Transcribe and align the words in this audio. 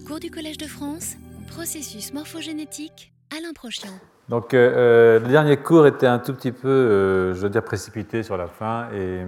Cours 0.00 0.20
du 0.20 0.30
Collège 0.30 0.56
de 0.56 0.66
France, 0.66 1.16
processus 1.48 2.14
morphogénétique, 2.14 3.12
Alain 3.30 3.52
Prochian. 3.52 3.90
Donc, 4.28 4.54
euh, 4.54 5.20
le 5.20 5.28
dernier 5.28 5.58
cours 5.58 5.86
était 5.86 6.06
un 6.06 6.18
tout 6.18 6.32
petit 6.32 6.52
peu, 6.52 6.68
euh, 6.68 7.34
je 7.34 7.40
veux 7.40 7.50
dire, 7.50 7.62
précipité 7.62 8.22
sur 8.22 8.38
la 8.38 8.46
fin, 8.46 8.88
et 8.92 9.22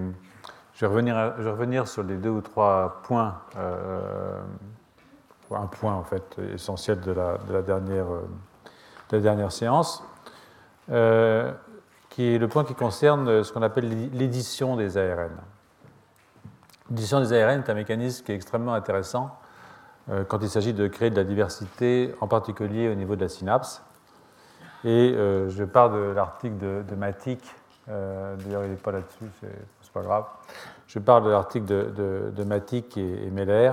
je 0.74 0.80
vais 0.80 0.86
revenir, 0.86 1.34
je 1.36 1.42
vais 1.42 1.50
revenir 1.50 1.86
sur 1.86 2.02
les 2.02 2.16
deux 2.16 2.30
ou 2.30 2.40
trois 2.40 3.02
points, 3.02 3.42
euh, 3.58 4.40
un 5.50 5.66
point 5.66 5.92
en 5.92 6.02
fait 6.02 6.36
essentiel 6.54 7.00
de 7.00 7.12
la 7.12 7.62
dernière, 7.62 8.06
de 9.10 9.16
la 9.16 9.20
dernière 9.20 9.52
séance, 9.52 10.02
qui 10.88 12.22
est 12.22 12.38
le 12.38 12.48
point 12.48 12.64
qui 12.64 12.74
concerne 12.74 13.44
ce 13.44 13.52
qu'on 13.52 13.62
appelle 13.62 14.10
l'édition 14.12 14.76
des 14.76 14.96
ARN. 14.96 15.36
L'édition 16.90 17.20
des 17.20 17.32
ARN 17.34 17.60
est 17.60 17.70
un 17.70 17.74
mécanisme 17.74 18.24
qui 18.24 18.32
est 18.32 18.34
extrêmement 18.34 18.74
intéressant 18.74 19.38
quand 20.28 20.38
il 20.42 20.50
s'agit 20.50 20.74
de 20.74 20.86
créer 20.86 21.10
de 21.10 21.16
la 21.16 21.24
diversité, 21.24 22.14
en 22.20 22.28
particulier 22.28 22.88
au 22.88 22.94
niveau 22.94 23.16
de 23.16 23.22
la 23.22 23.28
synapse. 23.28 23.82
Et 24.84 25.14
euh, 25.14 25.48
je 25.48 25.64
parle 25.64 25.94
de 25.94 26.12
l'article 26.12 26.58
de, 26.58 26.84
de 26.88 26.94
Matic, 26.94 27.40
euh, 27.88 28.36
d'ailleurs 28.36 28.64
il 28.64 28.70
n'est 28.70 28.76
pas 28.76 28.92
là-dessus, 28.92 29.24
c'est 29.40 29.92
pas 29.92 30.02
grave. 30.02 30.24
Je 30.86 30.98
parle 30.98 31.24
de 31.24 31.30
l'article 31.30 31.64
de, 31.64 32.30
de, 32.36 32.44
Matic 32.44 32.98
et, 32.98 33.30
Meller. 33.30 33.72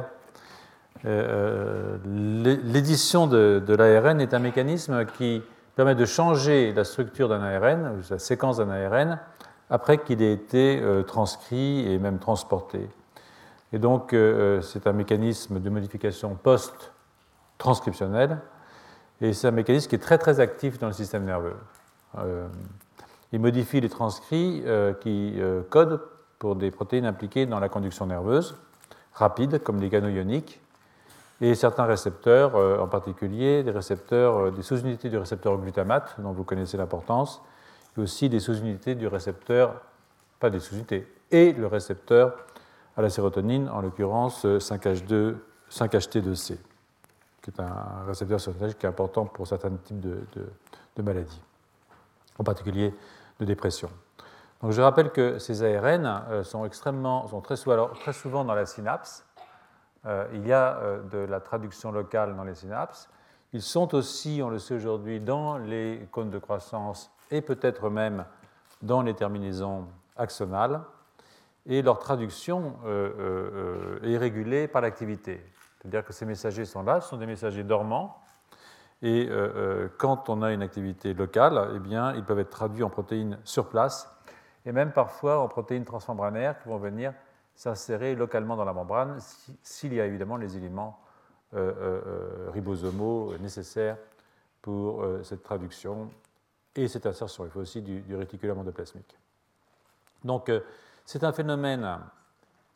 Euh, 1.04 1.98
l'édition 2.06 3.28
de, 3.28 3.62
l'ARN 3.68 4.22
est 4.22 4.34
un 4.34 4.40
mécanisme 4.40 5.06
qui 5.18 5.44
permet 5.76 5.96
de 5.96 6.06
changer 6.06 6.72
la 6.72 6.86
structure 6.86 7.28
d'un 7.28 7.42
ARN, 7.42 8.02
la 8.10 8.20
séquence 8.20 8.58
d'un 8.58 8.70
ARN, 8.70 9.20
après 9.70 9.98
qu'il 9.98 10.22
ait 10.22 10.34
été 10.34 10.82
transcrit 11.08 11.92
et 11.92 11.98
même 11.98 12.20
transporté. 12.20 12.88
Et 13.74 13.80
donc, 13.80 14.16
c'est 14.62 14.88
un 14.88 14.94
mécanisme 14.94 15.60
de 15.60 15.70
modification 15.70 16.36
post-transcriptionnelle 16.36 18.40
et 19.22 19.34
c'est 19.34 19.48
un 19.48 19.52
mécanisme 19.52 19.88
qui 19.88 19.96
est 19.96 20.00
très 20.00 20.18
très 20.18 20.40
actif 20.40 20.80
dans 20.80 20.88
le 20.88 20.94
système 20.94 21.26
nerveux. 21.26 21.56
Euh, 22.18 22.48
il 23.32 23.40
modifie 23.40 23.80
les 23.80 23.90
transcrits 23.90 24.64
euh, 24.66 24.94
qui 24.94 25.36
euh, 25.38 25.62
codent 25.70 26.02
pour 26.40 26.56
des 26.56 26.72
protéines 26.72 27.06
impliquées 27.06 27.46
dans 27.46 27.60
la 27.60 27.70
conduction 27.70 28.08
nerveuse, 28.08 28.58
rapide, 29.14 29.62
comme 29.64 29.80
les 29.80 29.90
ioniques, 29.90 30.60
et 31.40 31.56
certains 31.56 31.86
récepteurs, 31.86 32.56
en 32.56 32.88
particulier 32.88 33.64
des 33.64 33.72
récepteurs, 33.72 34.52
des 34.52 34.62
sous-unités 34.62 35.10
du 35.10 35.18
récepteur 35.18 35.58
glutamate, 35.58 36.16
dont 36.20 36.32
vous 36.32 36.44
connaissez 36.44 36.78
l'importance, 36.78 37.42
et 37.98 38.02
aussi 38.02 38.30
des 38.30 38.40
sous-unités 38.40 38.94
du 38.94 39.08
récepteur, 39.08 39.82
pas 40.40 40.52
des 40.52 40.60
sous-unités, 40.60 41.08
et 41.32 41.54
le 41.54 41.66
récepteur 41.66 42.36
à 42.98 43.02
la 43.02 43.10
sérotonine, 43.10 43.70
en 43.70 43.82
l'occurrence 43.82 44.46
5H2, 44.46 45.36
5HT2C 45.70 46.58
qui 47.42 47.50
est 47.50 47.60
un 47.60 48.04
récepteur 48.08 48.40
sérotoninergique 48.40 48.80
qui 48.80 48.86
est 48.86 48.90
important 48.90 49.26
pour 49.26 49.48
certains 49.48 49.72
types 49.72 50.00
de, 50.00 51.02
maladies, 51.02 51.42
en 52.38 52.44
particulier 52.44 52.94
de 53.40 53.46
dépression. 53.46 53.90
Donc 54.62 54.72
je 54.72 54.82
rappelle 54.82 55.12
que 55.12 55.40
ces 55.40 55.64
ARN 55.64 56.06
euh, 56.06 56.44
sont, 56.44 56.66
extrêmement, 56.66 57.28
sont 57.28 57.42
très, 57.42 57.56
souvent, 57.56 58.46
dans 58.46 58.54
la 58.54 58.68
synapse. 58.68 59.26
Euh, 60.06 60.28
il 60.34 60.46
y 60.46 60.54
a 60.54 60.78
euh, 60.78 61.02
de 61.10 61.18
la 61.18 61.40
traduction 61.40 61.92
locale 61.92 62.36
dans 62.36 62.44
les 62.44 62.54
synapses. 62.54 63.10
Ils 63.54 63.64
sont 63.64 63.96
aussi, 63.96 64.42
on 64.44 64.50
le 64.50 64.60
sait 64.60 64.76
aujourd'hui, 64.76 65.20
dans 65.20 65.58
les 65.58 66.08
cônes 66.12 66.30
de 66.30 66.38
croissance 66.38 67.12
et 67.32 67.42
peut-être 67.42 67.90
même 67.90 68.26
dans 68.84 69.02
les 69.02 69.16
terminaisons 69.16 69.88
axonales. 70.16 70.82
Et 71.66 71.82
leur 71.82 72.00
traduction 72.00 72.76
est 74.04 74.18
régulée 74.18 74.68
par 74.68 74.82
l'activité. 74.82 75.46
C'est-à-dire 75.82 76.06
que 76.06 76.14
ces 76.14 76.26
messagers 76.26 76.66
sont 76.66 76.84
là, 76.84 77.02
ce 77.02 77.10
sont 77.10 77.18
des 77.18 77.26
messagers 77.26 77.64
dormants, 77.64 78.22
et 79.02 79.28
euh, 79.28 79.52
euh, 79.56 79.90
quand 79.98 80.30
on 80.30 80.44
a 80.44 80.54
une 80.54 80.62
activité 80.62 81.14
locale, 81.14 81.72
eh 81.76 81.80
bien, 81.80 82.14
ils 82.14 82.24
peuvent 82.24 82.40
être 82.40 82.52
traduits 82.52 82.84
en 82.84 82.90
protéines 82.90 83.40
sur 83.44 83.68
place, 83.68 84.08
et 84.66 84.72
même 84.72 84.92
parfois 84.92 85.40
en 85.40 85.48
protéines 85.48 85.86
transmembranaires 85.86 86.60
qui 86.62 86.70
vont 86.70 86.78
venir 86.78 87.14
s'insérer 87.56 88.16
localement 88.16 88.56
dans 88.56 88.64
la 88.64 88.74
membrane 88.74 89.18
s'il 89.64 89.94
y 89.94 90.02
a 90.02 90.06
évidemment 90.06 90.38
les 90.38 90.56
éléments 90.56 91.00
euh, 91.56 92.50
ribosomaux 92.54 93.36
nécessaires 93.40 93.98
pour 94.62 95.04
cette 95.24 95.42
traduction 95.42 96.10
et 96.76 96.88
cette 96.88 97.08
insertion. 97.08 97.46
Il 97.46 97.50
faut 97.50 97.60
aussi 97.60 97.82
du, 97.82 98.02
du 98.02 98.16
réticulum 98.16 98.60
endoplasmique. 98.60 99.18
Donc, 100.24 100.52
c'est 101.06 101.24
un 101.24 101.32
phénomène 101.32 102.00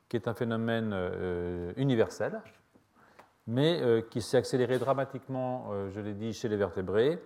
qui 0.10 0.18
est 0.18 0.28
un 0.28 0.34
phénomène 0.34 0.94
universel, 1.78 2.42
mais 3.48 3.80
euh, 3.82 4.02
qui 4.02 4.22
s'est 4.22 4.38
accéléré 4.38 4.80
dramatiquement, 4.80 5.68
euh, 5.72 5.90
je 5.92 6.00
l'ai 6.00 6.14
dit, 6.14 6.34
chez 6.34 6.50
les 6.50 6.58
vertébrés. 6.58 7.22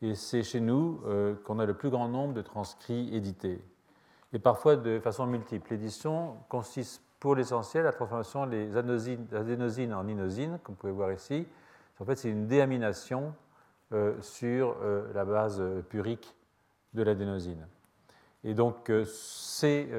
Et 0.00 0.14
c'est 0.14 0.44
chez 0.44 0.60
nous 0.60 1.00
euh, 1.06 1.34
qu'on 1.44 1.58
a 1.58 1.66
le 1.66 1.74
plus 1.74 1.90
grand 1.90 2.08
nombre 2.08 2.32
de 2.32 2.42
transcrits 2.42 3.14
édités. 3.14 3.60
Et 4.32 4.38
parfois 4.38 4.76
de 4.76 5.00
façon 5.00 5.26
multiple. 5.26 5.68
L'édition 5.70 6.36
consiste 6.48 7.02
pour 7.18 7.34
l'essentiel 7.34 7.82
à 7.82 7.86
la 7.86 7.92
transformation 7.92 8.46
des 8.46 8.76
adénosines 8.76 9.92
en 9.92 10.06
inosines, 10.06 10.60
comme 10.62 10.76
vous 10.76 10.80
pouvez 10.80 10.92
voir 10.92 11.12
ici. 11.12 11.46
En 11.98 12.04
fait, 12.04 12.14
c'est 12.14 12.30
une 12.30 12.46
déamination 12.46 13.34
sur 14.20 14.76
la 15.14 15.24
base 15.24 15.60
purique 15.88 16.36
de 16.92 17.02
l'adénosine. 17.02 17.66
Et 18.44 18.54
donc, 18.54 18.90
ces 19.04 19.90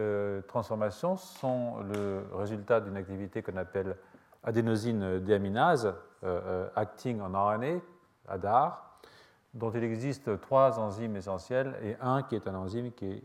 transformations 0.48 1.18
sont 1.18 1.78
le 1.82 2.24
résultat 2.34 2.80
d'une 2.80 2.96
activité 2.98 3.42
qu'on 3.42 3.58
appelle 3.58 3.96
adénosine 4.44 5.20
déaminase, 5.20 5.86
euh, 5.86 5.94
euh, 6.24 6.70
acting 6.76 7.22
en 7.22 7.32
RNA, 7.32 7.80
ADAR, 8.28 9.00
dont 9.54 9.72
il 9.72 9.84
existe 9.84 10.40
trois 10.42 10.80
enzymes 10.80 11.16
essentielles 11.16 11.76
et 11.84 11.96
un 12.02 12.24
qui 12.24 12.36
est 12.36 12.48
un 12.48 12.56
enzyme 12.56 12.92
qui 12.92 13.06
est 13.06 13.24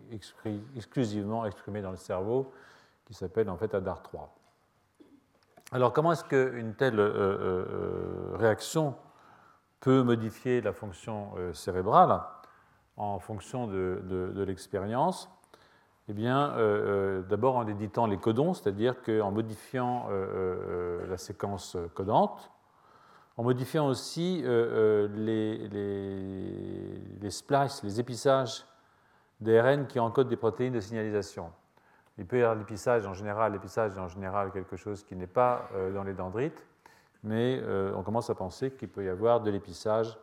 exclusivement 0.76 1.44
exprimé 1.44 1.82
dans 1.82 1.90
le 1.90 1.96
cerveau, 1.96 2.52
qui 3.04 3.14
s'appelle 3.14 3.50
en 3.50 3.56
fait 3.56 3.74
ADAR3. 3.74 4.28
Alors 5.72 5.92
comment 5.92 6.12
est-ce 6.12 6.24
qu'une 6.24 6.74
telle 6.74 6.98
euh, 6.98 8.32
réaction 8.34 8.94
peut 9.80 10.02
modifier 10.02 10.62
la 10.62 10.72
fonction 10.72 11.32
cérébrale? 11.52 12.20
En 12.96 13.18
fonction 13.18 13.66
de 13.66 14.44
l'expérience 14.46 15.30
eh 16.08 16.12
bien, 16.12 16.50
euh, 16.50 16.58
euh, 16.58 17.22
d'abord 17.22 17.56
en 17.56 17.66
éditant 17.66 18.06
les 18.06 18.18
codons, 18.18 18.52
c'est-à-dire 18.52 19.02
qu'en 19.02 19.30
modifiant 19.30 20.06
euh, 20.10 21.06
la 21.08 21.16
séquence 21.16 21.78
codante, 21.94 22.50
en 23.38 23.42
modifiant 23.42 23.86
aussi 23.88 24.44
les, 24.44 25.70
splices, 27.30 27.82
les 27.82 27.98
épissages 27.98 28.64
d'ARN 29.40 29.86
qui 29.86 29.98
encodent 29.98 30.28
des 30.28 30.36
protéines 30.36 30.74
de 30.74 30.80
signalisation. 30.80 31.50
Il 32.16 32.26
peut 32.26 32.38
y 32.38 32.42
avoir 32.42 32.54
l'épissage 32.54 33.06
en 33.06 33.14
général, 33.14 33.52
l'épissage 33.52 33.96
est 33.96 34.00
en 34.00 34.06
général 34.06 34.52
quelque 34.52 34.76
chose 34.76 35.02
qui 35.02 35.16
n'est 35.16 35.26
pas 35.26 35.68
dans 35.94 36.04
les 36.04 36.12
dendrites, 36.12 36.64
mais 37.24 37.60
on 37.96 38.04
commence 38.04 38.30
à 38.30 38.36
penser 38.36 38.70
qu'il 38.70 38.88
peut 38.88 39.04
y 39.04 39.08
avoir 39.08 39.40
de 39.40 39.50
l'épissage 39.50 40.16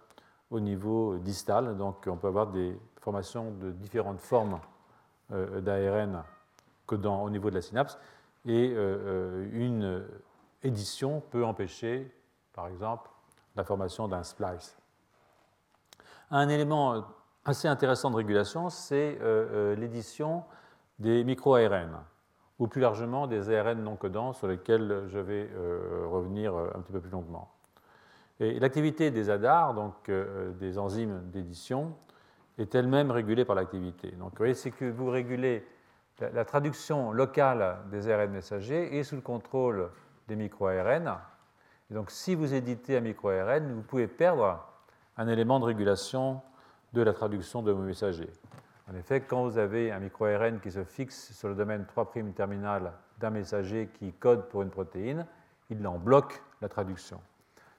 au 0.52 0.60
niveau 0.60 1.18
distal, 1.18 1.78
donc 1.78 2.04
on 2.08 2.18
peut 2.18 2.28
avoir 2.28 2.48
des 2.48 2.78
formations 3.00 3.52
de 3.52 3.72
différentes 3.72 4.20
formes 4.20 4.60
euh, 5.32 5.62
d'ARN 5.62 6.24
au 6.88 7.30
niveau 7.30 7.50
de 7.50 7.56
la 7.56 7.62
synapse, 7.62 7.98
et 8.46 8.74
euh, 8.76 9.48
une 9.54 10.06
édition 10.62 11.22
peut 11.32 11.46
empêcher, 11.46 12.14
par 12.52 12.68
exemple, 12.68 13.10
la 13.56 13.64
formation 13.64 14.10
d'un 14.10 14.24
splice. 14.24 14.78
Un 16.32 16.50
élément 16.50 17.06
assez 17.46 17.70
intéressant 17.70 18.12
de 18.12 18.18
régulation, 18.18 18.70
c'est 18.70 19.18
euh, 19.22 19.74
l'édition 19.78 20.44
des 21.00 21.24
micro-ARN, 21.24 22.04
ou 22.60 22.68
plus 22.68 22.82
largement 22.82 23.26
des 23.26 23.50
ARN 23.50 23.82
non 23.82 23.96
codants 23.96 24.34
sur 24.34 24.48
lesquels 24.48 25.06
je 25.08 25.18
vais 25.18 25.50
revenir 26.10 26.54
un 26.54 26.82
petit 26.82 26.92
peu 26.92 27.00
plus 27.00 27.10
longuement. 27.10 27.50
Et 28.42 28.60
l'activité 28.60 29.12
des 29.12 29.30
ADAR, 29.30 29.76
donc 29.76 30.10
des 30.60 30.80
enzymes 30.80 31.22
d'édition, 31.32 31.96
est 32.58 32.74
elle-même 32.74 33.12
régulée 33.12 33.46
par 33.46 33.56
l'activité. 33.56 34.12
Donc, 34.14 34.32
vous 34.32 34.38
voyez, 34.38 34.56
c'est 34.56 34.72
que 34.72 34.86
vous 34.86 35.12
régulez 35.12 35.64
la, 36.20 36.44
traduction 36.44 37.12
locale 37.12 37.78
des 37.92 38.10
ARN 38.10 38.32
messagers 38.32 38.98
et 38.98 39.04
sous 39.04 39.16
le 39.16 39.22
contrôle 39.22 39.90
des 40.28 40.36
micro-ARN. 40.36 41.18
donc, 41.92 42.10
si 42.10 42.34
vous 42.34 42.54
éditez 42.54 42.98
un 42.98 43.02
micro-ARN, 43.02 43.74
vous 43.74 43.84
pouvez 43.84 44.08
perdre 44.08 44.60
un 45.18 45.28
élément 45.28 45.60
de 45.60 45.66
régulation 45.66 46.42
de 46.94 47.04
la 47.04 47.14
traduction 47.14 47.62
de 47.62 47.72
vos 47.72 47.84
messagers. 47.84 48.32
En 48.92 48.96
effet, 48.96 49.22
quand 49.22 49.44
vous 49.44 49.60
avez 49.60 49.92
un 49.92 50.00
micro-ARN 50.00 50.60
qui 50.60 50.72
se 50.72 50.84
fixe 50.84 51.32
sur 51.34 51.48
le 51.48 51.56
domaine 51.56 51.86
3' 51.86 52.34
terminal 52.36 52.94
d'un 53.20 53.30
messager 53.30 53.90
qui 53.94 54.14
code 54.14 54.50
pour 54.50 54.64
une 54.64 54.72
protéine, 54.72 55.28
il 55.70 55.86
en 55.86 56.00
bloque 56.00 56.42
la 56.60 56.70
traduction. 56.70 57.22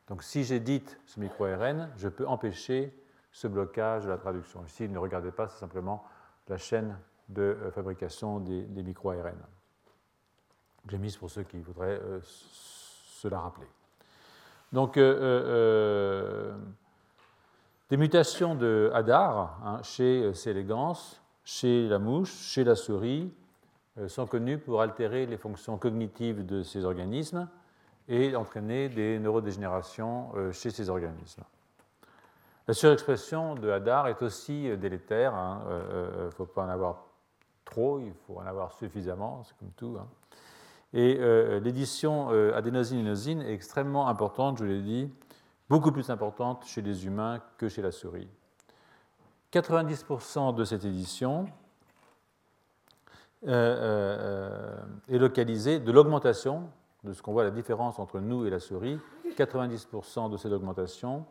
Donc 0.08 0.22
si 0.22 0.44
j'édite 0.44 0.99
ce 1.06 1.20
micro-ARN, 1.20 1.90
je 1.96 2.08
peux 2.08 2.26
empêcher 2.26 2.94
ce 3.31 3.46
blocage 3.46 4.04
de 4.04 4.10
la 4.10 4.19
traduction. 4.19 4.64
Ici, 4.66 4.88
ne 4.88 4.99
regardez 4.99 5.31
pas, 5.31 5.49
c'est 5.49 5.58
simplement 5.58 6.04
la 6.49 6.58
chaîne 6.58 6.99
de 7.28 7.43
euh, 7.43 7.70
fabrication 7.70 8.40
des, 8.40 8.82
micro-ARN. 8.82 9.38
J'ai 10.88 10.99
mis 10.99 11.16
pour 11.16 11.31
ceux 11.31 11.44
qui 11.44 11.60
voudraient 11.60 12.00
euh, 12.02 12.19
se 12.22 13.28
la 13.28 13.40
rappeler. 13.40 13.69
Donc, 14.72 14.96
des 14.96 16.54
mutations 17.99 18.54
de 18.54 18.90
Hadar 18.94 19.60
hein, 19.64 19.81
chez 19.82 20.32
C. 20.32 20.50
elegans, 20.50 20.96
chez 21.44 21.88
la 21.88 21.99
mouche, 21.99 22.32
chez 22.32 22.64
la 22.64 22.75
souris, 22.75 23.31
sont 24.06 24.26
connues 24.26 24.56
pour 24.56 24.81
altérer 24.81 25.26
les 25.26 25.37
fonctions 25.37 25.76
cognitives 25.76 26.46
de 26.46 26.62
ces 26.62 26.87
organismes 26.87 27.46
et 28.08 28.34
entraîner 28.37 28.88
des 28.88 29.19
neurodégénérations 29.19 30.32
chez 30.52 30.70
ces 30.70 30.90
organismes. 30.90 31.44
La 32.69 32.75
surexpression 32.75 33.56
de 33.56 33.70
Hadar 33.70 34.06
est 34.06 34.22
aussi 34.22 34.69
euh, 34.69 34.76
délétère. 34.76 35.32
Il 35.32 35.38
hein. 35.38 35.62
ne 35.66 35.70
euh, 35.70 35.82
euh, 36.26 36.31
faut 36.31 36.46
pas 36.46 36.64
en 36.64 36.69
avoir 36.69 37.06
trop, 37.64 37.99
il 37.99 38.12
faut 38.26 38.38
en 38.38 38.46
avoir 38.46 38.72
suffisamment, 38.72 39.43
c'est 39.44 39.56
comme 39.58 39.72
tout. 39.76 39.96
Hein. 40.00 40.06
Et 40.94 41.19
l'édition 41.60 42.28
adénosine-inosine 42.54 43.40
est 43.40 43.54
extrêmement 43.54 44.08
importante, 44.08 44.58
je 44.58 44.66
l'ai 44.66 44.82
dit, 44.82 45.10
beaucoup 45.70 45.90
plus 45.90 46.10
importante 46.10 46.66
chez 46.66 46.82
les 46.82 47.06
humains 47.06 47.40
que 47.56 47.70
chez 47.70 47.81
la 47.81 47.90
souris. 47.90 48.28
90% 49.54 50.54
de 50.54 50.64
cette 50.64 50.84
édition 50.84 51.46
est 53.46 53.49
localisée 55.08 55.81
de 55.81 55.90
l'augmentation, 55.90 56.69
de 57.04 57.12
ce 57.12 57.22
qu'on 57.22 57.32
voit 57.32 57.44
la 57.44 57.50
différence 57.50 57.99
entre 57.99 58.20
nous 58.20 58.46
et 58.46 58.50
la 58.50 58.60
souris, 58.60 58.99
90% 59.37 60.31
de 60.31 60.37
cette 60.37 60.52
augmentation 60.52 61.25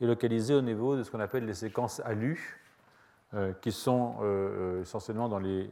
est 0.00 0.06
localisé 0.06 0.54
au 0.54 0.62
niveau 0.62 0.96
de 0.96 1.02
ce 1.02 1.10
qu'on 1.10 1.20
appelle 1.20 1.44
les 1.44 1.54
séquences 1.54 2.00
ALU, 2.00 2.60
euh, 3.34 3.52
qui 3.60 3.70
sont 3.70 4.16
euh, 4.20 4.24
euh, 4.24 4.82
essentiellement 4.82 5.28
dans 5.28 5.38
les 5.38 5.70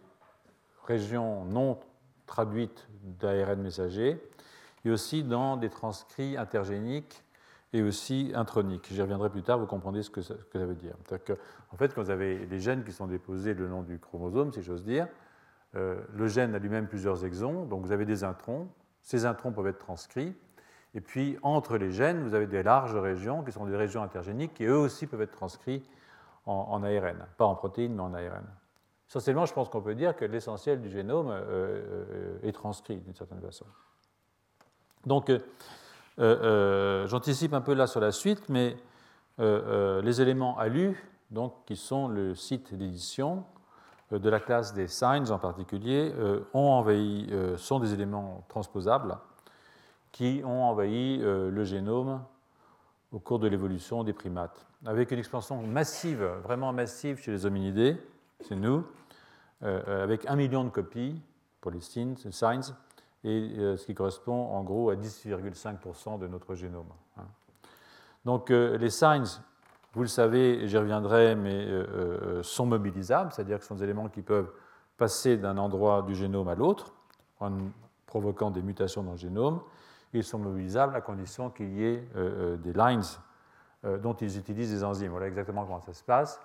régions 0.84 1.44
non 1.44 1.78
traduites 2.26 2.86
d'ARN 3.02 3.60
messager, 3.60 4.22
et 4.84 4.90
aussi 4.90 5.24
dans 5.24 5.56
des 5.56 5.70
transcrits 5.70 6.36
intergéniques 6.36 7.24
et 7.72 7.82
aussi 7.82 8.32
introniques. 8.34 8.88
J'y 8.90 9.00
reviendrai 9.00 9.30
plus 9.30 9.42
tard, 9.42 9.58
vous 9.58 9.66
comprendrez 9.66 10.02
ce 10.02 10.10
que 10.10 10.22
ça, 10.22 10.34
veut 10.54 10.74
dire. 10.74 10.94
En 11.72 11.76
fait, 11.76 11.94
quand 11.94 12.02
vous 12.02 12.10
avez 12.10 12.46
des 12.46 12.60
gènes 12.60 12.84
qui 12.84 12.92
sont 12.92 13.06
déposés 13.06 13.54
le 13.54 13.66
long 13.66 13.82
du 13.82 13.98
chromosome, 13.98 14.52
si 14.52 14.62
j'ose 14.62 14.84
dire, 14.84 15.08
le 15.74 16.28
gène 16.28 16.54
a 16.54 16.58
lui-même 16.58 16.86
plusieurs 16.86 17.26
exons, 17.26 17.66
donc 17.66 17.84
vous 17.84 17.92
avez 17.92 18.06
des 18.06 18.24
introns. 18.24 18.68
Ces 19.08 19.24
introns 19.24 19.52
peuvent 19.52 19.68
être 19.68 19.78
transcrits, 19.78 20.36
et 20.92 21.00
puis, 21.00 21.38
entre 21.42 21.78
les 21.78 21.92
gènes, 21.92 22.22
vous 22.22 22.34
avez 22.34 22.46
des 22.46 22.62
larges 22.62 22.94
régions 22.94 23.42
qui 23.42 23.52
sont 23.52 23.64
des 23.64 23.74
régions 23.74 24.02
intergéniques 24.02 24.52
qui, 24.52 24.64
eux 24.64 24.76
aussi, 24.76 25.06
peuvent 25.06 25.22
être 25.22 25.32
transcrits 25.32 25.82
en, 26.44 26.82
ARN. 26.82 27.26
Pas 27.38 27.46
en 27.46 27.54
protéines, 27.54 27.94
mais 27.94 28.02
en 28.02 28.12
ARN. 28.12 28.44
Essentiellement, 29.08 29.46
je 29.46 29.54
pense 29.54 29.70
qu'on 29.70 29.80
peut 29.80 29.94
dire 29.94 30.14
que 30.14 30.26
l'essentiel 30.26 30.82
du 30.82 30.90
génome 30.90 31.30
euh, 31.30 31.40
euh, 31.48 32.38
est 32.42 32.52
transcrit 32.52 32.96
d'une 32.96 33.14
certaine 33.14 33.40
façon. 33.40 33.64
Donc, 35.06 35.32
euh, 36.18 37.06
j'anticipe 37.06 37.54
un 37.54 37.62
peu 37.62 37.72
là 37.72 37.86
sur 37.86 38.00
la 38.00 38.12
suite, 38.12 38.50
mais 38.50 38.76
les 39.38 40.20
éléments 40.20 40.58
ALU, 40.58 41.02
donc, 41.30 41.54
qui 41.64 41.76
sont 41.76 42.08
le 42.08 42.34
site 42.34 42.74
d'édition 42.74 43.44
de 44.10 44.30
la 44.30 44.40
classe 44.40 44.72
des 44.72 44.88
signs 44.88 45.30
en 45.30 45.38
particulier, 45.38 46.12
ont 46.54 46.70
envahi, 46.70 47.30
sont 47.56 47.78
des 47.78 47.92
éléments 47.92 48.44
transposables 48.48 49.18
qui 50.12 50.42
ont 50.44 50.64
envahi 50.64 51.20
euh, 51.22 51.50
le 51.50 51.64
génome 51.64 52.22
au 53.12 53.18
cours 53.18 53.38
de 53.38 53.48
l'évolution 53.48 54.04
des 54.04 54.12
primates, 54.12 54.66
avec 54.84 55.10
une 55.10 55.18
expansion 55.18 55.62
massive, 55.62 56.22
vraiment 56.42 56.72
massive 56.72 57.18
chez 57.18 57.30
les 57.30 57.46
hominidés, 57.46 57.96
c'est 58.40 58.54
nous, 58.56 58.84
euh, 59.62 59.82
euh, 59.88 60.04
avec 60.04 60.26
un 60.26 60.36
million 60.36 60.62
de 60.64 60.68
copies 60.68 61.20
pour 61.60 61.70
les 61.70 61.80
signs, 61.80 62.14
et 63.24 63.56
ce 63.76 63.84
qui 63.84 63.94
correspond 63.94 64.50
en 64.50 64.62
gros 64.62 64.90
à 64.90 64.94
10,5% 64.94 66.18
de 66.18 66.28
notre 66.28 66.54
génome. 66.54 66.86
Hein. 67.16 67.24
Donc 68.24 68.50
les 68.50 68.90
signs, 68.90 69.40
vous 69.94 70.02
le 70.02 70.08
savez, 70.08 70.68
j'y 70.68 70.76
reviendrai, 70.76 71.34
mais 71.34 71.66
sont 72.42 72.66
mobilisables, 72.66 73.32
c'est-à-dire 73.32 73.56
que 73.56 73.64
ce 73.64 73.68
sont 73.68 73.74
des 73.76 73.84
éléments 73.84 74.08
qui 74.08 74.22
peuvent 74.22 74.50
passer 74.96 75.36
d'un 75.36 75.56
endroit 75.56 76.02
du 76.02 76.14
génome 76.14 76.48
à 76.48 76.54
l'autre 76.54 76.92
en 77.40 77.50
provoquant 78.06 78.50
des 78.50 78.62
mutations 78.62 79.02
dans 79.02 79.12
le 79.12 79.16
génome 79.16 79.60
ils 80.12 80.24
sont 80.24 80.38
mobilisables 80.38 80.96
à 80.96 81.00
condition 81.00 81.50
qu'il 81.50 81.72
y 81.74 81.84
ait 81.84 82.08
euh, 82.16 82.54
euh, 82.54 82.56
des 82.56 82.72
lines 82.72 83.02
euh, 83.84 83.98
dont 83.98 84.14
ils 84.14 84.38
utilisent 84.38 84.70
des 84.70 84.84
enzymes. 84.84 85.10
Voilà 85.10 85.26
exactement 85.26 85.64
comment 85.64 85.80
ça 85.80 85.92
se 85.92 86.02
passe. 86.02 86.40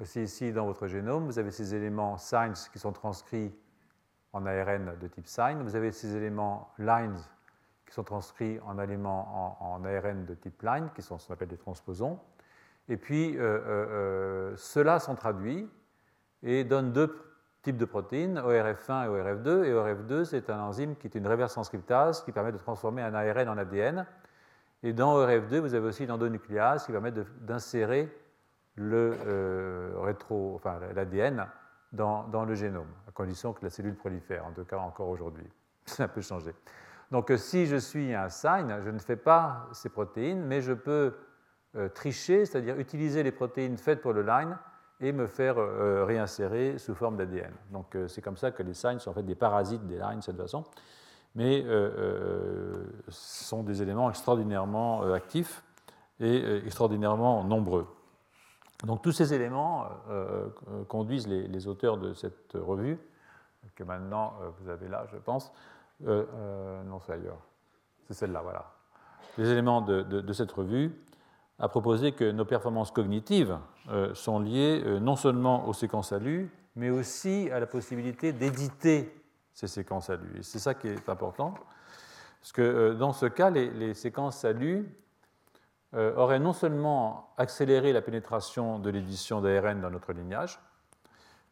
Aussi 0.00 0.22
ici, 0.22 0.52
dans 0.52 0.66
votre 0.66 0.86
génome, 0.86 1.26
vous 1.26 1.38
avez 1.38 1.50
ces 1.50 1.74
éléments 1.74 2.16
signs 2.18 2.68
qui 2.72 2.78
sont 2.78 2.92
transcrits 2.92 3.52
en 4.32 4.44
ARN 4.46 4.96
de 5.00 5.06
type 5.06 5.26
sign. 5.26 5.62
Vous 5.62 5.76
avez 5.76 5.92
ces 5.92 6.16
éléments 6.16 6.72
lines 6.78 7.20
qui 7.86 7.94
sont 7.94 8.02
transcrits 8.02 8.58
en 8.66 8.76
en, 8.78 9.84
ARN 9.84 10.24
de 10.24 10.34
type 10.34 10.62
line, 10.62 10.88
qui 10.96 11.02
sont 11.02 11.18
ce 11.18 11.28
qu'on 11.28 11.34
appelle 11.34 11.48
des 11.48 11.58
transposons. 11.58 12.18
Et 12.88 12.96
puis, 12.96 13.38
ceux-là 14.56 14.98
sont 14.98 15.14
traduits 15.14 15.68
et 16.42 16.64
donnent 16.64 16.92
deux 16.92 17.16
types 17.62 17.78
de 17.78 17.86
protéines, 17.86 18.38
ORF1 18.38 19.04
et 19.04 19.08
ORF2. 19.08 19.64
Et 19.64 19.72
ORF2, 19.72 20.24
c'est 20.24 20.50
un 20.50 20.60
enzyme 20.60 20.96
qui 20.96 21.06
est 21.06 21.14
une 21.14 21.26
reverse 21.26 21.54
transcriptase 21.54 22.22
qui 22.22 22.30
permet 22.30 22.52
de 22.52 22.58
transformer 22.58 23.02
un 23.02 23.14
ARN 23.14 23.48
en 23.48 23.56
ADN. 23.56 24.06
Et 24.82 24.92
dans 24.92 25.18
ORF2, 25.18 25.60
vous 25.60 25.74
avez 25.74 25.86
aussi 25.86 26.06
l'endonucléase 26.06 26.84
qui 26.84 26.92
permet 26.92 27.12
d'insérer 27.40 28.14
le 28.76 29.16
euh, 29.26 30.12
l'ADN 30.94 31.46
dans, 31.92 32.24
dans, 32.24 32.44
le 32.44 32.54
génome, 32.54 32.88
à 33.08 33.12
condition 33.12 33.52
que 33.52 33.64
la 33.64 33.70
cellule 33.70 33.94
prolifère, 33.94 34.44
en 34.44 34.52
tout 34.52 34.64
cas 34.64 34.78
encore 34.78 35.08
aujourd'hui. 35.08 35.48
Ça 35.86 36.08
peut 36.08 36.20
changer. 36.20 36.54
Donc 37.10 37.30
euh, 37.30 37.36
si 37.36 37.66
je 37.66 37.76
suis 37.76 38.14
un 38.14 38.28
sign, 38.28 38.80
je 38.80 38.90
ne 38.90 38.98
fais 38.98 39.16
pas 39.16 39.68
ces 39.72 39.88
protéines, 39.88 40.44
mais 40.44 40.60
je 40.60 40.72
peux 40.72 40.90
euh, 40.90 41.10
tricher, 41.94 42.46
c'est-à-dire 42.46 42.78
utiliser 42.78 43.22
les 43.22 43.32
protéines 43.32 43.76
faites 43.76 44.00
pour 44.00 44.12
le 44.12 44.22
line 44.22 44.56
et 45.00 45.12
me 45.12 45.26
faire 45.26 45.58
euh, 45.58 46.04
réinsérer 46.04 46.78
sous 46.78 46.94
forme 46.94 47.16
d'ADN. 47.16 47.52
Donc 47.70 47.94
euh, 47.94 48.08
c'est 48.08 48.22
comme 48.22 48.36
ça 48.36 48.50
que 48.50 48.62
les 48.62 48.74
signes 48.74 48.98
sont 48.98 49.10
en 49.10 49.14
fait 49.14 49.22
des 49.22 49.34
parasites 49.34 49.86
des 49.86 49.98
lines 49.98 50.18
de 50.18 50.24
cette 50.24 50.36
façon, 50.36 50.64
mais 51.34 51.62
euh, 51.66 52.84
sont 53.08 53.62
des 53.62 53.82
éléments 53.82 54.08
extraordinairement 54.08 55.02
actifs 55.12 55.62
et 56.20 56.64
extraordinairement 56.64 57.42
nombreux. 57.42 57.86
Donc 58.84 59.02
tous 59.02 59.12
ces 59.12 59.34
éléments 59.34 59.88
conduisent 60.88 61.26
les, 61.26 61.66
auteurs 61.66 61.96
de 61.96 62.12
cette 62.12 62.52
revue, 62.54 62.98
que 63.74 63.82
maintenant 63.82 64.34
vous 64.60 64.68
avez 64.68 64.86
là, 64.88 65.06
je 65.12 65.16
pense. 65.16 65.52
non, 66.00 67.00
c'est 67.04 67.14
ailleurs. 67.14 67.38
C'est 68.06 68.14
celle-là, 68.14 68.42
voilà. 68.42 68.70
Les 69.38 69.50
éléments 69.50 69.80
de 69.80 70.32
cette 70.32 70.52
revue 70.52 70.92
a 71.58 71.68
proposé 71.68 72.12
que 72.12 72.30
nos 72.30 72.44
performances 72.44 72.90
cognitives 72.90 73.58
euh, 73.88 74.14
sont 74.14 74.40
liées 74.40 74.82
euh, 74.84 74.98
non 74.98 75.16
seulement 75.16 75.68
aux 75.68 75.72
séquences 75.72 76.12
ALU, 76.12 76.50
mais 76.76 76.90
aussi 76.90 77.48
à 77.52 77.60
la 77.60 77.66
possibilité 77.66 78.32
d'éditer 78.32 79.14
ces 79.52 79.68
séquences 79.68 80.10
ALU. 80.10 80.38
Et 80.38 80.42
c'est 80.42 80.58
ça 80.58 80.74
qui 80.74 80.88
est 80.88 81.08
important, 81.08 81.54
parce 82.40 82.52
que 82.52 82.62
euh, 82.62 82.94
dans 82.94 83.12
ce 83.12 83.26
cas, 83.26 83.50
les, 83.50 83.94
séquences 83.94 84.44
ALU 84.44 84.88
auraient 86.16 86.40
non 86.40 86.52
seulement 86.52 87.32
accéléré 87.36 87.92
la 87.92 88.02
pénétration 88.02 88.80
de 88.80 88.90
l'édition 88.90 89.40
d'ARN 89.40 89.80
dans 89.80 89.90
notre 89.90 90.12
lignage, 90.12 90.58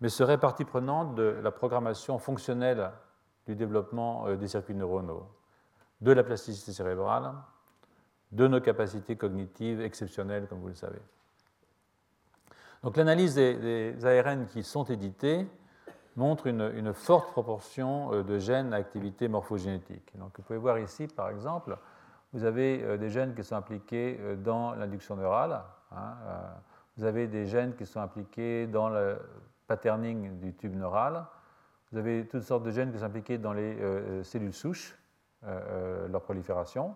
mais 0.00 0.08
seraient 0.08 0.36
partie 0.36 0.64
prenante 0.64 1.14
de 1.14 1.38
la 1.44 1.52
programmation 1.52 2.18
fonctionnelle 2.18 2.90
du 3.46 3.54
développement 3.54 4.34
des 4.34 4.48
circuits 4.48 4.74
neuronaux, 4.74 5.28
de 6.00 6.10
la 6.10 6.24
plasticité 6.24 6.72
cérébrale, 6.72 7.34
de 8.32 8.48
nos 8.48 8.60
capacités 8.60 9.16
cognitives 9.16 9.80
exceptionnelles, 9.80 10.46
comme 10.48 10.58
vous 10.58 10.68
le 10.68 10.74
savez. 10.74 11.00
Donc 12.82 12.96
l'analyse 12.96 13.36
des, 13.36 13.94
ARN 14.04 14.46
qui 14.46 14.64
sont 14.64 14.84
édités 14.84 15.46
montre 16.16 16.46
une, 16.46 16.92
forte 16.92 17.30
proportion 17.30 18.12
euh, 18.12 18.22
de 18.22 18.38
gènes 18.38 18.74
à 18.74 18.76
activité 18.76 19.28
morphogénétique. 19.28 20.12
Donc 20.18 20.32
vous 20.36 20.42
pouvez 20.42 20.58
voir 20.58 20.78
ici, 20.78 21.06
par 21.06 21.30
exemple, 21.30 21.78
vous 22.32 22.44
avez 22.44 22.82
euh, 22.82 22.96
des 22.96 23.08
gènes 23.08 23.34
qui 23.34 23.44
sont 23.44 23.56
impliqués 23.56 24.18
euh, 24.20 24.36
dans 24.36 24.74
l'induction 24.74 25.16
neurale, 25.16 25.62
hein, 25.92 26.14
vous 26.96 27.04
avez 27.04 27.28
des 27.28 27.46
gènes 27.46 27.74
qui 27.76 27.86
sont 27.86 28.00
impliqués 28.00 28.66
dans 28.66 28.90
le 28.90 29.18
patterning 29.66 30.38
du 30.40 30.52
tube 30.54 30.74
neural, 30.74 31.24
vous 31.90 31.98
avez 31.98 32.26
toutes 32.26 32.42
sortes 32.42 32.64
de 32.64 32.70
gènes 32.70 32.92
qui 32.92 32.98
sont 32.98 33.04
impliqués 33.04 33.38
dans 33.38 33.52
les 33.52 33.76
cellules 34.24 34.52
souches, 34.52 34.98
leur 35.42 36.22
prolifération. 36.22 36.94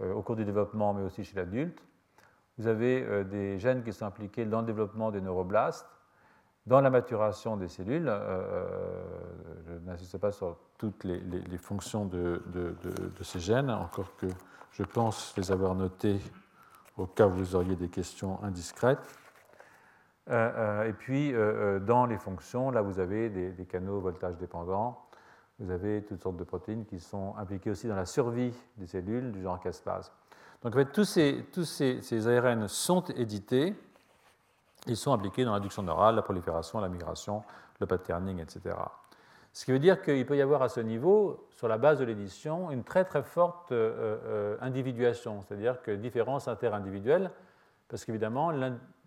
Euh, 0.00 0.14
au 0.14 0.22
cours 0.22 0.36
du 0.36 0.44
développement, 0.44 0.94
mais 0.94 1.02
aussi 1.02 1.24
chez 1.24 1.34
l'adulte. 1.34 1.82
Vous 2.56 2.68
avez 2.68 3.02
euh, 3.02 3.24
des 3.24 3.58
gènes 3.58 3.82
qui 3.82 3.92
sont 3.92 4.06
impliqués 4.06 4.44
dans 4.44 4.60
le 4.60 4.66
développement 4.66 5.10
des 5.10 5.20
neuroblastes, 5.20 5.88
dans 6.66 6.80
la 6.80 6.88
maturation 6.88 7.56
des 7.56 7.66
cellules. 7.66 8.06
Euh, 8.08 8.64
je 9.66 9.72
n'insiste 9.84 10.18
pas 10.18 10.30
sur 10.30 10.56
toutes 10.76 11.02
les, 11.02 11.58
fonctions 11.58 12.04
de, 12.04 12.40
ces 13.22 13.40
gènes, 13.40 13.70
encore 13.70 14.14
que 14.16 14.26
je 14.70 14.84
pense 14.84 15.36
les 15.36 15.50
avoir 15.50 15.74
notés 15.74 16.20
au 16.96 17.06
cas 17.06 17.26
où 17.26 17.30
vous 17.30 17.56
auriez 17.56 17.74
des 17.74 17.88
questions 17.88 18.42
indiscrètes. 18.44 19.02
et 20.28 20.92
puis, 20.96 21.32
dans 21.80 22.06
les 22.06 22.18
fonctions, 22.18 22.70
là, 22.70 22.82
vous 22.82 23.00
avez 23.00 23.30
des 23.30 23.64
canaux 23.64 23.98
voltage 23.98 24.36
dépendants 24.36 25.07
vous 25.58 25.70
avez 25.70 26.02
toutes 26.02 26.22
sortes 26.22 26.36
de 26.36 26.44
protéines 26.44 26.84
qui 26.84 27.00
sont 27.00 27.34
impliquées 27.36 27.70
aussi 27.70 27.88
dans 27.88 27.96
la 27.96 28.06
survie 28.06 28.54
des 28.76 28.86
cellules 28.86 29.32
du 29.32 29.42
genre 29.42 29.58
caspase. 29.58 30.12
Donc 30.62 30.74
en 30.74 30.78
fait, 30.78 30.92
tous 30.92 31.04
ces, 31.04 32.28
ARN 32.28 32.68
sont 32.68 33.04
édités, 33.10 33.74
ils 34.86 34.96
sont 34.96 35.12
appliqués 35.12 35.44
dans 35.44 35.52
l'induction 35.52 35.82
neurale, 35.82 36.16
la 36.16 36.22
prolifération, 36.22 36.80
la 36.80 36.88
migration, 36.88 37.42
le 37.80 37.86
patterning, 37.86 38.40
etc. 38.40 38.76
Ce 39.52 39.64
qui 39.64 39.72
veut 39.72 39.78
dire 39.78 40.02
qu'il 40.02 40.24
peut 40.26 40.36
y 40.36 40.42
avoir 40.42 40.62
à 40.62 40.68
ce 40.68 40.80
niveau, 40.80 41.48
sur 41.50 41.68
la 41.68 41.78
base 41.78 41.98
de 41.98 42.04
l'édition, 42.04 42.70
une 42.70 42.84
très 42.84 43.04
très 43.04 43.22
forte 43.22 43.72
euh, 43.72 44.18
euh, 44.24 44.56
individuation, 44.60 45.42
c'est-à-dire 45.42 45.82
que 45.82 45.90
différence 45.90 46.46
interindividuelle, 46.46 47.30
parce 47.88 48.04
qu'évidemment, 48.04 48.52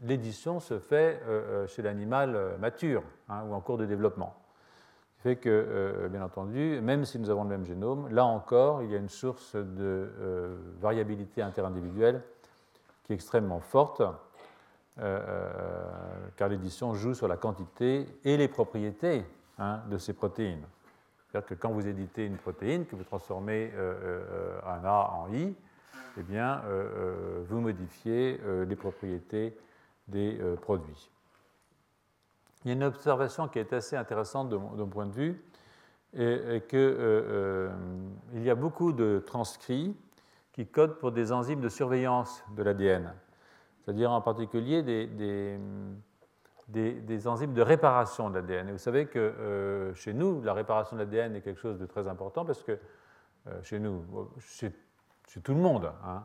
l'édition 0.01 0.59
se 0.59 0.79
fait 0.79 1.21
euh, 1.27 1.67
chez 1.67 1.81
l'animal 1.81 2.57
mature 2.59 3.03
hein, 3.29 3.43
ou 3.47 3.53
en 3.53 3.61
cours 3.61 3.77
de 3.77 3.85
développement. 3.85 4.40
Fait 5.23 5.35
que, 5.35 6.07
bien 6.11 6.23
entendu, 6.23 6.79
même 6.81 7.05
si 7.05 7.19
nous 7.19 7.29
avons 7.29 7.43
le 7.43 7.49
même 7.49 7.65
génome, 7.65 8.09
là 8.09 8.25
encore, 8.25 8.81
il 8.81 8.89
y 8.89 8.95
a 8.95 8.97
une 8.97 9.09
source 9.09 9.55
de 9.55 10.09
variabilité 10.79 11.43
interindividuelle 11.43 12.23
qui 13.03 13.13
est 13.13 13.15
extrêmement 13.15 13.59
forte, 13.59 14.01
car 14.97 16.49
l'édition 16.49 16.95
joue 16.95 17.13
sur 17.13 17.27
la 17.27 17.37
quantité 17.37 18.07
et 18.25 18.35
les 18.35 18.47
propriétés 18.47 19.23
Hein, 19.61 19.83
de 19.91 19.99
ces 19.99 20.13
protéines. 20.13 20.65
C'est-à-dire 21.29 21.47
que 21.47 21.53
quand 21.53 21.69
vous 21.69 21.87
éditez 21.87 22.25
une 22.25 22.37
protéine, 22.37 22.87
que 22.87 22.95
vous 22.95 23.03
transformez 23.03 23.71
euh, 23.75 23.93
euh, 24.03 24.59
un 24.65 24.83
A 24.83 25.13
en 25.19 25.31
I, 25.31 25.53
eh 26.17 26.23
bien, 26.23 26.63
euh, 26.65 27.43
vous 27.47 27.59
modifiez 27.59 28.41
les 28.67 28.75
propriétés 28.75 29.55
des 30.07 30.41
produits. 30.63 31.10
Il 32.63 32.67
y 32.67 32.71
a 32.71 32.73
une 32.73 32.83
observation 32.83 33.47
qui 33.47 33.59
est 33.59 33.73
assez 33.73 33.95
intéressante 33.95 34.49
de 34.49 34.57
mon, 34.57 34.87
point 34.87 35.05
de 35.05 35.13
vue, 35.13 35.43
et, 36.13 36.61
qu'il 36.69 38.43
y 38.43 38.49
a 38.49 38.55
beaucoup 38.55 38.93
de 38.93 39.23
transcrits 39.25 39.95
qui 40.53 40.67
codent 40.67 40.97
pour 40.97 41.11
des 41.11 41.31
enzymes 41.31 41.61
de 41.61 41.69
surveillance 41.69 42.43
de 42.55 42.63
l'ADN, 42.63 43.13
c'est-à-dire 43.79 44.11
en 44.11 44.21
particulier 44.21 44.83
des 44.83 45.57
enzymes 47.27 47.53
de 47.53 47.61
réparation 47.61 48.29
de 48.29 48.35
l'ADN. 48.35 48.69
Et 48.69 48.71
vous 48.71 48.77
savez 48.77 49.07
que 49.07 49.19
euh, 49.19 49.93
chez 49.93 50.13
nous, 50.13 50.41
la 50.41 50.53
réparation 50.53 50.97
de 50.97 51.01
l'ADN 51.01 51.35
est 51.35 51.41
quelque 51.41 51.59
chose 51.59 51.79
de 51.79 51.85
très 51.85 52.07
important 52.07 52.45
parce 52.45 52.63
que 52.63 52.77
euh, 53.47 53.61
chez 53.63 53.79
nous, 53.79 54.05
chez, 54.39 54.71
tout 55.41 55.53
le 55.53 55.61
monde, 55.61 55.91
hein, 56.05 56.23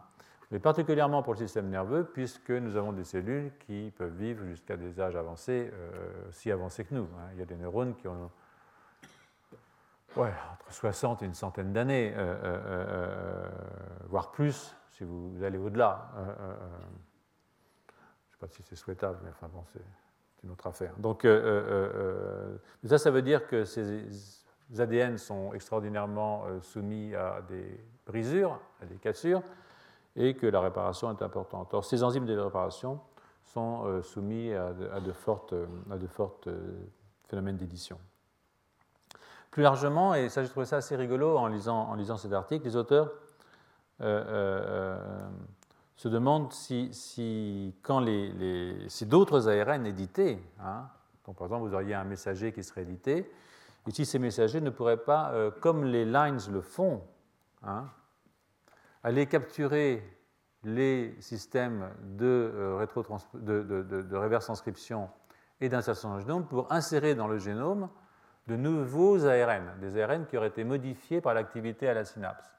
mais 0.51 0.59
particulièrement 0.59 1.23
pour 1.23 1.35
le 1.35 1.39
système 1.39 1.69
nerveux, 1.69 2.05
puisque 2.05 2.51
nous 2.51 2.77
avons 2.77 2.93
des 2.93 3.05
cellules 3.05 3.53
qui 3.67 3.93
peuvent 3.97 4.15
vivre 4.17 4.45
jusqu'à 4.45 4.77
des 4.77 5.01
âges 5.01 5.17
avancés, 5.17 5.71
euh, 5.73 6.31
si 6.31 6.51
avancés 6.51 6.85
que 6.85 6.95
nous. 6.95 7.09
Hein. 7.19 7.29
Il 7.35 7.39
y 7.39 7.43
a 7.43 7.47
des 7.47 7.57
neurones 7.57 7.95
qui 7.95 8.09
ont 8.09 8.31
entre 10.19 10.73
60 10.73 11.23
et 11.23 11.27
une 11.27 11.35
centaine 11.35 11.75
d'années, 11.75 12.15
voire 14.09 14.33
plus, 14.33 14.75
si 14.93 15.05
vous 15.05 15.43
allez 15.43 15.59
au-delà. 15.59 16.11
je 16.17 16.23
ne 16.23 16.27
sais 18.31 18.39
pas 18.41 18.49
si 18.49 18.63
c'est 18.63 18.77
souhaitable, 18.77 19.19
mais 19.23 19.29
enfin 19.29 19.49
bon, 19.49 19.63
c'est 19.75 19.83
une 20.47 20.53
autre 20.53 20.67
affaire. 20.67 20.95
Donc, 20.99 21.25
euh, 21.25 21.31
euh, 21.31 21.91
euh, 21.95 22.89
ça, 22.89 22.99
ça 22.99 23.11
veut 23.11 23.23
dire 23.23 23.47
que 23.47 23.65
ces 23.65 24.07
ADN 24.79 25.19
sont 25.19 25.53
extraordinairement 25.53 26.45
soumis 26.61 27.15
à 27.15 27.43
des 27.49 27.81
brisures, 28.07 28.61
à 28.81 28.87
des 28.87 28.97
cassures, 28.97 29.43
et 30.17 30.35
que 30.35 30.47
la 30.47 30.61
réparation 30.61 31.11
est 31.11 31.23
importante. 31.23 31.75
Or, 31.75 31.85
ces 31.85 32.03
enzymes 32.03 32.27
de 32.27 32.37
réparation 32.37 33.01
sont 33.45 34.03
soumis 34.03 34.53
à 34.53 34.73
de, 34.73 35.13
fortes, 35.13 35.55
à 35.91 35.97
de 35.97 36.07
fortes 36.07 36.49
phénomènes 37.29 37.57
d'édition. 37.57 37.99
Plus 39.51 39.63
largement, 39.63 40.15
et 40.15 40.29
ça 40.29 40.43
j'ai 40.43 40.49
trouvé 40.49 40.67
ça 40.67 40.77
assez 40.77 40.97
rigolo 40.97 41.37
en 41.37 41.47
lisant, 41.47 41.89
en 41.89 41.95
lisant 41.95 42.17
cet 42.17 42.33
article, 42.33 42.65
les 42.65 42.77
auteurs 42.77 43.13
se 45.97 46.09
demande 46.09 46.53
si, 46.53 47.75
quand 47.83 48.01
les, 48.01 48.87
d'autres 49.03 49.49
ARN 49.49 49.87
édités, 49.87 50.39
hein, 50.61 50.89
donc 51.27 51.37
par 51.37 51.47
exemple 51.47 51.67
vous 51.67 51.75
auriez 51.75 51.95
un 51.95 52.05
messager 52.05 52.53
qui 52.53 52.63
serait 52.63 52.83
édité, 52.83 53.31
et 53.87 53.91
si 53.91 54.05
ces 54.05 54.19
messagers 54.19 54.61
ne 54.61 54.71
pourraient 54.71 54.97
pas, 54.97 55.31
euh, 55.31 55.51
comme 55.51 55.85
les 55.85 56.05
lines 56.05 56.41
le 56.51 56.61
font, 56.61 57.03
hein, 57.63 57.89
aller 59.07 59.27
capturer 59.27 60.03
les 60.65 61.15
systèmes 61.21 61.91
de, 62.19 62.27
euh, 62.27 62.87
de, 63.35 64.39
transcription 64.39 65.09
et 65.61 65.69
d'insertion 65.69 66.09
dans 66.09 66.17
le 66.17 66.23
génome 66.23 66.49
pour 66.49 66.73
insérer 66.73 67.15
dans 67.15 67.29
le 67.29 67.39
génome 67.39 67.89
de 68.49 68.57
nouveaux 68.57 69.25
ARN, 69.25 69.79
des 69.81 70.03
ARN 70.03 70.27
qui 70.27 70.37
auraient 70.37 70.49
été 70.49 70.65
modifiés 70.65 71.21
par 71.21 71.35
l'activité 71.35 71.89
à 71.89 71.95
la 71.95 72.05
synapse. 72.05 72.53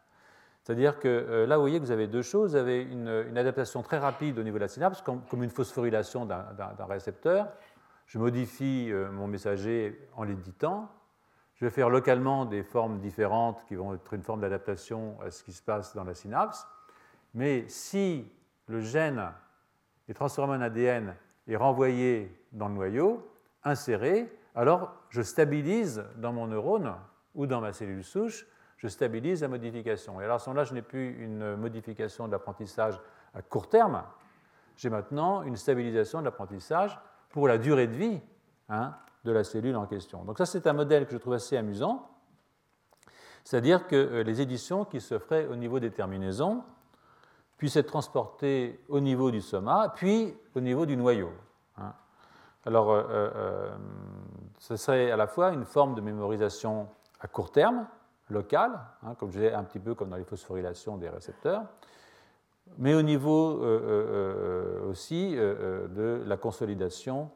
C'est-à-dire 0.64 1.00
que 1.00 1.10
euh, 1.10 1.46
là, 1.46 1.58
vous 1.58 1.64
voyez 1.64 1.80
que 1.80 1.84
vous 1.84 1.92
avez 1.92 2.08
deux 2.08 2.22
choses. 2.22 2.52
Vous 2.52 2.56
avez 2.56 2.82
une, 2.82 3.38
adaptation 3.38 3.82
très 3.84 3.98
rapide 3.98 4.40
au 4.40 4.44
niveau 4.44 4.58
de 4.58 4.64
la 4.64 4.70
synapse, 4.70 5.02
comme, 5.02 5.44
une 5.44 5.50
phosphorylation 5.50 6.26
d'un 6.26 6.86
récepteur. 6.88 7.50
Je 8.06 8.20
modifie 8.20 8.88
euh, 8.90 9.12
mon 9.12 9.28
messager 9.28 10.08
en 10.16 10.24
l'éditant. 10.24 10.90
Je 11.58 11.66
vais 11.66 11.72
faire 11.72 11.90
localement 11.90 12.46
des 12.46 12.64
formes 12.64 13.00
différentes 13.00 13.64
qui 13.66 13.76
vont 13.76 13.94
être 13.94 14.14
une 14.14 14.24
forme 14.24 14.42
d'adaptation 14.42 15.18
à 15.22 15.32
ce 15.32 15.44
qui 15.44 15.52
se 15.52 15.62
passe 15.62 15.96
dans 15.96 16.04
la 16.04 16.14
synapse. 16.14 16.68
Mais 17.34 17.68
si 17.68 18.32
le 18.68 18.82
gène 18.82 19.32
est 20.08 20.14
transformé 20.14 20.56
en 20.56 20.62
ADN 20.62 21.16
et 21.48 21.56
renvoyé 21.56 22.32
dans 22.52 22.68
le 22.68 22.76
noyau, 22.76 23.28
inséré, 23.64 24.32
alors 24.56 24.94
je 25.10 25.22
stabilise 25.22 26.06
dans 26.18 26.32
mon 26.32 26.48
neurone 26.48 26.94
ou 27.36 27.46
dans 27.46 27.62
ma 27.62 27.74
cellule 27.74 28.04
souche 28.04 28.46
je 28.78 28.88
stabilise 28.88 29.42
la 29.42 29.48
modification. 29.48 30.22
Et 30.22 30.24
alors 30.24 30.36
à 30.36 30.40
ce 30.40 30.50
moment-là, 30.50 30.64
je 30.64 30.74
n'ai 30.74 30.82
plus 30.82 31.22
une 31.22 31.56
modification 31.56 32.28
de 32.28 32.32
l'apprentissage 32.32 33.00
à 33.34 33.42
court 33.42 33.70
terme, 33.70 34.04
j'ai 34.76 34.90
maintenant 34.90 35.42
une 35.42 35.56
stabilisation 35.56 36.20
de 36.20 36.26
l'apprentissage 36.26 36.98
pour 37.30 37.48
la 37.48 37.58
durée 37.58 37.88
de 37.88 37.96
vie 37.96 38.22
hein, 38.70 38.96
de 39.24 39.32
la 39.32 39.44
cellule 39.44 39.76
en 39.76 39.86
question. 39.86 40.24
Donc 40.24 40.38
ça, 40.38 40.46
c'est 40.46 40.68
un 40.68 40.74
modèle 40.74 41.06
que 41.06 41.12
je 41.12 41.18
trouve 41.18 41.34
assez 41.34 41.58
amusant, 41.58 42.10
c'est-à-dire 43.44 43.88
que 43.88 43.96
euh, 43.96 44.24
les 44.24 44.42
éditions 44.42 44.86
qui 44.86 45.02
se 45.02 45.20
feraient 45.20 45.48
au 45.48 45.56
niveau 45.56 45.80
des 45.80 45.92
terminaisons 45.92 46.64
puissent 47.58 47.76
être 47.76 47.88
transportées 47.88 48.80
au 48.88 49.00
niveau 49.00 49.32
du 49.32 49.42
soma, 49.42 49.92
puis 49.96 50.36
au 50.56 50.60
niveau 50.60 50.86
du 50.86 50.96
noyau. 50.96 51.32
Hein. 51.78 51.94
Alors, 52.66 52.92
euh, 52.92 53.04
euh, 53.12 53.70
ce 54.60 54.76
serait 54.76 55.12
à 55.12 55.16
la 55.16 55.28
fois 55.28 55.52
une 55.52 55.66
forme 55.66 55.96
de 55.96 56.02
mémorisation 56.02 56.88
à 57.20 57.28
court 57.28 57.52
terme, 57.52 57.88
local, 58.30 58.80
hein, 59.04 59.16
comme 59.16 59.32
je 59.32 59.38
disais, 59.38 59.54
un 59.54 59.64
petit 59.64 59.80
peu 59.80 59.96
comme 59.96 60.10
dans 60.10 60.18
les 60.18 60.26
phosphorylations 60.26 60.98
des 60.98 61.10
récepteurs, 61.10 61.64
mais 62.78 62.94
au 62.94 63.02
niveau 63.02 63.64
euh, 63.64 64.86
aussi 64.90 65.34
de 65.36 66.22
la 66.26 66.36
consolidation 66.36 67.32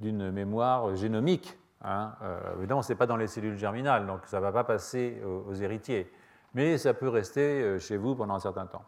d'une 0.00 0.30
mémoire 0.30 0.94
génomique. 0.96 1.58
Hein. 1.82 2.12
évidemment, 2.58 2.82
ce 2.82 2.92
n'est 2.92 2.98
pas 2.98 3.06
dans 3.06 3.16
les 3.16 3.28
cellules 3.28 3.56
germinales, 3.56 4.06
donc 4.06 4.20
ça 4.26 4.38
ne 4.38 4.42
va 4.42 4.52
pas 4.52 4.64
passer 4.64 5.22
aux, 5.24 5.54
héritiers, 5.54 6.10
mais 6.54 6.76
ça 6.76 6.92
peut 6.92 7.08
rester 7.08 7.78
chez 7.78 7.96
vous 7.96 8.16
pendant 8.16 8.34
un 8.34 8.40
certain 8.40 8.66
temps. 8.66 8.84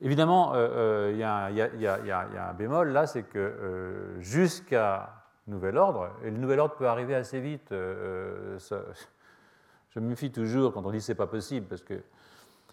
Évidemment, 0.00 0.52
il 0.54 1.16
y, 1.16 1.22
a 1.24 2.48
un 2.50 2.54
bémol 2.54 2.90
là, 2.90 3.06
c'est 3.06 3.22
que 3.22 4.16
jusqu'à 4.18 5.14
nouvel 5.46 5.78
ordre, 5.78 6.10
et 6.22 6.30
le 6.30 6.36
nouvel 6.36 6.60
ordre 6.60 6.74
peut 6.74 6.86
arriver 6.86 7.14
assez 7.14 7.40
vite, 7.40 7.72
je 9.94 10.00
me 10.00 10.08
méfie 10.08 10.30
toujours 10.30 10.72
quand 10.72 10.84
on 10.84 10.90
dit 10.90 11.00
c'est 11.00 11.14
pas 11.14 11.26
possible, 11.26 11.66
parce 11.66 11.82
que 11.82 12.02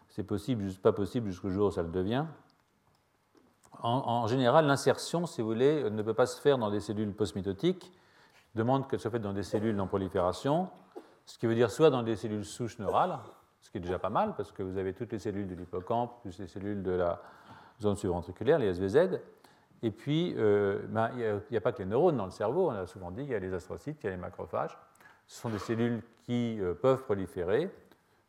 c'est 0.09 0.23
possible, 0.23 0.63
juste 0.63 0.81
pas 0.81 0.91
possible 0.91 1.27
jusqu'au 1.29 1.49
jour 1.49 1.67
où 1.67 1.71
ça 1.71 1.81
le 1.81 1.89
devient. 1.89 2.25
En, 3.81 4.27
général, 4.27 4.65
l'insertion, 4.65 5.25
si 5.25 5.41
vous 5.41 5.47
voulez, 5.47 5.89
ne 5.89 6.01
peut 6.01 6.13
pas 6.13 6.25
se 6.25 6.39
faire 6.41 6.57
dans 6.57 6.69
des 6.69 6.81
cellules 6.81 7.13
postmitotiques, 7.13 7.91
demande 8.55 8.89
qu'elle 8.89 8.99
soit 8.99 9.11
faite 9.11 9.21
dans 9.21 9.33
des 9.33 9.43
cellules 9.43 9.79
en 9.79 9.87
prolifération, 9.87 10.69
ce 11.25 11.37
qui 11.37 11.47
veut 11.47 11.55
dire 11.55 11.71
soit 11.71 11.89
dans 11.89 12.03
des 12.03 12.15
cellules 12.15 12.43
souches 12.43 12.79
neurales, 12.79 13.19
ce 13.61 13.69
qui 13.69 13.77
est 13.77 13.81
déjà 13.81 13.99
pas 13.99 14.09
mal, 14.09 14.33
parce 14.35 14.51
que 14.51 14.63
vous 14.63 14.77
avez 14.77 14.93
toutes 14.93 15.13
les 15.13 15.19
cellules 15.19 15.47
de 15.47 15.55
l'hippocampe, 15.55 16.21
plus 16.21 16.39
les 16.39 16.47
cellules 16.47 16.83
de 16.83 16.91
la 16.91 17.21
zone 17.81 17.95
subventriculaire, 17.95 18.59
les 18.59 18.73
SVZ, 18.73 19.19
et 19.81 19.91
puis, 19.91 20.33
euh, 20.37 20.79
ben, 20.89 21.09
il 21.15 21.41
n'y 21.51 21.57
a, 21.57 21.61
pas 21.61 21.71
que 21.71 21.79
les 21.79 21.85
neurones 21.85 22.17
dans 22.17 22.25
le 22.25 22.31
cerveau, 22.31 22.69
on 22.69 22.73
a 22.73 22.85
souvent 22.85 23.11
dit, 23.11 23.21
il 23.21 23.29
y 23.29 23.35
a 23.35 23.39
les 23.39 23.53
astrocytes, 23.53 24.03
il 24.03 24.07
y 24.07 24.09
a 24.09 24.11
les 24.11 24.17
macrophages. 24.17 24.77
Ce 25.27 25.39
sont 25.39 25.49
des 25.49 25.59
cellules 25.59 26.01
qui 26.23 26.59
euh, 26.59 26.73
peuvent 26.73 27.03
proliférer, 27.03 27.71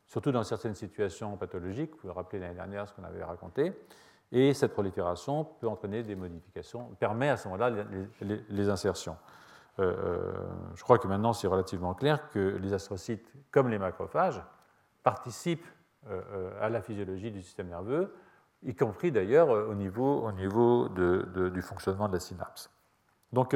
surtout 0.07 0.31
dans 0.31 0.43
certaines 0.43 0.75
situations 0.75 1.35
pathologiques. 1.35 1.91
Vous 2.01 2.07
vous 2.07 2.13
rappelez 2.13 2.39
l'année 2.39 2.55
dernière 2.55 2.87
ce 2.87 2.93
qu'on 2.93 3.03
avait 3.03 3.23
raconté. 3.23 3.73
Et 4.31 4.53
cette 4.53 4.73
prolifération 4.73 5.43
peut 5.43 5.67
entraîner 5.67 6.03
des 6.03 6.15
modifications, 6.15 6.85
permet 6.99 7.29
à 7.29 7.37
ce 7.37 7.49
moment-là 7.49 7.85
les, 8.21 8.69
insertions. 8.69 9.17
Euh, 9.79 9.83
euh, 9.83 10.33
je 10.75 10.83
crois 10.83 10.99
que 10.99 11.07
maintenant 11.07 11.33
c'est 11.33 11.47
relativement 11.47 11.93
clair 11.93 12.29
que 12.29 12.57
les 12.61 12.73
astrocytes, 12.73 13.33
comme 13.51 13.69
les 13.69 13.79
macrophages, 13.79 14.41
participent 15.03 15.67
à 16.59 16.69
la 16.69 16.81
physiologie 16.81 17.29
du 17.29 17.43
système 17.43 17.67
nerveux, 17.67 18.15
y 18.63 18.73
compris 18.73 19.11
d'ailleurs 19.11 19.49
au 19.49 19.75
niveau, 19.75 20.25
au 20.25 20.31
niveau 20.31 20.89
du 20.89 21.61
fonctionnement 21.61 22.07
de 22.07 22.13
la 22.13 22.19
synapse. 22.19 22.71
Donc, 23.31 23.55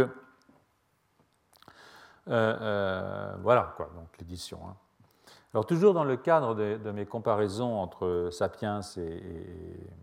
euh, 2.27 2.57
euh, 2.61 3.35
voilà, 3.41 3.73
quoi, 3.77 3.89
donc 3.95 4.07
l'édition. 4.19 4.59
Hein. 4.67 4.75
Alors 5.55 5.65
toujours 5.65 5.93
dans 5.93 6.03
le 6.03 6.17
cadre 6.17 6.53
de, 6.53 6.91
mes 6.91 7.05
comparaisons 7.05 7.75
entre 7.77 8.27
sapiens 8.29 8.81
et, 8.97 9.23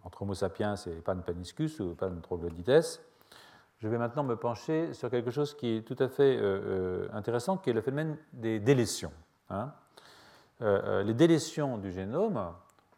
entre 0.03 0.23
Homo 0.23 0.33
sapiens 0.33 0.77
et 0.77 1.03
Pan 1.03 1.19
paniscus 1.19 1.79
ou 1.79 1.95
Pan 1.95 2.11
troglodytes, 2.23 3.03
je 3.77 3.87
vais 3.87 3.99
maintenant 3.99 4.23
me 4.23 4.35
pencher 4.35 4.95
sur 4.95 5.11
quelque 5.11 5.31
chose 5.31 5.55
qui 5.55 5.77
est 5.77 5.83
tout 5.83 6.03
à 6.03 6.09
fait 6.09 6.39
euh, 6.39 6.41
euh, 6.41 7.09
intéressant, 7.13 7.59
qui 7.59 7.69
est 7.69 7.75
le 7.75 7.83
phénomène 7.83 8.17
des 8.33 8.61
délétions. 8.61 9.13
Hein. 9.51 9.75
Euh, 10.63 11.03
les 11.03 11.13
délétions 11.13 11.77
du 11.77 11.93
génome 11.93 12.55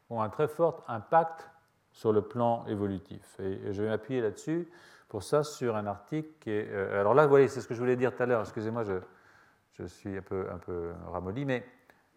ont 0.09 0.23
un 0.23 0.29
très 0.29 0.47
fort 0.47 0.85
impact 0.87 1.51
sur 1.91 2.13
le 2.13 2.23
plan 2.23 2.65
évolutif. 2.69 3.41
Et 3.41 3.73
je 3.73 3.83
vais 3.83 3.89
m'appuyer 3.89 4.21
là-dessus, 4.21 4.71
pour 5.09 5.25
ça, 5.25 5.43
sur 5.43 5.75
un 5.75 5.89
article 5.89 6.29
qui 6.39 6.51
est... 6.51 6.73
alors 6.73 7.15
là, 7.15 7.25
vous 7.25 7.31
voyez, 7.31 7.49
c'est 7.49 7.61
ce 7.61 7.67
que 7.67 7.75
je 7.75 7.81
voulais 7.81 7.97
dire 7.97 8.15
tout 8.15 8.23
à 8.23 8.27
l'heure, 8.27 8.43
excusez-moi, 8.43 8.85
je, 8.85 9.87
suis 9.87 10.17
un 10.17 10.23
peu, 10.23 10.47
un 10.53 10.59
peu 10.59 10.93
ramolli, 11.11 11.45
mais 11.45 11.67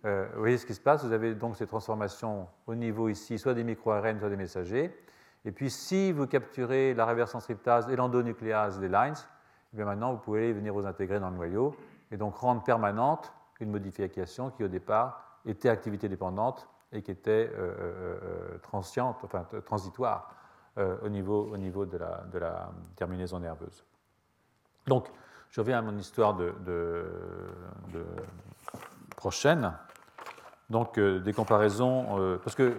vous 0.07 0.39
voyez 0.39 0.57
ce 0.57 0.65
qui 0.65 0.73
se 0.73 0.79
passe, 0.79 1.03
vous 1.03 1.11
avez 1.11 1.35
donc 1.35 1.57
ces 1.57 1.67
transformations 1.67 2.47
au 2.65 2.75
niveau 2.75 3.09
ici, 3.09 3.37
soit 3.37 3.53
des 3.53 3.63
micro-ARN, 3.63 4.19
soit 4.19 4.29
des 4.29 4.37
messagers. 4.37 4.95
Et 5.45 5.51
puis, 5.51 5.69
si 5.69 6.11
vous 6.11 6.27
capturez 6.27 6.93
la 6.93 7.05
reverse 7.05 7.31
transcriptase 7.31 7.89
et 7.89 7.95
l'endonucléase 7.95 8.79
des 8.79 8.89
lines, 8.89 9.15
eh 9.73 9.77
bien 9.77 9.85
maintenant, 9.85 10.11
vous 10.13 10.19
pouvez 10.19 10.53
venir 10.53 10.73
vous 10.73 10.85
intégrer 10.85 11.19
dans 11.19 11.29
le 11.29 11.35
noyau 11.35 11.75
et 12.11 12.17
donc 12.17 12.35
rendre 12.35 12.63
permanente 12.63 13.33
une 13.59 13.71
modification 13.71 14.51
qui, 14.51 14.63
au 14.63 14.67
départ, 14.67 15.39
était 15.45 15.69
activité 15.69 16.09
dépendante 16.09 16.67
et 16.91 17.01
qui 17.01 17.11
était 17.11 17.49
euh, 17.53 17.73
euh, 17.79 18.57
euh 18.63 19.61
transitoire 19.61 20.31
euh, 20.77 20.97
au, 21.01 21.09
niveau, 21.09 21.49
au 21.51 21.57
niveau 21.57 21.85
de 21.85 21.97
la, 21.97 22.69
terminaison 22.95 23.39
nerveuse. 23.39 23.85
Donc, 24.85 25.07
je 25.49 25.61
reviens 25.61 25.79
à 25.79 25.81
mon 25.81 25.97
histoire 25.97 26.33
de 26.33 26.53
prochaine. 29.15 29.73
Donc, 30.69 30.99
des 30.99 31.33
comparaisons, 31.33 32.39
parce 32.43 32.55
que 32.55 32.73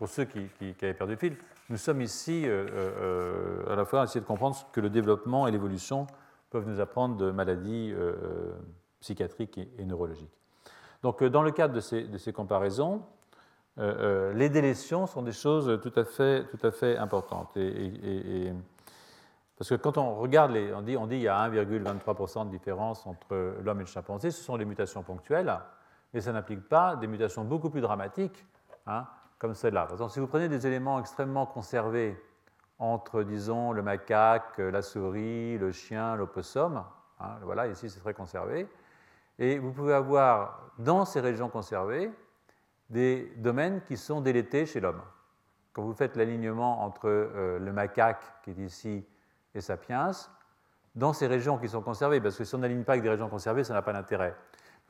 pour 0.00 0.08
ceux 0.08 0.24
qui, 0.24 0.48
avaient 0.82 0.94
perdu 0.94 1.12
le 1.12 1.18
fil, 1.18 1.36
nous 1.68 1.76
sommes 1.76 2.00
ici 2.00 2.44
euh, 2.46 2.66
euh, 2.74 3.72
à 3.72 3.76
la 3.76 3.84
fois 3.84 4.00
à 4.00 4.04
essayer 4.04 4.22
de 4.22 4.26
comprendre 4.26 4.56
ce 4.56 4.64
que 4.72 4.80
le 4.80 4.88
développement 4.88 5.46
et 5.46 5.52
l'évolution 5.52 6.06
peuvent 6.48 6.66
nous 6.66 6.80
apprendre 6.80 7.16
de 7.16 7.30
maladies 7.30 7.92
euh, 7.92 8.50
psychiatriques 9.00 9.60
et, 9.78 9.84
neurologiques. 9.84 10.36
Donc, 11.02 11.22
dans 11.22 11.42
le 11.42 11.50
cadre 11.50 11.74
de 11.74 11.80
ces, 11.80 12.32
comparaisons, 12.32 13.02
les 13.76 14.48
délétions 14.48 15.06
sont 15.06 15.22
des 15.22 15.32
choses 15.32 15.78
tout 15.82 15.92
à 15.96 16.04
fait, 16.04 16.44
tout 16.48 16.66
à 16.66 16.70
fait 16.70 16.96
importantes. 16.96 17.56
Parce 19.56 19.70
que 19.70 19.74
quand 19.76 19.96
on 19.96 20.16
regarde, 20.16 20.56
on 20.74 20.82
dit 20.82 20.96
on 20.96 21.06
dit 21.06 21.18
y 21.18 21.28
a 21.28 21.48
1,23% 21.48 22.46
de 22.46 22.50
différence 22.50 23.06
entre 23.06 23.54
l'homme 23.62 23.80
et 23.80 23.84
le 23.84 23.86
chimpanzé, 23.86 24.30
ce 24.30 24.42
sont 24.42 24.58
des 24.58 24.64
mutations 24.64 25.02
ponctuelles, 25.02 25.58
mais 26.12 26.20
ça 26.20 26.32
n'implique 26.32 26.68
pas 26.68 26.96
des 26.96 27.06
mutations 27.06 27.44
beaucoup 27.44 27.70
plus 27.70 27.80
dramatiques. 27.80 28.44
Hein, 28.86 29.06
comme 29.40 29.54
celle-là. 29.54 29.84
Par 29.84 29.92
exemple, 29.92 30.12
si 30.12 30.20
vous 30.20 30.26
prenez 30.26 30.48
des 30.48 30.66
éléments 30.66 31.00
extrêmement 31.00 31.46
conservés 31.46 32.22
entre, 32.78 33.22
disons, 33.22 33.72
le 33.72 33.82
macaque, 33.82 34.58
la 34.58 34.82
souris, 34.82 35.58
le 35.58 35.72
chien, 35.72 36.14
l'opossum, 36.14 36.84
hein, 37.18 37.36
voilà, 37.42 37.66
ici 37.66 37.88
c'est 37.88 38.00
très 38.00 38.14
conservé, 38.14 38.68
et 39.38 39.58
vous 39.58 39.72
pouvez 39.72 39.94
avoir 39.94 40.70
dans 40.78 41.06
ces 41.06 41.20
régions 41.20 41.48
conservées 41.48 42.10
des 42.90 43.32
domaines 43.38 43.82
qui 43.82 43.96
sont 43.96 44.20
délétés 44.20 44.66
chez 44.66 44.80
l'homme. 44.80 45.00
Quand 45.72 45.82
vous 45.82 45.94
faites 45.94 46.16
l'alignement 46.16 46.82
entre 46.82 47.08
euh, 47.08 47.58
le 47.58 47.72
macaque, 47.72 48.22
qui 48.42 48.50
est 48.50 48.58
ici, 48.58 49.06
et 49.54 49.60
sapiens, 49.62 50.10
dans 50.94 51.12
ces 51.12 51.26
régions 51.26 51.56
qui 51.56 51.68
sont 51.68 51.80
conservées, 51.80 52.20
parce 52.20 52.36
que 52.36 52.44
si 52.44 52.54
on 52.54 52.58
n'aligne 52.58 52.84
pas 52.84 52.92
avec 52.92 53.02
des 53.02 53.10
régions 53.10 53.28
conservées, 53.28 53.64
ça 53.64 53.72
n'a 53.72 53.82
pas 53.82 53.92
d'intérêt. 53.92 54.36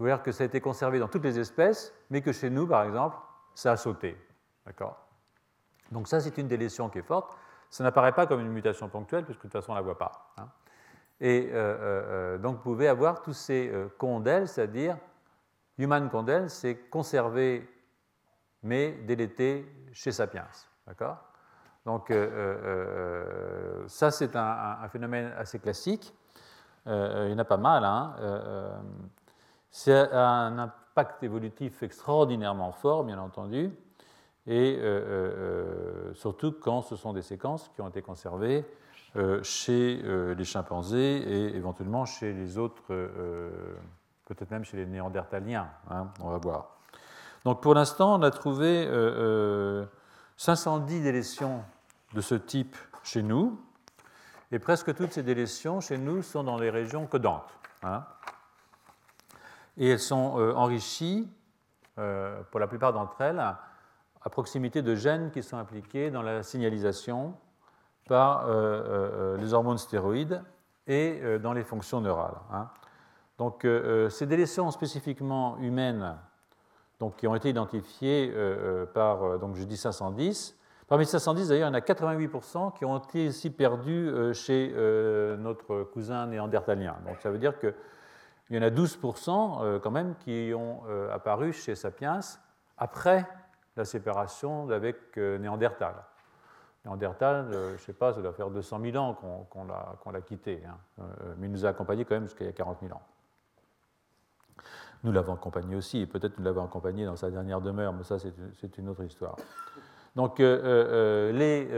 Vous 0.01 0.07
voyez 0.07 0.19
que 0.23 0.33
ça 0.33 0.45
a 0.45 0.47
été 0.47 0.63
conservé 0.63 0.99
dans 0.99 1.09
toutes 1.09 1.25
les 1.25 1.39
espèces, 1.39 1.93
mais 2.09 2.23
que 2.23 2.33
chez 2.33 2.49
nous, 2.49 2.67
par 2.67 2.85
exemple, 2.85 3.19
ça 3.55 3.73
a 3.73 3.77
sauté. 3.77 4.17
D'accord? 4.65 4.97
Donc 5.93 6.09
ça, 6.09 6.21
c'est 6.21 6.39
une 6.39 6.49
délétion 6.49 6.89
qui 6.89 7.01
est 7.01 7.03
forte. 7.03 7.37
Ça 7.69 7.85
n'apparaît 7.85 8.13
pas 8.13 8.27
comme 8.27 8.41
une 8.41 8.51
mutation 8.51 8.89
ponctuelle, 8.89 9.27
puisque 9.27 9.41
de 9.41 9.43
toute 9.43 9.53
façon, 9.53 9.73
on 9.73 9.75
ne 9.75 9.81
la 9.81 9.85
voit 9.85 9.99
pas. 9.99 10.33
Hein. 10.39 10.49
Et 11.21 11.51
euh, 11.53 11.55
euh, 11.55 11.75
euh, 11.83 12.39
donc, 12.39 12.57
vous 12.57 12.63
pouvez 12.63 12.89
avoir 12.89 13.21
tous 13.21 13.35
ces 13.35 13.71
condels, 13.99 14.49
c'est-à-dire 14.49 14.97
human 15.77 16.09
condel, 16.09 16.49
c'est 16.49 16.77
conservé 16.89 17.69
mais 18.63 18.93
délété 18.93 19.71
chez 19.93 20.13
Sapiens. 20.13 20.49
D'accord? 20.87 21.19
Donc, 21.85 22.11
ça, 23.87 24.11
c'est 24.11 24.35
un, 24.35 24.89
phénomène 24.89 25.35
assez 25.37 25.59
classique. 25.59 26.15
il 26.87 27.29
y 27.29 27.35
en 27.35 27.39
a 27.39 27.45
pas 27.45 27.59
mal. 27.59 27.85
Hein. 27.85 28.15
C'est 29.71 30.13
un 30.13 30.59
impact 30.59 31.23
évolutif 31.23 31.83
extraordinairement 31.83 32.73
fort, 32.73 33.05
bien 33.05 33.19
entendu 33.19 33.73
et 34.47 34.77
euh, 34.79 34.83
euh, 34.83 36.09
euh, 36.11 36.15
surtout 36.15 36.53
quand 36.53 36.83
ce 36.83 36.97
sont 36.97 37.13
des 37.13 37.23
séquences 37.23 37.71
qui 37.75 37.81
ont 37.81 37.89
été 37.89 38.03
conservées 38.03 38.65
chez 39.43 40.01
les 40.37 40.45
chimpanzés 40.45 41.17
et 41.17 41.57
éventuellement 41.57 42.05
chez 42.05 42.33
les 42.33 42.59
autres, 42.59 42.81
peut-être 44.25 44.53
même 44.53 44.63
chez 44.63 44.77
les 44.77 44.87
néandertaliens, 44.87 45.69
hein, 45.91 46.13
on 46.21 46.31
va 46.31 46.39
voir. 46.39 46.77
Donc 47.45 47.61
pour 47.61 47.75
l'instant, 47.75 48.21
on 48.21 48.23
a 48.23 48.31
trouvé 48.31 48.89
510 50.37 51.03
délétions 51.03 51.65
de 52.15 52.21
ce 52.21 52.37
type 52.37 52.77
chez 53.03 53.25
nous, 53.25 53.61
et 54.53 54.61
presque 54.61 54.95
toutes 54.95 55.13
ces 55.13 55.25
délétions 55.25 55.81
chez 55.81 55.99
nous 55.99 56.23
sont 56.23 56.45
dans 56.45 56.57
les 56.57 56.71
régions 56.71 57.07
codantes. 57.07 57.53
Hein. 57.83 58.05
Et 59.81 59.89
elles 59.89 59.99
sont 59.99 60.39
enrichies, 60.55 61.29
pour 61.97 62.61
la 62.61 62.69
plupart 62.69 62.93
d'entre 62.93 63.21
elles, 63.21 63.43
à 64.23 64.31
proximité 64.31 64.83
de 64.83 64.95
gènes 64.95 65.31
qui 65.31 65.43
sont 65.43 65.57
impliqués 65.57 66.11
dans 66.11 66.23
la 66.23 66.43
signalisation 66.43 67.35
par 68.09 68.47
euh, 68.47 68.51
euh, 68.51 68.55
euh, 68.55 69.37
les 69.37 69.55
hormones 69.55 69.79
stéroïdes 69.79 70.43
et 70.87 71.23
dans 71.41 71.53
les 71.53 71.63
fonctions 71.63 72.01
neurales. 72.01 72.35
Hein. 72.53 72.69
Donc, 73.39 73.65
ces 74.11 74.27
délétions 74.27 74.71
spécifiquement 74.73 75.57
humaines 75.59 76.17
donc, 76.99 77.17
qui 77.17 77.29
ont 77.29 77.35
été 77.37 77.49
identifiées 77.49 78.35
par, 78.93 79.39
donc 79.39 79.55
je 79.55 79.63
dis 79.63 79.77
510, 79.77 80.57
Parmi 80.89 81.07
510, 81.07 81.49
d'ailleurs, 81.49 81.69
il 81.69 81.73
y 81.73 81.77
en 81.77 81.79
a 81.79 81.81
88% 81.81 82.77
qui 82.77 82.85
ont 82.85 82.99
été 82.99 83.29
aussi 83.29 83.51
perdus 83.51 84.13
chez 84.35 84.75
notre 85.39 85.85
cousin 85.85 86.27
néandertalien. 86.27 86.97
Donc 87.07 87.19
ça 87.21 87.31
veut 87.31 87.39
dire 87.39 87.55
qu'il 88.51 88.57
y 88.57 88.65
en 88.65 88.67
a 88.67 88.71
12% 88.71 89.79
quand 89.79 89.91
même 89.93 90.17
qui 90.17 90.53
ont 90.57 90.83
apparu 91.13 91.53
chez 91.53 91.77
Sapiens 91.77 92.19
après 92.77 93.25
la 93.77 93.85
séparation 93.85 94.69
avec 94.71 94.97
euh, 95.17 95.39
Néandertal. 95.39 95.95
Néandertal, 96.85 97.51
euh, 97.53 97.69
je 97.69 97.73
ne 97.75 97.79
sais 97.79 97.93
pas, 97.93 98.13
ça 98.13 98.23
doit 98.23 98.33
faire 98.33 98.51
200 98.51 98.81
000 98.83 98.97
ans 98.97 99.15
qu'on 99.15 100.13
l'a 100.13 100.21
quitté, 100.23 100.63
hein. 100.67 100.77
euh, 101.01 101.35
mais 101.39 101.47
il 101.47 101.53
nous 101.53 101.67
a 101.67 101.69
accompagnés 101.69 102.05
quand 102.05 102.15
même 102.15 102.25
jusqu'à 102.25 102.45
il 102.45 102.49
y 102.49 102.51
a 102.51 102.55
40 102.55 102.79
000 102.81 102.93
ans. 102.93 103.03
Nous 105.05 105.13
l'avons 105.13 105.35
accompagné 105.35 105.77
aussi, 105.77 106.01
et 106.01 106.07
peut-être 106.07 106.39
nous 106.39 106.45
l'avons 106.45 106.65
accompagné 106.65 107.07
dans 107.07 107.17
sa 107.17 107.31
dernière 107.31 107.61
demeure, 107.61 107.93
mais 107.93 108.03
ça 108.03 108.19
c'est 108.19 108.79
une 108.79 108.89
autre 108.89 109.03
histoire. 109.03 109.37
Donc 110.15 110.41
les 110.41 111.69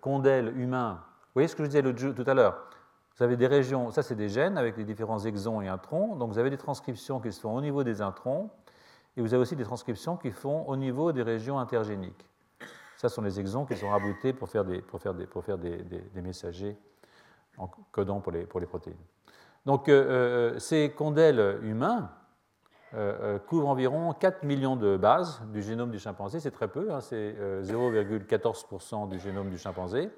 condèles 0.00 0.56
humains, 0.56 1.00
vous 1.02 1.30
voyez 1.34 1.48
ce 1.48 1.56
que 1.56 1.64
je 1.64 1.70
disais 1.70 1.82
tout 1.82 2.24
à 2.24 2.34
l'heure? 2.34 2.71
Vous 3.16 3.24
avez 3.24 3.36
des 3.36 3.46
régions, 3.46 3.90
ça 3.90 4.02
c'est 4.02 4.14
des 4.14 4.28
gènes 4.28 4.56
avec 4.56 4.76
les 4.76 4.84
différents 4.84 5.18
exons 5.20 5.60
et 5.60 5.68
introns, 5.68 6.16
donc 6.16 6.30
vous 6.32 6.38
avez 6.38 6.50
des 6.50 6.56
transcriptions 6.56 7.20
qui 7.20 7.32
se 7.32 7.40
font 7.40 7.54
au 7.54 7.60
niveau 7.60 7.84
des 7.84 8.00
introns, 8.00 8.50
et 9.16 9.20
vous 9.20 9.34
avez 9.34 9.42
aussi 9.42 9.56
des 9.56 9.64
transcriptions 9.64 10.16
qui 10.16 10.30
font 10.30 10.64
au 10.66 10.76
niveau 10.76 11.12
des 11.12 11.22
régions 11.22 11.58
intergéniques. 11.58 12.26
Ça 12.96 13.08
sont 13.08 13.22
les 13.22 13.40
exons 13.40 13.66
qui 13.66 13.76
sont 13.76 13.90
raboutés 13.90 14.32
pour 14.32 14.48
faire 14.48 14.64
des, 14.64 14.80
pour 14.80 15.00
faire 15.00 15.12
des, 15.12 15.26
pour 15.26 15.44
faire 15.44 15.58
des, 15.58 15.76
des, 15.82 16.22
messagers 16.22 16.76
en 17.58 17.68
codant 17.90 18.20
pour 18.20 18.32
les, 18.32 18.46
pour 18.46 18.60
les 18.60 18.66
protéines. 18.66 18.96
Donc 19.66 19.88
euh, 19.88 20.52
euh, 20.54 20.58
ces 20.60 20.90
condèles 20.90 21.58
humains 21.62 22.10
euh, 22.94 23.38
couvrent 23.40 23.68
environ 23.68 24.12
4 24.12 24.44
millions 24.44 24.76
de 24.76 24.96
bases 24.96 25.42
du 25.52 25.62
génome 25.62 25.90
du 25.90 25.98
chimpanzé. 25.98 26.40
C'est 26.40 26.50
très 26.52 26.68
peu, 26.68 26.92
hein, 26.92 27.00
c'est 27.00 27.34
0,14% 27.62 29.08
du 29.08 29.18
génome 29.18 29.50
du 29.50 29.58
chimpanzé. 29.58 30.10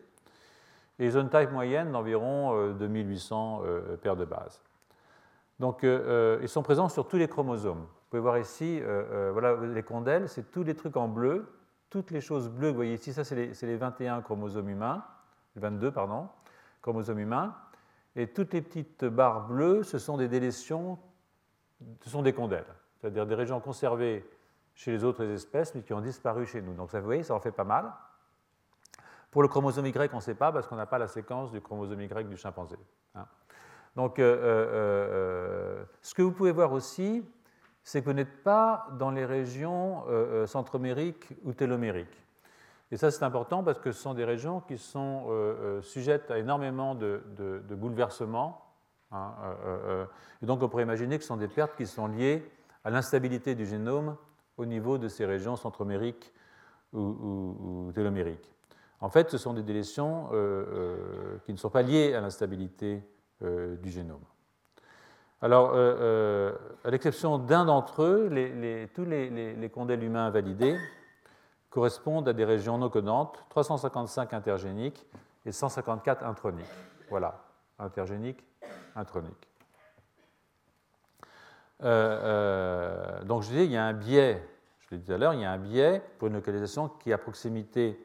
Et 0.98 1.10
zone 1.10 1.28
type 1.28 1.50
moyenne 1.50 1.90
d'environ 1.92 2.72
2800 2.72 3.62
paires 4.00 4.16
de 4.16 4.24
bases. 4.24 4.62
Donc 5.58 5.82
ils 5.82 6.48
sont 6.48 6.62
présents 6.62 6.88
sur 6.88 7.08
tous 7.08 7.16
les 7.16 7.26
chromosomes 7.26 7.86
pouvez 8.14 8.22
voir 8.22 8.38
ici, 8.38 8.78
euh, 8.80 9.02
euh, 9.10 9.32
voilà, 9.32 9.56
les 9.56 9.82
condèles, 9.82 10.28
c'est 10.28 10.52
tous 10.52 10.62
les 10.62 10.76
trucs 10.76 10.96
en 10.96 11.08
bleu, 11.08 11.52
toutes 11.90 12.12
les 12.12 12.20
choses 12.20 12.48
bleues 12.48 12.68
vous 12.68 12.76
voyez 12.76 12.94
ici, 12.94 13.12
ça 13.12 13.24
c'est 13.24 13.34
les, 13.34 13.76
21 13.76 14.22
chromosomes 14.22 14.68
humains, 14.68 15.04
les 15.56 15.62
22, 15.62 15.90
pardon, 15.90 16.28
chromosomes 16.80 17.18
humains, 17.18 17.56
et 18.14 18.28
toutes 18.28 18.52
les 18.52 18.62
petites 18.62 19.04
barres 19.04 19.48
bleues, 19.48 19.82
ce 19.82 19.98
sont 19.98 20.16
des 20.16 20.28
délétions, 20.28 20.96
ce 22.02 22.10
sont 22.10 22.22
des 22.22 22.32
condèles, 22.32 22.72
c'est-à-dire 23.00 23.26
des 23.26 23.34
régions 23.34 23.58
conservées 23.58 24.24
chez 24.76 24.92
les 24.92 25.02
autres 25.02 25.24
espèces, 25.24 25.74
mais 25.74 25.82
qui 25.82 25.92
ont 25.92 26.00
disparu 26.00 26.46
chez 26.46 26.62
nous. 26.62 26.74
Donc 26.74 26.92
ça, 26.92 27.00
vous 27.00 27.06
voyez, 27.06 27.24
ça 27.24 27.34
en 27.34 27.40
fait 27.40 27.50
pas 27.50 27.64
mal. 27.64 27.90
Pour 29.34 29.42
le 29.42 29.48
chromosome 29.48 29.86
Y, 29.86 30.12
on 30.12 30.18
ne 30.18 30.22
sait 30.22 30.36
pas 30.36 30.52
parce 30.52 30.68
qu'on 30.68 30.76
n'a 30.76 30.86
pas 30.86 30.96
la 30.96 31.08
séquence 31.08 31.50
du 31.50 31.60
chromosome 31.60 32.00
Y 32.00 32.28
du 32.28 32.36
chimpanzé. 32.36 32.76
Hein. 33.16 33.26
Donc, 33.96 34.20
euh, 34.20 35.84
ce 36.02 36.14
que 36.14 36.22
vous 36.22 36.30
pouvez 36.30 36.52
voir 36.52 36.70
aussi, 36.70 37.20
c'est 37.82 38.00
que 38.00 38.04
vous 38.04 38.12
n'êtes 38.12 38.44
pas 38.44 38.86
dans 38.92 39.10
les 39.10 39.24
régions 39.24 40.04
centromériques 40.46 41.30
ou 41.42 41.52
télomériques. 41.52 42.22
Et 42.92 42.96
ça, 42.96 43.10
c'est 43.10 43.24
important 43.24 43.64
parce 43.64 43.80
que 43.80 43.90
ce 43.90 44.00
sont 44.00 44.14
des 44.14 44.24
régions 44.24 44.60
qui 44.60 44.78
sont 44.78 45.26
sujettes 45.82 46.30
à 46.30 46.38
énormément 46.38 46.94
de, 46.94 47.20
bouleversements. 47.70 48.64
Hein, 49.10 49.32
et 50.42 50.46
donc, 50.46 50.62
on 50.62 50.68
pourrait 50.68 50.84
imaginer 50.84 51.16
que 51.16 51.24
ce 51.24 51.28
sont 51.28 51.36
des 51.36 51.48
pertes 51.48 51.74
qui 51.76 51.86
sont 51.86 52.06
liées 52.06 52.48
à 52.84 52.90
l'instabilité 52.90 53.56
du 53.56 53.66
génome 53.66 54.16
au 54.56 54.64
niveau 54.64 54.96
de 54.96 55.08
ces 55.08 55.26
régions 55.26 55.56
centromériques 55.56 56.32
ou, 56.92 57.90
télomériques. 57.96 58.53
En 59.00 59.08
fait, 59.08 59.30
ce 59.30 59.38
sont 59.38 59.52
des 59.52 59.62
délétions 59.62 60.28
euh, 60.32 60.64
euh, 60.72 61.38
qui 61.44 61.52
ne 61.52 61.58
sont 61.58 61.70
pas 61.70 61.82
liées 61.82 62.14
à 62.14 62.20
l'instabilité 62.20 63.02
euh, 63.42 63.76
du 63.76 63.90
génome. 63.90 64.22
Alors, 65.42 65.74
à 65.74 66.90
l'exception 66.90 67.36
d'un 67.36 67.66
d'entre 67.66 68.02
eux, 68.02 68.30
tous 68.94 69.04
les, 69.04 69.70
condèles 69.74 70.02
humains 70.02 70.30
validés 70.30 70.78
correspondent 71.68 72.26
à 72.28 72.32
des 72.32 72.46
régions 72.46 72.78
non 72.78 72.88
connantes, 72.88 73.44
355 73.50 74.32
intergéniques 74.32 75.04
et 75.44 75.52
154 75.52 76.24
introniques. 76.24 76.64
Voilà, 77.10 77.44
intergéniques, 77.78 78.42
introniques. 78.96 79.48
donc, 81.80 83.42
je 83.42 83.48
disais, 83.48 83.66
il 83.66 83.72
y 83.72 83.76
a 83.76 83.84
un 83.84 83.92
biais 83.92 84.40
je 84.84 84.94
l'ai 84.94 84.98
dit 84.98 85.06
tout 85.06 85.12
à 85.12 85.18
l'heure, 85.18 85.34
il 85.34 85.40
y 85.40 85.44
a 85.44 85.50
un 85.50 85.58
biais 85.58 86.02
pour 86.18 86.28
une 86.28 86.34
localisation 86.34 86.88
qui 86.88 87.10
est 87.10 87.14
à 87.14 87.18
proximité 87.18 87.98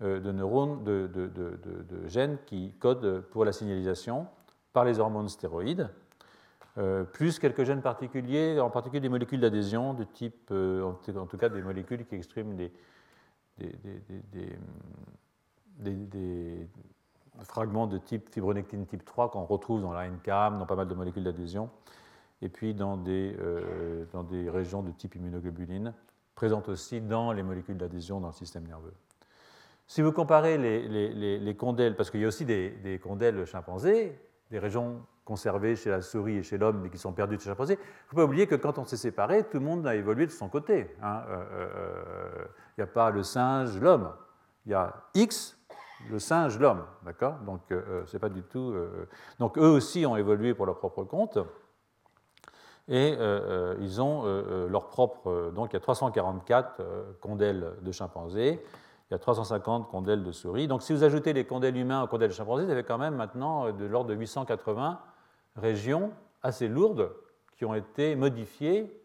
de 0.00 0.32
neurones, 0.32 0.82
de, 0.84 1.08
gènes 2.08 2.38
qui 2.46 2.72
codent 2.78 3.20
pour 3.30 3.44
la 3.44 3.52
signalisation 3.52 4.26
par 4.72 4.84
les 4.84 4.98
hormones 4.98 5.28
stéroïdes, 5.28 5.88
euh, 6.76 7.04
plus 7.04 7.38
quelques 7.38 7.62
gènes 7.62 7.82
particuliers, 7.82 8.58
en 8.58 8.68
particulier 8.68 9.00
des 9.00 9.08
molécules 9.08 9.40
d'adhésion 9.40 9.94
de 9.94 10.02
type, 10.02 10.48
euh, 10.50 10.82
en 10.82 11.26
tout 11.26 11.36
cas 11.38 11.48
des 11.48 11.62
molécules 11.62 12.04
qui 12.04 12.16
expriment 12.16 12.56
des, 12.56 12.72
fragments 17.44 17.86
de 17.86 17.98
type 17.98 18.28
fibronectine 18.30 18.86
type 18.86 19.04
3 19.04 19.30
qu'on 19.30 19.44
retrouve 19.44 19.80
dans 19.80 19.92
la 19.92 20.08
NCAM, 20.08 20.58
dans 20.58 20.66
pas 20.66 20.74
mal 20.74 20.88
de 20.88 20.94
molécules 20.94 21.22
d'adhésion, 21.22 21.70
et 22.42 22.48
puis 22.48 22.74
dans 22.74 22.96
des 22.96 23.36
régions 24.50 24.82
de 24.82 24.90
type 24.90 25.14
immunoglobuline, 25.14 25.94
présentes 26.34 26.68
aussi 26.68 27.00
dans 27.00 27.32
les 27.32 27.44
molécules 27.44 27.76
d'adhésion 27.76 28.18
dans 28.18 28.28
le 28.28 28.32
système 28.32 28.66
nerveux. 28.66 28.94
Si 29.86 30.02
vous 30.02 30.12
comparez 30.12 30.56
les, 30.56 31.38
les, 31.38 31.56
condèles, 31.56 31.96
parce 31.96 32.10
qu'il 32.10 32.20
y 32.20 32.24
a 32.24 32.28
aussi 32.28 32.44
des, 32.44 32.70
des, 32.70 32.98
condèles 32.98 33.44
chimpanzés, 33.44 34.18
des 34.50 34.58
régions 34.58 35.04
conservées 35.24 35.76
chez 35.76 35.90
la 35.90 36.00
souris 36.00 36.38
et 36.38 36.42
chez 36.42 36.58
l'homme, 36.58 36.80
mais 36.82 36.90
qui 36.90 36.98
sont 36.98 37.12
perdues 37.12 37.38
chez 37.38 37.48
le 37.48 37.54
chimpanzé, 37.54 37.74
il 37.74 37.78
ne 37.80 38.08
faut 38.08 38.16
pas 38.16 38.24
oublier 38.24 38.46
que 38.46 38.54
quand 38.54 38.78
on 38.78 38.84
s'est 38.84 38.96
séparés, 38.96 39.44
tout 39.44 39.58
le 39.58 39.64
monde 39.64 39.86
a 39.86 39.94
évolué 39.94 40.26
de 40.26 40.32
son 40.32 40.48
côté. 40.48 40.94
Hein. 41.02 41.22
Euh, 41.28 41.44
euh, 41.52 42.44
il 42.76 42.80
n'y 42.80 42.84
a 42.84 42.92
pas 42.92 43.10
le 43.10 43.22
singe, 43.22 43.78
l'homme. 43.78 44.10
Il 44.66 44.72
y 44.72 44.74
a 44.74 44.94
X, 45.14 45.58
le 46.10 46.18
singe, 46.18 46.58
l'homme. 46.58 46.84
D'accord? 47.04 47.34
Donc, 47.46 47.60
euh, 47.70 48.04
c'est 48.06 48.18
pas 48.18 48.30
du 48.30 48.42
tout. 48.42 48.74
Donc, 49.38 49.58
eux 49.58 49.70
aussi 49.70 50.06
ont 50.06 50.16
évolué 50.16 50.54
pour 50.54 50.66
leur 50.66 50.78
propre 50.78 51.04
compte 51.04 51.38
et 52.88 53.16
euh, 53.18 53.18
euh, 53.18 53.76
ils 53.80 54.02
ont 54.02 54.22
euh, 54.24 54.68
leur 54.68 54.88
propre. 54.88 55.52
donc 55.54 55.72
il 55.72 55.74
y 55.74 55.76
a 55.76 55.80
344 55.80 56.82
condèles 57.20 57.72
de 57.80 57.92
chimpanzés, 57.92 58.62
il 59.10 59.12
y 59.12 59.14
a 59.14 59.18
350 59.18 59.88
condèles 59.88 60.22
de 60.22 60.32
souris. 60.32 60.66
Donc 60.66 60.82
si 60.82 60.92
vous 60.92 61.04
ajoutez 61.04 61.32
les 61.32 61.44
condèles 61.44 61.76
humains 61.76 62.02
aux 62.02 62.06
condèles 62.06 62.32
chimpanzés, 62.32 62.64
vous 62.64 62.70
avez 62.70 62.84
quand 62.84 62.98
même 62.98 63.14
maintenant 63.14 63.72
de 63.72 63.84
l'ordre 63.84 64.10
de 64.10 64.14
880 64.14 65.00
régions 65.56 66.10
assez 66.42 66.68
lourdes 66.68 67.12
qui 67.56 67.64
ont 67.64 67.74
été 67.74 68.16
modifiées 68.16 69.00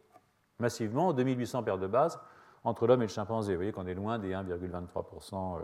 massivement, 0.60 1.14
2800 1.14 1.64
paires 1.64 1.78
de 1.78 1.88
bases 1.88 2.20
entre 2.64 2.88
l'homme 2.88 3.02
et 3.02 3.06
le 3.06 3.12
chimpanzé. 3.12 3.54
Vous 3.54 3.60
voyez 3.60 3.72
qu'on 3.72 3.88
est 3.88 3.94
loin 3.94 4.20
des 4.20 4.32
1,23% 4.34 5.60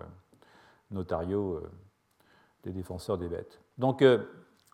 notariaux 0.92 1.62
des 2.66 2.72
défenseurs 2.72 3.18
des 3.18 3.28
bêtes. 3.28 3.62
Donc 3.78 4.02
euh, 4.02 4.20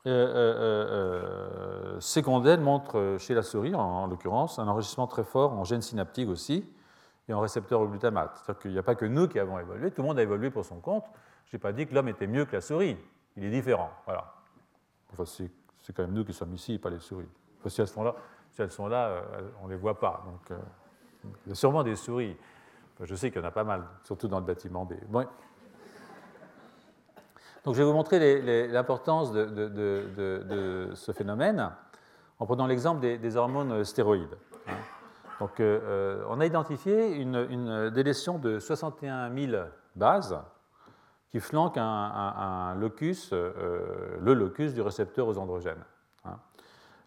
euh, 0.07 1.93
euh, 1.93 1.99
ces 1.99 2.23
condèles 2.23 2.61
montrent 2.61 3.17
chez 3.19 3.35
la 3.35 3.43
souris, 3.43 3.75
en, 3.75 4.07
l'occurrence, 4.07 4.57
un 4.57 4.67
enrichissement 4.67 5.07
très 5.07 5.23
fort 5.23 5.53
en 5.53 5.63
gènes 5.63 5.81
synaptiques 5.81 6.29
aussi 6.29 6.67
et 7.31 7.33
en 7.33 7.39
récepteurs 7.39 7.79
au 7.79 7.87
glutamate. 7.87 8.35
C'est-à-dire 8.35 8.61
qu'il 8.61 8.71
n'y 8.71 8.77
a 8.77 8.83
pas 8.83 8.95
que 8.95 9.05
nous 9.05 9.27
qui 9.27 9.39
avons 9.39 9.57
évolué, 9.57 9.89
tout 9.91 10.01
le 10.01 10.07
monde 10.09 10.19
a 10.19 10.21
évolué 10.21 10.49
pour 10.51 10.65
son 10.65 10.79
compte. 10.79 11.05
Je 11.45 11.55
n'ai 11.55 11.59
pas 11.59 11.71
dit 11.71 11.87
que 11.87 11.95
l'homme 11.95 12.09
était 12.09 12.27
mieux 12.27 12.45
que 12.45 12.53
la 12.53 12.61
souris, 12.61 12.97
il 13.37 13.43
est 13.45 13.49
différent. 13.49 13.89
Voilà. 14.05 14.33
Enfin, 15.13 15.23
c'est 15.25 15.93
quand 15.95 16.03
même 16.03 16.13
nous 16.13 16.25
qui 16.25 16.33
sommes 16.33 16.53
ici, 16.53 16.77
pas 16.77 16.89
les 16.89 16.99
souris. 16.99 17.29
si 17.65 17.81
elles 17.81 17.87
sont 17.87 18.03
là, 18.03 18.15
si 18.51 18.61
elles 18.61 18.71
sont 18.71 18.87
là 18.87 19.23
on 19.61 19.67
ne 19.67 19.71
les 19.71 19.77
voit 19.77 19.99
pas. 19.99 20.23
Donc, 20.25 20.59
il 21.45 21.49
y 21.49 21.51
a 21.51 21.55
sûrement 21.55 21.83
des 21.83 21.95
souris. 21.95 22.35
je 22.99 23.15
sais 23.15 23.31
qu'il 23.31 23.41
y 23.41 23.43
en 23.43 23.47
a 23.47 23.51
pas 23.51 23.63
mal, 23.63 23.83
surtout 24.03 24.27
dans 24.27 24.39
le 24.39 24.45
bâtiment. 24.45 24.87
Bon, 25.07 25.25
donc, 27.63 27.75
je 27.75 27.79
vais 27.79 27.85
vous 27.85 27.93
montrer 27.93 28.67
l'importance 28.67 29.31
de, 29.31 30.89
ce 30.93 31.11
phénomène 31.11 31.71
en 32.39 32.45
prenant 32.45 32.67
l'exemple 32.67 32.99
des, 32.99 33.35
hormones 33.37 33.83
stéroïdes. 33.85 34.37
Hein. 34.67 34.73
Donc, 35.41 35.59
euh, 35.59 35.79
euh, 35.83 36.23
on 36.29 36.39
a 36.39 36.45
identifié 36.45 37.15
une, 37.15 37.89
délétion 37.89 38.37
de 38.37 38.59
61 38.59 39.35
000 39.35 39.63
bases 39.95 40.39
qui 41.29 41.39
flanquent 41.39 41.79
un, 41.79 42.75
locus, 42.75 43.31
euh, 43.33 44.19
le 44.21 44.35
locus 44.35 44.75
du 44.75 44.81
récepteur 44.81 45.27
aux 45.27 45.39
androgènes. 45.39 45.83
Hein. 46.25 46.37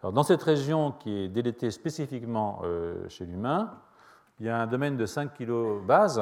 Alors, 0.01 0.11
dans 0.11 0.23
cette 0.23 0.43
région 0.43 0.91
qui 0.91 1.17
est 1.17 1.27
délétée 1.29 1.71
spécifiquement 1.71 2.61
chez 3.07 3.25
l'humain, 3.25 3.71
il 4.41 4.47
y 4.47 4.49
a 4.49 4.57
un 4.61 4.67
domaine 4.67 4.97
de 4.97 5.05
5 5.05 5.33
kb 5.33 5.85
bases 5.85 6.21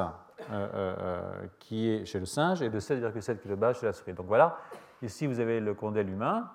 qui 1.57 1.89
est 1.89 2.05
chez 2.05 2.19
le 2.19 2.27
singe 2.27 2.61
et 2.61 2.69
de 2.69 2.79
7,7 2.79 3.39
kb 3.39 3.73
chez 3.73 3.87
la 3.87 3.93
souris. 3.93 4.13
Donc 4.13 4.27
voilà, 4.27 4.59
ici 5.01 5.25
vous 5.25 5.39
avez 5.39 5.59
le 5.59 5.73
condèle 5.73 6.11
humain, 6.11 6.47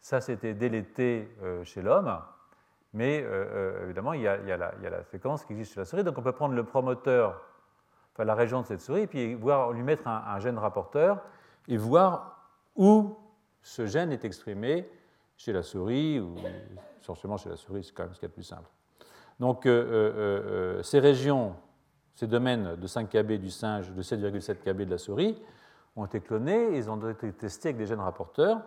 ça 0.00 0.20
c'était 0.20 0.54
délété 0.54 1.32
chez 1.62 1.82
l'homme, 1.82 2.18
mais 2.92 3.24
évidemment 3.84 4.12
il 4.12 4.22
y, 4.22 4.28
a, 4.28 4.56
la, 4.56 5.04
séquence 5.04 5.44
qui 5.44 5.52
existe 5.52 5.74
chez 5.74 5.80
la 5.80 5.84
souris, 5.84 6.04
donc 6.04 6.16
on 6.18 6.22
peut 6.22 6.32
prendre 6.32 6.54
le 6.54 6.64
promoteur, 6.64 7.40
enfin 8.14 8.24
la 8.24 8.34
région 8.34 8.62
de 8.62 8.66
cette 8.66 8.80
souris, 8.80 9.02
et 9.02 9.06
puis 9.06 9.34
voir, 9.34 9.72
lui 9.72 9.82
mettre 9.82 10.06
un, 10.06 10.38
gène 10.38 10.58
rapporteur 10.58 11.22
et 11.68 11.76
voir 11.76 12.48
où 12.76 13.16
ce 13.60 13.86
gène 13.86 14.10
est 14.10 14.24
exprimé 14.24 14.88
chez 15.36 15.52
la 15.52 15.62
souris, 15.62 16.18
ou 16.18 16.34
essentiellement 17.00 17.36
chez 17.36 17.50
la 17.50 17.56
souris, 17.56 17.84
c'est 17.84 17.92
quand 17.92 18.04
même 18.04 18.14
ce 18.14 18.18
qui 18.18 18.24
est 18.24 18.28
le 18.28 18.34
plus 18.34 18.42
simple. 18.42 18.70
Donc 19.38 19.68
ces 20.82 20.98
régions 20.98 21.54
ces 22.18 22.26
domaines 22.26 22.74
de 22.74 22.86
5 22.88 23.08
kb 23.08 23.34
du 23.34 23.48
singe, 23.48 23.92
de 23.92 24.02
7,7 24.02 24.56
kb 24.56 24.78
de 24.78 24.90
la 24.90 24.98
souris, 24.98 25.40
ont 25.94 26.04
été 26.04 26.20
clonés, 26.20 26.76
ils 26.76 26.90
ont 26.90 27.08
été 27.08 27.32
testés 27.32 27.68
avec 27.68 27.78
des 27.78 27.86
gènes 27.86 28.00
rapporteurs. 28.00 28.60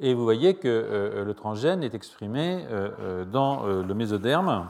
Et 0.00 0.14
vous 0.14 0.24
voyez 0.24 0.54
que 0.54 0.68
euh, 0.68 1.24
le 1.24 1.34
transgène 1.34 1.82
est 1.82 1.94
exprimé 1.94 2.66
euh, 2.68 2.90
euh, 3.00 3.24
dans 3.24 3.66
le 3.66 3.94
mésoderme 3.94 4.68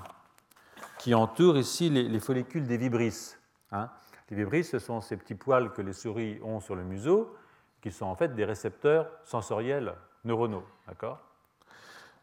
qui 0.98 1.14
entoure 1.14 1.56
ici 1.56 1.90
les, 1.90 2.20
follicules 2.20 2.66
des 2.66 2.76
vibrisses. 2.76 3.38
Hein. 3.72 3.90
Les 4.30 4.36
vibrisses, 4.36 4.70
ce 4.70 4.78
sont 4.78 5.00
ces 5.00 5.16
petits 5.16 5.34
poils 5.34 5.72
que 5.72 5.82
les 5.82 5.92
souris 5.92 6.40
ont 6.42 6.60
sur 6.60 6.74
le 6.74 6.82
museau, 6.82 7.34
qui 7.82 7.90
sont 7.90 8.06
en 8.06 8.14
fait 8.14 8.34
des 8.34 8.44
récepteurs 8.44 9.08
sensoriels 9.24 9.94
neuronaux. 10.24 10.64
D'accord? 10.88 11.18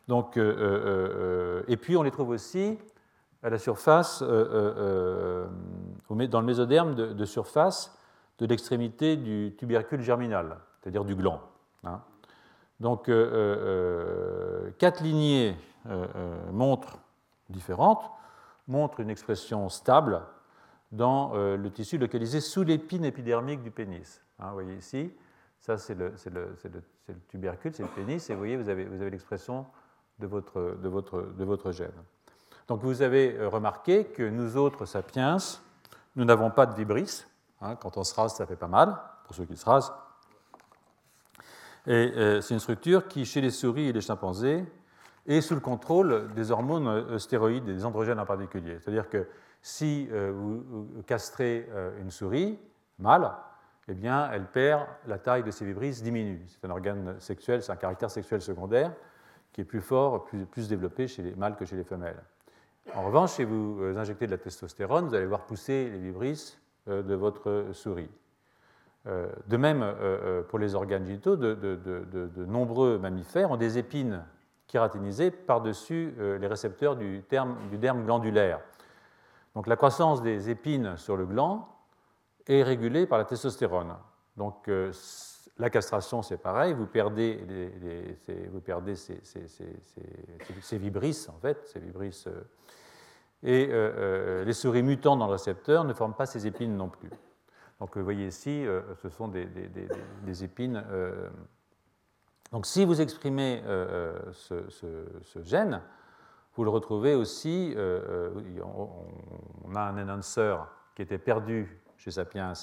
Donc, 0.07 0.35
et 0.35 1.77
puis 1.77 1.95
on 1.95 2.01
les 2.01 2.11
trouve 2.11 2.29
aussi 2.29 2.79
à 3.43 3.49
la 3.49 3.57
surface, 3.57 4.21
euh, 4.21 4.27
euh, 4.27 5.47
euh, 6.09 6.27
dans 6.27 6.41
le 6.41 6.45
mésoderme 6.45 6.93
de, 6.93 7.25
surface 7.25 7.97
de 8.37 8.45
l'extrémité 8.45 9.17
du 9.17 9.55
tubercule 9.57 10.01
germinal, 10.01 10.57
c'est-à-dire 10.79 11.03
du 11.03 11.15
gland. 11.15 11.41
Hein. 11.83 12.01
Donc, 12.81 13.11
quatre 14.79 15.03
lignées 15.03 15.55
montrent 16.51 16.97
différentes, 17.49 18.09
montrent 18.67 18.99
une 18.99 19.09
expression 19.09 19.69
stable 19.69 20.21
dans 20.91 21.33
le 21.33 21.69
tissu 21.69 21.97
localisé 21.99 22.41
sous 22.41 22.63
l'épine 22.63 23.05
épidermique 23.05 23.61
du 23.61 23.71
pénis. 23.71 24.21
Hein, 24.39 24.47
vous 24.47 24.53
voyez 24.53 24.75
ici, 24.75 25.13
ça 25.59 25.77
c'est 25.77 25.93
le, 25.93 26.13
tubercule, 27.29 27.73
c'est 27.73 27.83
le 27.83 27.89
pénis, 27.89 28.29
et 28.29 28.33
vous 28.33 28.39
voyez, 28.39 28.57
vous 28.57 28.67
avez, 28.67 28.85
vous 28.85 28.99
avez 28.99 29.11
l'expression 29.11 29.67
de 30.19 30.27
votre, 30.27 30.77
de, 30.81 30.89
votre, 30.89 31.21
de 31.21 31.43
votre 31.43 31.71
gène. 31.71 31.91
Donc 32.67 32.81
vous 32.81 33.01
avez 33.01 33.37
euh, 33.37 33.49
remarqué 33.49 34.05
que 34.05 34.23
nous 34.23 34.57
autres 34.57 34.85
sapiens, 34.85 35.37
nous 36.15 36.25
n'avons 36.25 36.49
pas 36.49 36.65
de 36.65 36.73
vibris. 36.75 37.25
Hein, 37.61 37.75
quand 37.75 37.97
on 37.97 38.03
se 38.03 38.15
rase, 38.15 38.35
ça 38.35 38.45
fait 38.45 38.55
pas 38.55 38.67
mal, 38.67 38.97
pour 39.25 39.35
ceux 39.35 39.45
qui 39.45 39.57
se 39.57 39.65
rasent. 39.65 39.91
Euh, 41.87 42.41
c'est 42.41 42.53
une 42.53 42.59
structure 42.59 43.07
qui, 43.07 43.25
chez 43.25 43.41
les 43.41 43.49
souris 43.49 43.89
et 43.89 43.93
les 43.93 44.01
chimpanzés, 44.01 44.63
est 45.27 45.41
sous 45.41 45.55
le 45.55 45.61
contrôle 45.61 46.33
des 46.33 46.51
hormones 46.51 46.87
euh, 46.87 47.17
stéroïdes 47.17 47.65
des 47.65 47.85
androgènes 47.85 48.19
en 48.19 48.25
particulier. 48.25 48.77
C'est-à-dire 48.79 49.09
que 49.09 49.27
si 49.61 50.09
vous 50.09 51.03
castrez 51.05 51.69
une 52.01 52.09
souris 52.09 52.57
mâle, 52.97 53.31
eh 53.87 53.93
bien, 53.93 54.27
elle 54.31 54.45
perd 54.45 54.87
la 55.05 55.19
taille 55.19 55.43
de 55.43 55.51
ses 55.51 55.65
vibrisses, 55.65 56.01
diminue. 56.01 56.41
C'est 56.47 56.65
un 56.65 56.71
organe 56.71 57.19
sexuel, 57.19 57.61
c'est 57.61 57.71
un 57.71 57.75
caractère 57.75 58.09
sexuel 58.09 58.41
secondaire 58.41 58.91
qui 59.51 59.61
est 59.61 59.65
plus 59.65 59.81
fort, 59.81 60.25
plus, 60.25 60.69
développé 60.69 61.07
chez 61.07 61.21
les 61.21 61.35
mâles 61.35 61.55
que 61.55 61.65
chez 61.65 61.75
les 61.75 61.83
femelles. 61.83 62.21
En 62.95 63.03
revanche, 63.05 63.31
si 63.31 63.43
vous 63.43 63.79
euh, 63.81 63.97
injectez 63.97 64.25
de 64.25 64.31
la 64.31 64.37
testostérone, 64.37 65.07
vous 65.07 65.13
allez 65.13 65.25
voir 65.25 65.45
pousser 65.45 65.89
les 65.89 65.99
vibrisses 65.99 66.59
euh, 66.87 67.03
de 67.03 67.13
votre 67.13 67.67
souris. 67.73 68.09
Euh, 69.07 69.27
de 69.47 69.57
même, 69.57 69.95
pour 70.49 70.59
les 70.59 70.75
organes 70.75 71.05
génitaux, 71.05 71.35
de, 71.35 72.45
nombreux 72.45 72.97
mammifères 72.97 73.51
ont 73.51 73.57
des 73.57 73.77
épines 73.77 74.23
kératinisées 74.67 75.31
par-dessus 75.31 76.13
les 76.17 76.47
récepteurs 76.47 76.95
du, 76.95 77.23
derme 77.29 78.05
glandulaire. 78.05 78.59
Donc 79.55 79.67
la 79.67 79.75
croissance 79.75 80.21
des 80.21 80.49
épines 80.49 80.95
sur 80.97 81.17
le 81.17 81.25
gland 81.25 81.67
est 82.47 82.63
régulée 82.63 83.05
par 83.05 83.17
la 83.17 83.25
testostérone. 83.25 83.95
Donc 84.37 84.69
la 85.61 85.69
castration, 85.69 86.21
c'est 86.21 86.37
pareil, 86.37 86.73
vous 86.73 86.87
perdez, 86.87 87.39
vous 88.51 88.61
perdez 88.61 88.95
ces, 88.95 90.77
vibrisses, 90.77 91.29
en 91.29 91.37
fait, 91.39 91.67
ces 91.67 91.79
vibrisses, 91.79 92.27
euh, 92.27 92.41
et 93.43 93.67
euh, 93.69 93.71
euh, 93.71 94.43
les 94.43 94.53
souris 94.53 94.83
mutantes 94.83 95.19
dans 95.19 95.27
le 95.27 95.33
récepteur 95.33 95.83
ne 95.83 95.93
forment 95.93 96.15
pas 96.15 96.25
ces 96.25 96.47
épines 96.47 96.75
non 96.75 96.89
plus. 96.89 97.09
Donc 97.81 97.97
vous 97.97 98.03
voyez 98.03 98.27
ici, 98.27 98.65
ce 99.01 99.09
sont 99.09 99.27
des, 99.27 100.43
épines. 100.43 100.81
donc 102.53 102.65
si 102.65 102.85
vous 102.85 103.01
exprimez 103.01 103.61
ce, 104.31 105.43
gène, 105.43 105.81
vous 106.55 106.63
le 106.63 106.69
retrouvez 106.69 107.15
aussi, 107.15 107.75
on, 107.75 109.75
a 109.75 109.81
un 109.81 109.97
enhancer 109.97 110.55
qui 110.95 111.01
était 111.01 111.17
perdu 111.17 111.81
chez 111.97 112.11
Sapiens 112.11 112.53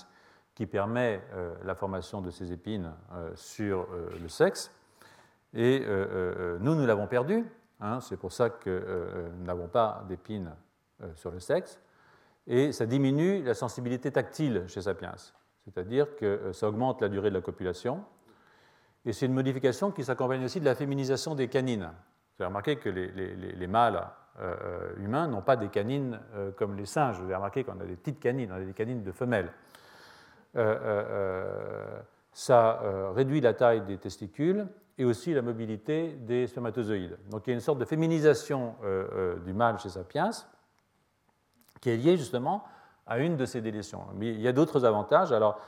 qui 0.58 0.66
permet 0.66 1.22
euh, 1.34 1.54
la 1.62 1.76
formation 1.76 2.20
de 2.20 2.30
ces 2.30 2.50
épines 2.50 2.92
euh, 3.12 3.30
sur 3.36 3.86
euh, 3.92 4.10
le 4.20 4.28
sexe. 4.28 4.74
Et 5.54 5.86
nous, 6.60 6.74
nous 6.74 6.84
l'avons 6.84 7.06
perdu. 7.06 7.42
Hein, 7.80 8.00
c'est 8.00 8.18
pour 8.18 8.32
ça 8.32 8.50
que 8.50 9.30
nous 9.38 9.46
n'avons 9.46 9.66
pas 9.66 10.04
d'épines 10.06 10.54
sur 11.14 11.30
le 11.30 11.40
sexe. 11.40 11.80
Et 12.48 12.72
ça 12.72 12.86
diminue 12.86 13.42
la 13.42 13.54
sensibilité 13.54 14.10
tactile 14.10 14.64
chez 14.66 14.82
Sapiens. 14.82 15.14
C'est-à-dire 15.64 16.16
que 16.16 16.50
ça 16.52 16.68
augmente 16.68 17.00
la 17.00 17.08
durée 17.08 17.30
de 17.30 17.34
la 17.34 17.42
copulation. 17.42 18.02
Et 19.04 19.12
c'est 19.12 19.26
une 19.26 19.34
modification 19.34 19.92
qui 19.92 20.02
s'accompagne 20.02 20.44
aussi 20.44 20.58
de 20.58 20.64
la 20.64 20.74
féminisation 20.74 21.34
des 21.34 21.48
canines. 21.48 21.90
Vous 22.36 22.42
avez 22.42 22.48
remarqué 22.48 22.76
que 22.76 22.88
les, 22.88 23.10
les 23.36 23.66
mâles 23.66 24.02
humains 24.98 25.28
n'ont 25.28 25.42
pas 25.42 25.56
des 25.56 25.68
canines 25.68 26.18
comme 26.56 26.76
les 26.76 26.86
singes. 26.86 27.18
Vous 27.18 27.24
avez 27.24 27.34
remarqué 27.34 27.64
qu'on 27.64 27.78
a 27.80 27.84
des 27.84 27.96
petites 27.96 28.20
canines, 28.20 28.50
on 28.50 28.56
a 28.56 28.64
des 28.64 28.72
canines 28.72 29.02
de 29.02 29.12
femelles. 29.12 29.52
Euh, 30.56 30.60
euh, 30.60 31.04
euh, 31.10 32.00
ça 32.32 32.80
réduit 33.14 33.40
la 33.40 33.52
taille 33.52 33.80
des 33.80 33.98
testicules 33.98 34.68
et 34.96 35.04
aussi 35.04 35.34
la 35.34 35.42
mobilité 35.42 36.12
des 36.20 36.46
spermatozoïdes. 36.46 37.16
Donc 37.30 37.46
il 37.46 37.50
y 37.50 37.52
a 37.52 37.54
une 37.54 37.60
sorte 37.60 37.80
de 37.80 37.84
féminisation 37.84 38.76
du 39.44 39.52
mâle 39.52 39.80
chez 39.80 39.88
Sapiens 39.88 40.30
qui 41.80 41.90
est 41.90 41.96
liée 41.96 42.16
justement 42.16 42.64
à 43.06 43.18
une 43.18 43.36
de 43.36 43.44
ces 43.44 43.60
délétions. 43.60 44.02
Mais 44.14 44.28
il 44.28 44.40
y 44.40 44.48
a 44.48 44.52
d'autres 44.52 44.84
avantages. 44.84 45.32
Alors, 45.32 45.60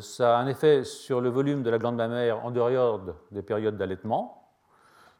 ça 0.00 0.36
a 0.36 0.40
un 0.40 0.46
effet 0.48 0.84
sur 0.84 1.20
le 1.20 1.28
volume 1.28 1.62
de 1.62 1.70
la 1.70 1.78
glande 1.78 1.96
mammaire 1.96 2.44
en 2.44 2.50
dehors 2.50 3.00
des 3.30 3.42
périodes 3.42 3.76
d'allaitement. 3.76 4.50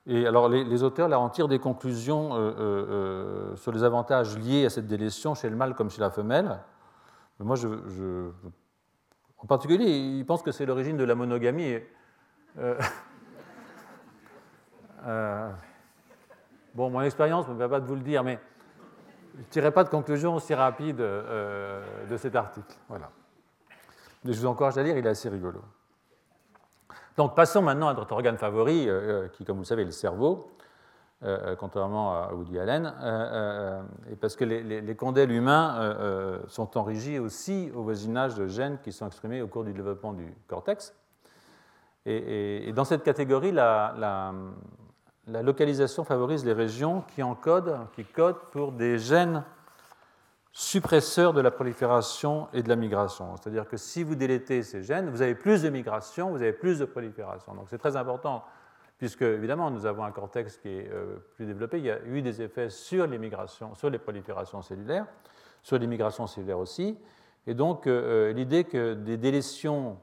Et 0.06 0.26
alors, 0.26 0.48
les, 0.48 0.82
auteurs 0.82 1.08
là 1.08 1.20
en 1.20 1.28
tirent 1.28 1.48
des 1.48 1.60
conclusions 1.60 2.30
sur 3.56 3.72
les 3.72 3.84
avantages 3.84 4.36
liés 4.36 4.66
à 4.66 4.70
cette 4.70 4.88
délétion 4.88 5.34
chez 5.34 5.48
le 5.48 5.56
mâle 5.56 5.74
comme 5.74 5.90
chez 5.90 6.00
la 6.00 6.10
femelle. 6.10 6.58
Mais 7.38 7.46
moi, 7.46 7.56
je, 7.56 8.30
en 9.38 9.46
particulier, 9.46 9.86
il 9.86 10.26
pense 10.26 10.42
que 10.42 10.50
c'est 10.50 10.66
l'origine 10.66 10.96
de 10.96 11.04
la 11.04 11.14
monogamie. 11.14 11.78
Euh, 12.58 12.78
euh, 15.06 15.50
bon, 16.74 16.90
mon 16.90 17.02
expérience 17.02 17.46
ne 17.46 17.52
me 17.52 17.58
permet 17.58 17.76
pas 17.76 17.80
de 17.80 17.86
vous 17.86 17.94
le 17.94 18.00
dire, 18.00 18.24
mais 18.24 18.40
ne 19.38 19.44
tirerai 19.44 19.70
pas 19.70 19.84
de 19.84 19.88
conclusion 19.88 20.34
aussi 20.34 20.54
rapide 20.54 21.00
euh, 21.00 21.82
de 22.08 22.16
cet 22.16 22.36
article. 22.36 22.74
Voilà. 22.88 23.10
Mais 24.24 24.32
je 24.32 24.40
vous 24.40 24.46
encourage 24.46 24.78
à 24.78 24.82
lire, 24.82 24.96
il 24.96 25.06
est 25.06 25.10
assez 25.10 25.28
rigolo. 25.28 25.60
Donc 27.16 27.34
passons 27.34 27.62
maintenant 27.62 27.88
à 27.88 27.94
notre 27.94 28.12
organe 28.12 28.38
favori, 28.38 28.88
qui, 29.32 29.44
comme 29.44 29.56
vous 29.56 29.62
le 29.62 29.66
savez, 29.66 29.82
est 29.82 29.86
le 29.86 29.90
cerveau. 29.90 30.50
Euh, 31.24 31.38
euh, 31.46 31.56
contrairement 31.56 32.14
à 32.14 32.32
Woody 32.32 32.60
Allen, 32.60 32.94
euh, 33.02 33.82
parce 34.20 34.36
que 34.36 34.44
les, 34.44 34.94
condèles 34.94 35.32
humains 35.32 36.38
sont 36.46 36.78
enrichis 36.78 37.18
aussi 37.18 37.72
au 37.74 37.82
voisinage 37.82 38.36
de 38.36 38.46
gènes 38.46 38.78
qui 38.84 38.92
sont 38.92 39.04
exprimés 39.08 39.42
au 39.42 39.48
cours 39.48 39.64
du 39.64 39.72
développement 39.72 40.12
du 40.12 40.32
cortex. 40.46 40.94
Et, 42.06 42.72
dans 42.72 42.84
cette 42.84 43.02
catégorie, 43.02 43.50
la, 43.50 44.32
localisation 45.28 46.04
favorise 46.04 46.44
les 46.44 46.52
régions 46.52 47.02
qui 47.14 47.22
encodent, 47.22 47.78
qui 47.94 48.04
codent 48.04 48.40
pour 48.50 48.72
des 48.72 48.98
gènes 48.98 49.44
suppresseurs 50.52 51.34
de 51.34 51.40
la 51.40 51.50
prolifération 51.50 52.48
et 52.52 52.62
de 52.62 52.68
la 52.68 52.76
migration. 52.76 53.36
C'est-à-dire 53.36 53.68
que 53.68 53.76
si 53.76 54.02
vous 54.02 54.14
délétez 54.14 54.62
ces 54.62 54.82
gènes, 54.82 55.10
vous 55.10 55.22
avez 55.22 55.34
plus 55.34 55.62
de 55.62 55.68
migration, 55.68 56.30
vous 56.30 56.42
avez 56.42 56.52
plus 56.52 56.78
de 56.78 56.84
prolifération. 56.84 57.54
Donc 57.54 57.66
c'est 57.68 57.78
très 57.78 57.96
important 57.96 58.44
puisque 58.98 59.22
évidemment 59.22 59.70
nous 59.70 59.86
avons 59.86 60.02
un 60.04 60.10
cortex 60.10 60.58
qui 60.58 60.68
est 60.68 60.90
euh, 60.92 61.18
plus 61.36 61.46
développé, 61.46 61.78
il 61.78 61.84
y 61.84 61.90
a 61.90 62.02
eu 62.04 62.20
des 62.20 62.42
effets 62.42 62.68
sur 62.68 63.06
les 63.06 63.18
migrations, 63.18 63.74
sur 63.74 63.88
les 63.88 63.98
proliférations 63.98 64.60
cellulaires, 64.60 65.06
sur 65.62 65.78
les 65.78 65.86
migrations 65.86 66.26
cellulaires 66.26 66.58
aussi, 66.58 66.98
et 67.46 67.54
donc 67.54 67.86
euh, 67.86 68.30
euh, 68.30 68.32
l'idée 68.32 68.64
que 68.64 68.94
des 68.94 69.16
délétions 69.16 69.98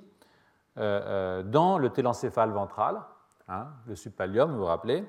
euh, 0.77 1.39
euh, 1.39 1.43
dans 1.43 1.77
le 1.77 1.89
télencéphale 1.89 2.51
ventral, 2.51 3.01
hein, 3.47 3.67
le 3.87 3.95
subpallium, 3.95 4.51
vous 4.51 4.57
vous 4.57 4.65
rappelez, 4.65 5.05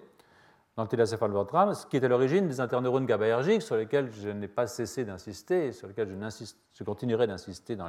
dans 0.76 0.82
le 0.82 0.88
télencéphale 0.88 1.30
ventral, 1.30 1.74
ce 1.74 1.86
qui 1.86 1.96
est 1.96 2.04
à 2.04 2.08
l'origine 2.08 2.46
des 2.46 2.60
interneurones 2.60 3.06
GABAergiques 3.06 3.62
sur 3.62 3.76
lesquels 3.76 4.12
je 4.12 4.28
n'ai 4.28 4.48
pas 4.48 4.66
cessé 4.66 5.04
d'insister 5.04 5.68
et 5.68 5.72
sur 5.72 5.88
lesquels 5.88 6.08
je, 6.08 6.84
continuerai 6.84 7.26
d'insister 7.26 7.76
dans 7.76 7.88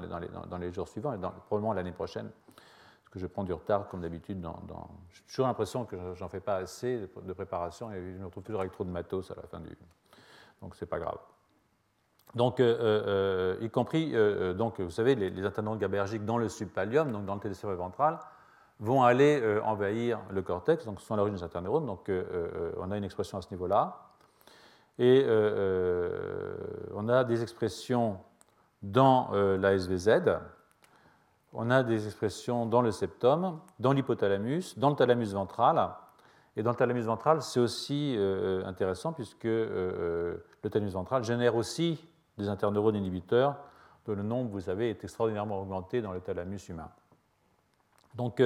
les, 0.57 0.71
jours 0.71 0.87
suivants 0.87 1.13
et 1.13 1.17
probablement 1.17 1.73
l'année 1.73 1.91
prochaine 1.91 2.31
que 3.11 3.19
je 3.19 3.27
prends 3.27 3.43
du 3.43 3.53
retard 3.53 3.87
comme 3.89 4.01
d'habitude. 4.01 4.45
J'ai 5.11 5.21
toujours 5.23 5.47
l'impression 5.47 5.85
que 5.85 5.97
j'en 6.15 6.29
fais 6.29 6.39
pas 6.39 6.57
assez 6.57 7.09
de 7.21 7.33
préparation 7.33 7.91
et 7.91 8.13
je 8.13 8.19
me 8.19 8.25
retrouve 8.25 8.43
toujours 8.43 8.61
avec 8.61 8.71
trop 8.71 8.85
de 8.85 8.89
matos 8.89 9.31
à 9.31 9.35
la 9.35 9.43
fin 9.43 9.59
du. 9.59 9.69
Donc 10.61 10.75
c'est 10.75 10.85
pas 10.85 10.99
grave. 10.99 11.19
Donc, 12.35 12.59
euh, 12.59 12.77
euh, 12.79 13.57
y 13.61 13.69
compris, 13.69 14.11
euh, 14.13 14.53
donc, 14.53 14.79
vous 14.79 14.91
savez, 14.91 15.15
les, 15.15 15.45
internautes 15.45 15.79
GABAergiques 15.79 16.25
dans 16.25 16.37
le 16.37 16.49
subpallium, 16.49 17.11
donc 17.11 17.25
dans 17.25 17.35
le 17.35 17.39
télécéphale 17.39 17.75
ventral, 17.75 18.19
vont 18.79 19.03
aller 19.03 19.59
envahir 19.63 20.19
le 20.29 20.41
cortex, 20.41 20.85
donc 20.85 21.01
ce 21.01 21.07
sont 21.07 21.15
l'origine 21.15 21.37
des 21.37 21.43
interneurones, 21.43 21.85
donc 21.85 22.11
on 22.77 22.91
a 22.91 22.97
une 22.97 23.03
expression 23.03 23.37
à 23.37 23.41
ce 23.41 23.49
niveau-là. 23.51 24.03
Et 24.99 25.25
on 26.93 27.09
a 27.09 27.23
des 27.23 27.41
expressions 27.41 28.17
dans 28.81 29.29
la 29.31 29.77
SVZ. 29.77 30.39
On 31.53 31.71
a 31.71 31.81
des 31.81 32.05
expressions 32.05 32.65
dans 32.65 32.81
le 32.81 32.91
septum, 32.91 33.59
dans 33.79 33.93
l'hypothalamus, 33.93 34.77
dans 34.77 34.89
le 34.89 34.95
thalamus 34.95 35.33
ventral. 35.33 35.89
Et 36.55 36.63
dans 36.63 36.71
le 36.71 36.75
thalamus 36.75 37.05
ventral, 37.05 37.41
c'est 37.41 37.59
aussi 37.59 38.17
intéressant 38.65 39.13
puisque 39.13 39.45
le 39.45 40.43
thalamus 40.61 40.93
ventral 40.93 41.23
génère 41.23 41.55
aussi 41.55 42.03
des 42.37 42.49
interneurones 42.49 42.95
inhibiteurs 42.95 43.55
dont 44.05 44.13
le 44.15 44.23
nombre, 44.23 44.49
vous 44.51 44.61
savez, 44.61 44.89
est 44.89 45.03
extraordinairement 45.03 45.61
augmenté 45.61 46.01
dans 46.01 46.11
le 46.11 46.21
thalamus 46.21 46.69
humain. 46.69 46.89
Donc, 48.17 48.41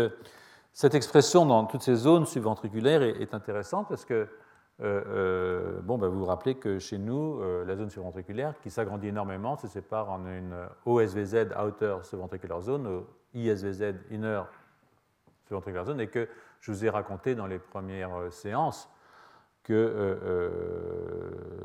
cette 0.74 0.96
expression 0.96 1.46
dans 1.46 1.66
toutes 1.66 1.82
ces 1.82 1.96
zones 1.96 2.26
subventriculaires 2.26 3.02
est, 3.02 3.34
intéressante 3.34 3.88
parce 3.90 4.06
que 4.06 4.28
euh, 4.82 5.04
euh, 5.08 5.82
bon, 5.82 5.98
ben, 5.98 6.08
vous 6.08 6.20
vous 6.20 6.26
rappelez 6.26 6.56
que 6.56 6.80
chez 6.80 6.98
nous, 6.98 7.40
euh, 7.42 7.66
la 7.66 7.76
zone 7.76 7.90
subventriculaire, 7.90 8.56
qui 8.62 8.72
s'agrandit 8.72 9.10
énormément, 9.10 9.56
se 9.56 9.68
sépare 9.68 10.10
en 10.10 10.26
une 10.26 10.56
OSVZ, 10.86 11.50
Outer 11.62 11.98
Subventricular 12.04 12.62
Zone, 12.62 13.04
ISVZ, 13.34 13.96
Inner 14.10 14.44
Subventricular 15.46 15.86
Zone, 15.86 16.00
et 16.00 16.08
que 16.08 16.28
je 16.62 16.72
vous 16.72 16.86
ai 16.86 16.90
raconté 16.90 17.36
dans 17.36 17.48
les 17.48 17.60
premières 17.60 18.32
séances 18.32 18.90
que 19.64 20.50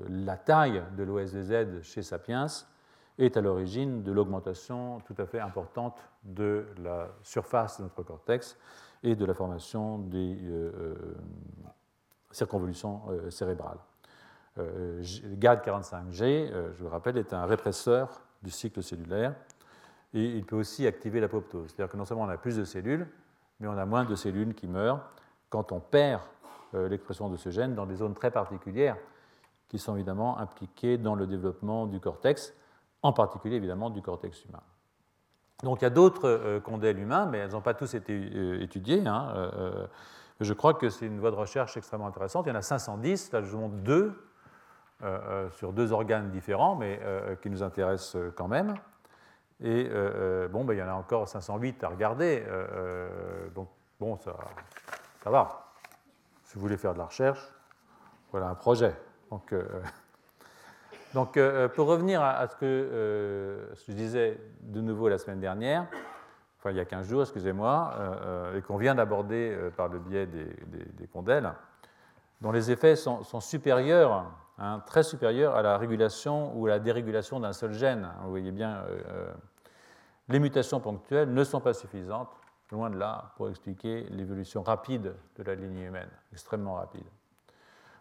la 0.09 0.37
taille 0.37 0.83
de 0.97 1.03
l'OSVZ 1.03 1.83
chez 1.83 2.03
Sapiens 2.03 2.47
est 3.19 3.37
à 3.37 3.41
l'origine 3.41 4.03
de 4.03 4.13
l'augmentation 4.13 5.01
tout 5.07 5.15
à 5.19 5.27
fait 5.27 5.41
importante 5.41 5.99
de 6.25 6.67
la 6.79 7.09
surface 7.23 7.79
de 7.79 7.85
notre 7.85 8.03
cortex 8.03 8.59
et 9.03 9.15
de 9.15 9.25
la 9.25 9.35
formation 9.35 9.99
des 9.99 10.37
euh, 10.43 10.73
euh, 10.75 10.95
circonvolutions 12.31 13.03
euh, 13.09 13.31
cérébrales. 13.31 13.79
GAD45G, 14.59 16.51
je 16.79 16.83
vous 16.83 16.89
rappelle, 16.89 17.19
est 17.19 17.35
un 17.35 17.45
répresseur 17.45 18.23
du 18.43 18.51
cycle 18.51 18.83
cellulaire 18.83 19.35
et 20.15 20.25
il 20.25 20.47
peut 20.47 20.57
aussi 20.57 20.87
activer 20.87 21.21
l'apoptose. 21.21 21.67
C'est-à-dire 21.67 21.93
que 21.93 21.99
non 21.99 22.07
seulement 22.07 22.25
on 22.25 22.29
a 22.31 22.39
plus 22.39 22.57
de 22.57 22.65
cellules, 22.65 23.07
mais 23.61 23.69
on 23.69 23.77
a 23.77 23.85
moins 23.85 24.07
de 24.07 24.15
cellules 24.15 24.55
qui 24.55 24.67
meurent 24.67 25.11
quand 25.51 25.73
on 25.73 25.81
perd 25.81 26.23
l'expression 26.73 27.29
de 27.29 27.37
ce 27.37 27.51
gène 27.51 27.75
dans 27.75 27.85
des 27.85 27.97
zones 27.97 28.15
très 28.15 28.31
particulières 28.31 28.97
qui 29.69 29.79
sont 29.79 29.95
évidemment 29.95 30.39
impliquées 30.39 30.97
dans 30.97 31.15
le 31.15 31.27
développement 31.27 31.87
du 31.87 32.01
cortex, 32.01 32.55
en 33.03 33.13
particulier 33.13 33.57
évidemment 33.57 33.91
du 33.91 34.03
cortex 34.03 34.45
humain. 34.45 34.63
Donc 35.63 35.81
il 35.81 35.85
y 35.85 35.87
a 35.87 35.91
d'autres 35.91 36.29
euh, 36.29 36.61
condèles 36.61 36.99
humains, 36.99 37.27
mais 37.27 37.39
elles 37.39 37.53
n'ont 37.53 37.63
pas 37.63 37.75
tous 37.75 37.95
été 37.95 38.13
euh, 38.13 38.61
étudiées. 38.61 39.07
Hein, 39.07 39.33
euh, 39.37 39.87
je 40.41 40.53
crois 40.53 40.75
que 40.75 40.91
c'est 40.91 41.07
une 41.07 41.19
voie 41.19 41.31
de 41.31 41.37
recherche 41.37 41.77
extrêmement 41.77 42.07
intéressante. 42.07 42.47
Il 42.47 42.51
y 42.51 42.53
en 42.53 42.57
a 42.57 42.63
510, 42.63 43.33
là 43.33 43.43
je 43.43 43.47
vous 43.47 43.59
montre 43.59 43.77
deux, 43.77 44.23
sur 45.53 45.73
deux 45.73 45.93
organes 45.93 46.31
différents, 46.31 46.75
mais 46.75 47.01
qui 47.43 47.49
nous 47.49 47.63
intéressent 47.63 48.17
quand 48.35 48.49
même. 48.49 48.75
Et 49.63 49.89
bon, 50.51 50.65
ben, 50.65 50.75
il 50.75 50.79
y 50.79 50.83
en 50.83 50.89
a 50.89 50.95
encore 50.95 51.27
508 51.27 51.85
à 51.85 51.89
regarder. 51.89 52.45
donc 53.55 53.69
bon, 53.99 54.19
ça, 54.19 54.37
ça 55.25 55.31
va. 55.31 55.73
Si 56.45 56.55
vous 56.57 56.61
voulez 56.61 56.77
faire 56.77 56.93
de 56.93 56.99
la 56.99 57.07
recherche, 57.07 57.41
voilà 58.31 58.49
un 58.49 58.55
projet. 58.55 58.95
Donc, 59.31 59.55
donc, 61.17 61.39
euh, 61.39 61.65
euh, 61.65 61.69
pour 61.69 61.87
revenir 61.87 62.21
à, 62.21 62.43
euh, 62.43 63.67
ce, 63.75 63.85
que, 63.87 63.91
je 63.91 63.97
disais 63.97 64.39
de 64.61 64.83
nouveau 64.83 65.09
la 65.09 65.17
semaine 65.17 65.41
dernière, 65.41 65.87
enfin 66.59 66.73
il 66.73 66.77
y 66.77 66.81
a 66.81 66.85
15 66.85 67.09
jours, 67.09 67.23
excusez-moi, 67.23 67.95
et 68.55 68.61
qu'on 68.61 68.77
vient 68.77 68.95
d'aborder 68.95 69.57
par 69.79 69.89
le 69.89 69.99
biais 69.99 70.27
des, 70.27 70.45
des, 70.45 71.07
condèles, 71.07 71.51
dont 72.43 72.53
les 72.53 72.71
effets 72.71 72.97
sont, 72.97 73.41
supérieurs, 73.41 74.27
hein, 74.59 74.83
très 74.85 75.03
supérieurs 75.03 75.57
à 75.57 75.63
la 75.63 75.79
régulation 75.79 76.55
ou 76.55 76.67
à 76.67 76.69
la 76.69 76.79
dérégulation 76.81 77.41
d'un 77.41 77.55
seul 77.55 77.73
gène. 77.73 78.11
Vous 78.25 78.29
voyez 78.29 78.53
bien, 78.53 78.85
les 80.29 80.39
mutations 80.39 80.81
ponctuelles 80.81 81.33
ne 81.33 81.45
sont 81.45 81.61
pas 81.61 81.73
suffisantes, 81.73 82.37
loin 82.71 82.91
de 82.91 82.99
là, 82.99 83.33
pour 83.39 83.49
expliquer 83.49 84.05
l'évolution 84.11 84.63
rapide 84.63 85.15
de 85.37 85.43
la 85.43 85.55
lignée 85.55 85.87
humaine, 85.87 86.11
extrêmement 86.31 86.75
rapide. 86.75 87.07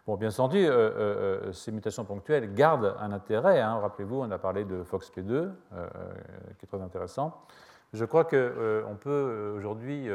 Bon, 0.06 0.16
bien 0.16 0.28
entendu, 0.28 0.64
euh, 0.64 0.70
euh, 0.70 1.48
euh, 1.48 1.52
ces 1.52 1.72
mutations 1.72 2.04
ponctuelles 2.04 2.54
gardent 2.54 2.94
un 3.00 3.10
intérêt. 3.10 3.60
Hein. 3.60 3.80
Rappelez-vous, 3.80 4.20
on 4.20 4.30
a 4.30 4.38
parlé 4.38 4.64
de 4.64 4.84
FOXP2, 4.84 5.50
qui 6.58 6.64
est 6.64 6.68
très 6.68 6.80
intéressant. 6.80 7.42
Je 7.92 8.04
crois 8.04 8.24
qu'on 8.24 8.96
peut 9.00 9.54
aujourd'hui 9.56 10.08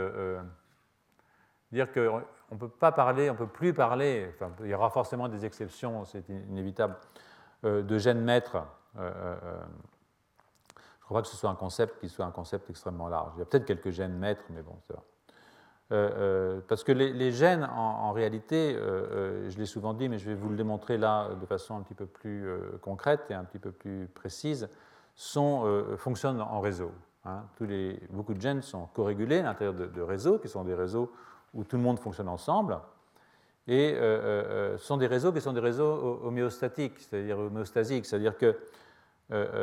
dire 1.74 1.92
qu'on 1.92 2.24
ne 2.52 2.58
peut 2.58 2.70
pas 2.70 2.94
parler, 2.94 3.30
on 3.30 3.34
ne 3.34 3.38
peut 3.38 3.48
plus 3.48 3.74
parler, 3.74 4.34
il 4.62 4.68
y 4.68 4.74
aura 4.74 4.90
forcément 4.90 5.28
des 5.28 5.46
exceptions, 5.46 6.06
c'est 6.06 6.28
inévitable, 6.30 6.96
de 7.64 7.98
gènes 7.98 8.22
maîtres. 8.22 8.64
je 8.96 9.02
ne 9.02 9.10
crois 11.02 11.18
pas 11.18 11.22
que 11.22 11.28
ce 11.28 11.38
soit 11.38 11.50
un 11.50 11.56
concept 11.56 12.00
qui 12.00 12.08
soit 12.08 12.26
un 12.26 12.32
concept 12.32 12.70
extrêmement 12.70 13.08
large. 13.08 13.34
Il 13.36 13.40
y 13.40 13.42
a 13.42 13.46
peut-être 13.46 13.66
quelques 13.66 13.92
gènes 13.92 14.18
maîtres, 14.18 14.44
mais 14.52 14.62
bon, 14.62 14.78
ça 14.88 14.94
va. 14.94 15.04
Euh, 15.92 16.10
euh, 16.16 16.62
parce 16.68 16.84
que 16.84 16.92
les, 16.92 17.32
gènes, 17.32 17.68
en, 17.76 18.12
réalité, 18.14 18.76
euh, 18.78 19.50
je 19.50 19.58
l'ai 19.58 19.66
souvent 19.66 19.94
dit, 19.94 20.08
mais 20.08 20.20
je 20.20 20.30
vais 20.30 20.36
vous 20.36 20.50
le 20.50 20.56
démontrer 20.56 20.98
là 20.98 21.30
de 21.40 21.46
façon 21.46 21.76
un 21.76 21.82
petit 21.82 21.94
peu 21.94 22.06
plus 22.06 22.48
concrète 22.82 23.22
et 23.30 23.34
un 23.34 23.44
petit 23.44 23.60
peu 23.60 23.72
plus 23.72 24.08
précise, 24.14 24.70
fonctionnent 25.98 26.42
en 26.42 26.62
réseau. 26.62 26.92
Hein. 27.26 27.44
Beaucoup 28.10 28.34
de 28.34 28.42
gènes 28.42 28.62
sont 28.62 28.88
corrégulés 28.94 29.40
à 29.40 29.44
l'intérieur 29.44 29.74
de, 29.74 30.02
réseaux, 30.02 30.40
qui 30.40 30.48
sont 30.48 30.64
des 30.64 30.76
réseaux 30.76 31.12
où 31.54 31.66
tout 31.66 31.76
le 31.76 31.84
monde 31.84 32.00
fonctionne 32.00 32.30
ensemble, 32.30 32.80
et 33.68 33.98
sont 34.78 34.98
des 34.98 35.08
réseaux 35.08 35.34
qui 35.34 35.42
sont 35.42 35.54
des 35.54 35.60
réseaux 35.60 36.22
homéostatiques, 36.24 37.00
c'est-à-dire 37.00 37.38
homéostasiques, 37.38 38.06
c'est-à-dire 38.06 38.38
que 38.38 38.58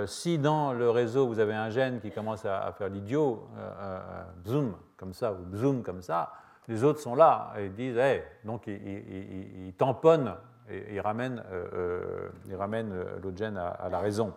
si 0.07 0.39
dans 0.39 0.73
le 0.73 0.91
réseau 0.91 1.27
vous 1.27 1.39
avez 1.39 1.55
un 1.55 1.71
gène 1.71 2.01
qui 2.01 2.11
commence 2.11 2.45
à, 2.45 2.73
faire 2.73 2.89
l'idiot, 2.89 3.49
zoom, 4.47 4.75
comme 4.97 5.13
ça 5.13 5.33
ou 5.33 5.57
zoom 5.57 5.83
comme 5.83 6.03
ça, 6.03 6.33
les 6.69 6.85
autres 6.85 7.01
sont 7.01 7.15
là 7.15 7.55
et 7.59 7.71
disent, 7.71 7.97
hey, 7.97 8.23
donc 8.45 8.67
ils, 8.67 9.73
tamponnent 9.77 10.35
et 10.71 10.95
ils 10.95 11.01
ramènent, 11.01 11.43
euh, 11.51 12.29
euh, 12.51 13.19
l'autre 13.23 13.37
gène 13.37 13.57
à, 13.57 13.89
la 13.91 13.99
raison. 13.99 14.35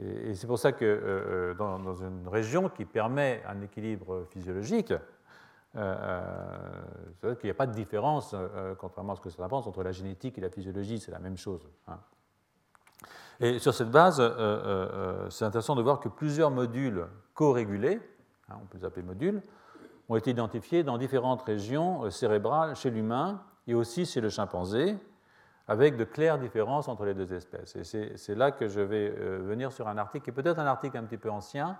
Et, 0.00 0.34
c'est 0.34 0.46
pour 0.46 0.58
ça 0.58 0.72
que 0.72 1.54
dans, 1.58 1.94
une 1.96 2.26
région 2.28 2.70
qui 2.70 2.86
permet 2.86 3.42
un 3.46 3.60
équilibre 3.60 4.24
physiologique, 4.30 4.94
qu'il 5.74 5.80
n'y 7.44 7.50
a 7.50 7.54
pas 7.54 7.66
de 7.66 7.74
différence, 7.74 8.34
contrairement 8.78 9.12
à 9.12 9.16
ce 9.16 9.20
que 9.20 9.28
certains 9.28 9.48
pensent, 9.48 9.66
entre 9.66 9.82
la 9.82 9.92
génétique 9.92 10.38
et 10.38 10.40
la 10.40 10.50
physiologie, 10.50 10.98
c'est 10.98 11.12
la 11.12 11.18
même 11.18 11.36
chose. 11.36 11.68
Hein. 11.88 11.98
Et 13.44 13.58
sur 13.58 13.74
cette 13.74 13.90
base, 13.90 14.22
c'est 15.28 15.44
intéressant 15.44 15.74
de 15.74 15.82
voir 15.82 16.00
que 16.00 16.08
plusieurs 16.08 16.50
modules 16.50 17.06
co-régulés, 17.34 18.00
hein, 18.48 18.54
on 18.62 18.64
peut 18.64 18.78
les 18.78 18.86
appeler 18.86 19.02
modules, 19.02 19.42
ont 20.08 20.16
été 20.16 20.30
identifiés 20.30 20.82
dans 20.82 20.98
différentes 20.98 21.42
régions 21.42 22.04
euh, 22.04 22.10
cérébrales 22.10 22.74
chez 22.76 22.90
l'humain 22.90 23.42
et 23.66 23.74
aussi 23.74 24.06
chez 24.06 24.20
le 24.20 24.28
chimpanzé, 24.28 24.96
avec 25.66 25.96
de 25.96 26.04
claires 26.04 26.38
différences 26.38 26.88
entre 26.88 27.04
les 27.04 27.14
deux 27.14 27.32
espèces. 27.32 27.76
Et 27.76 28.16
c'est 28.16 28.34
là 28.34 28.50
que 28.50 28.68
je 28.68 28.80
vais 28.80 29.14
euh, 29.18 29.40
venir 29.42 29.72
sur 29.72 29.88
un 29.88 29.96
article 29.96 30.24
qui 30.24 30.30
est 30.30 30.42
peut-être 30.42 30.58
un 30.58 30.66
article 30.66 30.96
un 30.98 31.04
petit 31.04 31.16
peu 31.16 31.30
ancien, 31.30 31.78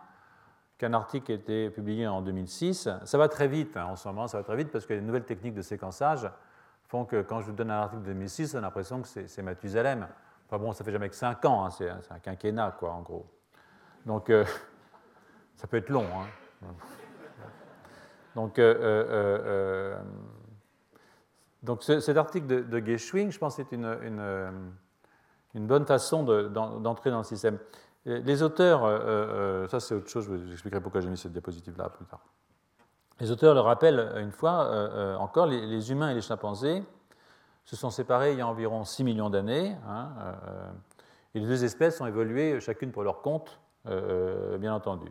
qu'un 0.78 0.92
article 0.92 1.26
qui 1.26 1.32
a 1.32 1.34
été 1.36 1.70
publié 1.70 2.06
en 2.06 2.20
2006. 2.22 2.88
Ça 3.04 3.18
va 3.18 3.28
très 3.28 3.46
vite 3.46 3.76
hein, 3.76 3.86
en 3.86 3.96
ce 3.96 4.08
moment, 4.08 4.26
ça 4.26 4.38
va 4.38 4.44
très 4.44 4.56
vite 4.56 4.70
parce 4.70 4.86
que 4.86 4.94
les 4.94 5.00
nouvelles 5.00 5.24
techniques 5.24 5.54
de 5.54 5.62
séquençage 5.62 6.28
font 6.88 7.04
que 7.04 7.22
quand 7.22 7.40
je 7.40 7.46
vous 7.46 7.52
donne 7.52 7.70
un 7.70 7.82
article 7.82 8.02
de 8.02 8.08
2006, 8.08 8.54
on 8.54 8.58
a 8.58 8.60
l'impression 8.62 9.02
que 9.02 9.08
c'est 9.08 9.42
Mathusalem. 9.42 10.08
Enfin 10.46 10.58
bon, 10.58 10.72
ça 10.72 10.84
fait 10.84 10.92
jamais 10.92 11.08
que 11.08 11.16
5 11.16 11.44
ans, 11.46 11.64
hein, 11.64 11.70
c'est 11.70 11.88
un 11.88 12.18
quinquennat, 12.18 12.76
quoi, 12.78 12.92
en 12.92 13.02
gros. 13.02 13.26
Donc, 14.06 14.30
euh, 14.30 14.44
ça 15.56 15.66
peut 15.66 15.78
être 15.78 15.88
long. 15.88 16.04
Hein. 16.04 16.66
Donc, 18.34 18.58
euh, 18.58 18.74
euh, 18.80 19.96
donc 21.62 21.82
cet 21.82 22.16
article 22.16 22.46
de, 22.46 22.60
de 22.60 22.78
Geschwing, 22.84 23.30
je 23.30 23.38
pense, 23.38 23.56
c'est 23.56 23.72
une, 23.72 23.86
une, 25.54 25.66
bonne 25.66 25.86
façon 25.86 26.24
d'entrer 26.24 27.10
dans 27.10 27.18
le 27.18 27.24
système. 27.24 27.58
Les 28.04 28.42
auteurs, 28.42 28.80
ça 29.70 29.80
c'est 29.80 29.94
autre 29.94 30.08
chose, 30.08 30.26
je 30.26 30.32
vous 30.32 30.52
expliquerai 30.52 30.80
pourquoi 30.82 31.00
j'ai 31.00 31.08
mis 31.08 31.16
cette 31.16 31.32
diapositive-là 31.32 31.88
plus 31.88 32.04
tard. 32.04 32.20
Les 33.20 33.30
auteurs 33.30 33.54
le 33.54 33.60
rappellent 33.60 34.12
une 34.16 34.32
fois 34.32 35.16
encore, 35.18 35.46
les, 35.46 35.90
humains 35.90 36.10
et 36.10 36.14
les 36.14 36.20
chimpanzés 36.20 36.82
se 37.64 37.76
sont 37.76 37.90
séparés 37.90 38.32
il 38.32 38.38
y 38.38 38.42
a 38.42 38.46
environ 38.46 38.84
6 38.84 39.04
millions 39.04 39.30
d'années, 39.30 39.76
hein, 39.88 40.08
et 41.34 41.40
les 41.40 41.46
deux 41.46 41.64
espèces 41.64 42.00
ont 42.00 42.06
évolué 42.06 42.60
chacune 42.60 42.92
pour 42.92 43.02
leur 43.02 43.22
compte, 43.22 43.58
bien 43.84 44.74
entendu. 44.74 45.10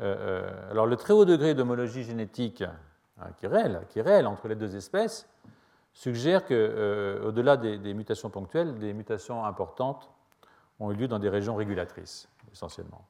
Euh, 0.00 0.16
euh, 0.18 0.70
alors 0.70 0.86
le 0.86 0.96
très 0.96 1.12
haut 1.12 1.24
degré 1.24 1.54
d'homologie 1.54 2.04
génétique 2.04 2.62
hein, 2.62 3.28
qui, 3.38 3.46
est 3.46 3.48
réel, 3.48 3.80
qui 3.90 4.00
entre 4.00 4.48
les 4.48 4.54
deux 4.54 4.74
espèces 4.74 5.28
suggère 5.92 6.46
qu'au-delà 6.46 7.52
euh, 7.52 7.56
des, 7.56 7.78
des, 7.78 7.92
mutations 7.92 8.30
ponctuelles, 8.30 8.78
des 8.78 8.94
mutations 8.94 9.44
importantes 9.44 10.10
ont 10.78 10.90
eu 10.90 10.94
lieu 10.94 11.08
dans 11.08 11.18
des 11.18 11.28
régions 11.28 11.54
régulatrices, 11.54 12.28
essentiellement. 12.50 13.04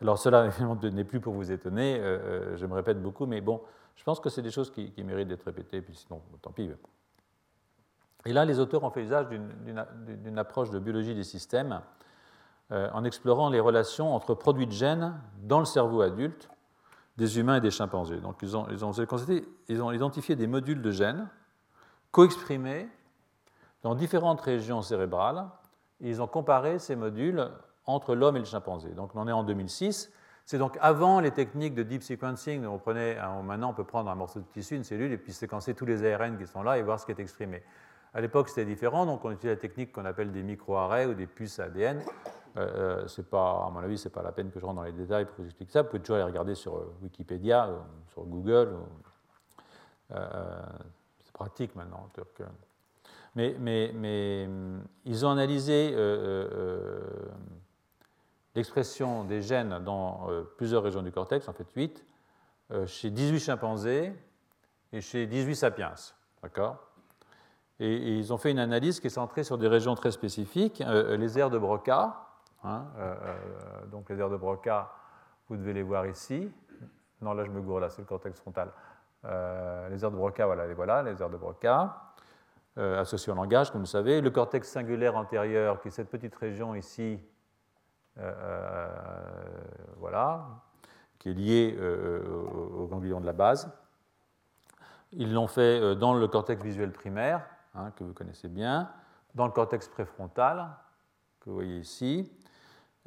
Alors 0.00 0.18
cela 0.18 0.48
n'est 0.82 1.04
plus 1.04 1.20
pour 1.20 1.34
vous 1.34 1.52
étonner, 1.52 2.00
je 2.56 2.64
me 2.64 2.74
répète 2.74 3.02
beaucoup, 3.02 3.26
mais 3.26 3.42
bon, 3.42 3.60
je 3.96 4.04
pense 4.04 4.18
que 4.18 4.30
c'est 4.30 4.42
des 4.42 4.50
choses 4.50 4.70
qui, 4.70 4.92
méritent 5.04 5.28
d'être 5.28 5.44
répétées, 5.44 5.82
puis 5.82 5.94
sinon, 5.94 6.22
tant 6.40 6.50
pis. 6.50 6.70
Et 8.24 8.32
là, 8.32 8.44
les 8.44 8.60
auteurs 8.60 8.84
ont 8.84 8.90
fait 8.90 9.02
usage 9.02 9.26
d'une 9.28 10.38
approche 10.38 10.70
de 10.70 10.78
biologie 10.78 11.14
des 11.14 11.24
systèmes 11.24 11.80
en 12.70 13.04
explorant 13.04 13.50
les 13.50 13.60
relations 13.60 14.14
entre 14.14 14.34
produits 14.34 14.66
de 14.66 14.72
gènes 14.72 15.14
dans 15.42 15.58
le 15.58 15.64
cerveau 15.64 16.00
adulte 16.00 16.48
des 17.18 17.38
humains 17.38 17.56
et 17.56 17.60
des 17.60 17.70
chimpanzés. 17.70 18.20
Donc 18.20 18.42
ils 18.42 18.56
ont 19.82 19.92
identifié 19.92 20.36
des 20.36 20.46
modules 20.46 20.80
de 20.80 20.90
gènes 20.90 21.28
co-exprimés 22.10 22.88
dans 23.82 23.94
différentes 23.94 24.40
régions 24.40 24.80
cérébrales 24.82 25.46
et 26.00 26.08
ils 26.08 26.22
ont 26.22 26.26
comparé 26.26 26.78
ces 26.78 26.96
modules 26.96 27.50
entre 27.84 28.14
l'homme 28.14 28.36
et 28.36 28.40
le 28.40 28.44
chimpanzé. 28.44 28.90
Donc 28.90 29.14
on 29.14 29.20
en 29.20 29.28
est 29.28 29.32
en 29.32 29.42
2006. 29.42 30.12
C'est 30.46 30.58
donc 30.58 30.78
avant 30.80 31.20
les 31.20 31.32
techniques 31.32 31.74
de 31.74 31.82
deep 31.82 32.02
sequencing. 32.02 32.64
On 32.64 32.78
prenait, 32.78 33.18
maintenant, 33.44 33.70
on 33.70 33.74
peut 33.74 33.84
prendre 33.84 34.10
un 34.10 34.14
morceau 34.14 34.40
de 34.40 34.46
tissu, 34.46 34.76
une 34.76 34.84
cellule, 34.84 35.12
et 35.12 35.18
puis 35.18 35.32
séquencer 35.32 35.74
tous 35.74 35.84
les 35.84 36.10
ARN 36.12 36.38
qui 36.38 36.46
sont 36.46 36.62
là 36.62 36.78
et 36.78 36.82
voir 36.82 36.98
ce 36.98 37.06
qui 37.06 37.12
est 37.12 37.20
exprimé. 37.20 37.62
À 38.14 38.20
l'époque, 38.20 38.48
c'était 38.48 38.66
différent, 38.66 39.06
donc 39.06 39.24
on 39.24 39.30
utilisait 39.30 39.54
la 39.54 39.60
technique 39.60 39.92
qu'on 39.92 40.04
appelle 40.04 40.32
des 40.32 40.42
micro-arrêts 40.42 41.06
ou 41.06 41.14
des 41.14 41.26
puces 41.26 41.58
ADN. 41.58 42.02
Euh, 42.58 42.60
euh, 43.02 43.06
c'est 43.06 43.28
pas, 43.28 43.64
à 43.66 43.70
mon 43.70 43.80
avis, 43.80 43.96
ce 43.96 44.08
n'est 44.08 44.12
pas 44.12 44.22
la 44.22 44.32
peine 44.32 44.50
que 44.50 44.60
je 44.60 44.66
rentre 44.66 44.76
dans 44.76 44.82
les 44.82 44.92
détails 44.92 45.24
pour 45.24 45.36
vous 45.38 45.46
expliquer 45.46 45.72
ça. 45.72 45.82
Vous 45.82 45.88
pouvez 45.88 46.00
toujours 46.00 46.16
aller 46.16 46.24
regarder 46.24 46.54
sur 46.54 46.76
euh, 46.76 46.94
Wikipédia, 47.02 47.70
sur 48.08 48.24
Google. 48.24 48.76
c'est 50.10 51.32
pratique 51.32 51.74
maintenant. 51.74 52.10
Mais, 53.34 53.56
mais, 53.58 53.92
mais, 53.94 54.46
ils 55.06 55.24
ont 55.24 55.30
analysé 55.30 55.96
l'expression 58.54 59.24
des 59.24 59.40
gènes 59.40 59.78
dans 59.78 60.28
plusieurs 60.58 60.82
régions 60.82 61.00
du 61.00 61.10
cortex, 61.10 61.48
en 61.48 61.54
fait 61.54 61.66
8, 61.74 62.04
chez 62.84 63.10
18 63.10 63.40
chimpanzés 63.40 64.12
et 64.92 65.00
chez 65.00 65.26
18 65.26 65.56
sapiens. 65.56 65.94
D'accord? 66.42 66.91
Et, 67.80 68.16
ils 68.16 68.32
ont 68.32 68.38
fait 68.38 68.50
une 68.50 68.58
analyse 68.58 69.00
qui 69.00 69.08
est 69.08 69.10
centrée 69.10 69.44
sur 69.44 69.58
des 69.58 69.68
régions 69.68 69.94
très 69.94 70.10
spécifiques, 70.10 70.82
les 70.86 71.38
aires 71.38 71.50
de 71.50 71.58
Broca, 71.58 72.32
Hein, 72.64 72.86
euh, 72.96 73.14
euh, 73.24 73.86
donc 73.86 74.08
les 74.08 74.20
aires 74.20 74.30
de 74.30 74.36
Broca, 74.36 74.92
vous 75.48 75.56
devez 75.56 75.72
les 75.72 75.82
voir 75.82 76.06
ici. 76.06 76.50
Non, 77.20 77.34
là 77.34 77.44
je 77.44 77.50
me 77.50 77.60
gourre, 77.60 77.80
là 77.80 77.90
c'est 77.90 78.02
le 78.02 78.06
cortex 78.06 78.38
frontal. 78.40 78.70
Euh, 79.24 79.88
les 79.88 80.04
aires 80.04 80.10
de 80.10 80.16
Broca, 80.16 80.46
voilà, 80.46 80.66
les 80.66 80.74
voilà, 80.74 81.02
les 81.02 81.20
aires 81.20 81.30
de 81.30 81.36
Broca, 81.36 81.96
associées 82.76 83.32
au 83.32 83.36
langage, 83.36 83.70
comme 83.70 83.82
vous 83.82 83.86
savez. 83.86 84.20
Le 84.20 84.30
cortex 84.30 84.70
singulaire 84.70 85.16
antérieur, 85.16 85.80
qui 85.80 85.88
est 85.88 85.92
cette 85.92 86.08
petite 86.08 86.34
région 86.36 86.74
ici, 86.74 87.20
voilà, 89.98 90.46
qui 91.18 91.30
est 91.30 91.34
liée 91.34 91.78
au 92.74 92.86
ganglion 92.86 93.20
de 93.20 93.26
la 93.26 93.32
base. 93.32 93.70
Ils 95.12 95.34
l'ont 95.34 95.48
fait 95.48 95.94
dans 95.96 96.14
le 96.14 96.26
cortex 96.28 96.62
visuel 96.62 96.92
primaire, 96.92 97.44
hein, 97.74 97.90
que 97.96 98.04
vous 98.04 98.12
connaissez 98.12 98.48
bien, 98.48 98.90
dans 99.34 99.46
le 99.46 99.52
cortex 99.52 99.88
préfrontal, 99.88 100.68
que 101.40 101.50
vous 101.50 101.56
voyez 101.56 101.78
ici, 101.78 102.30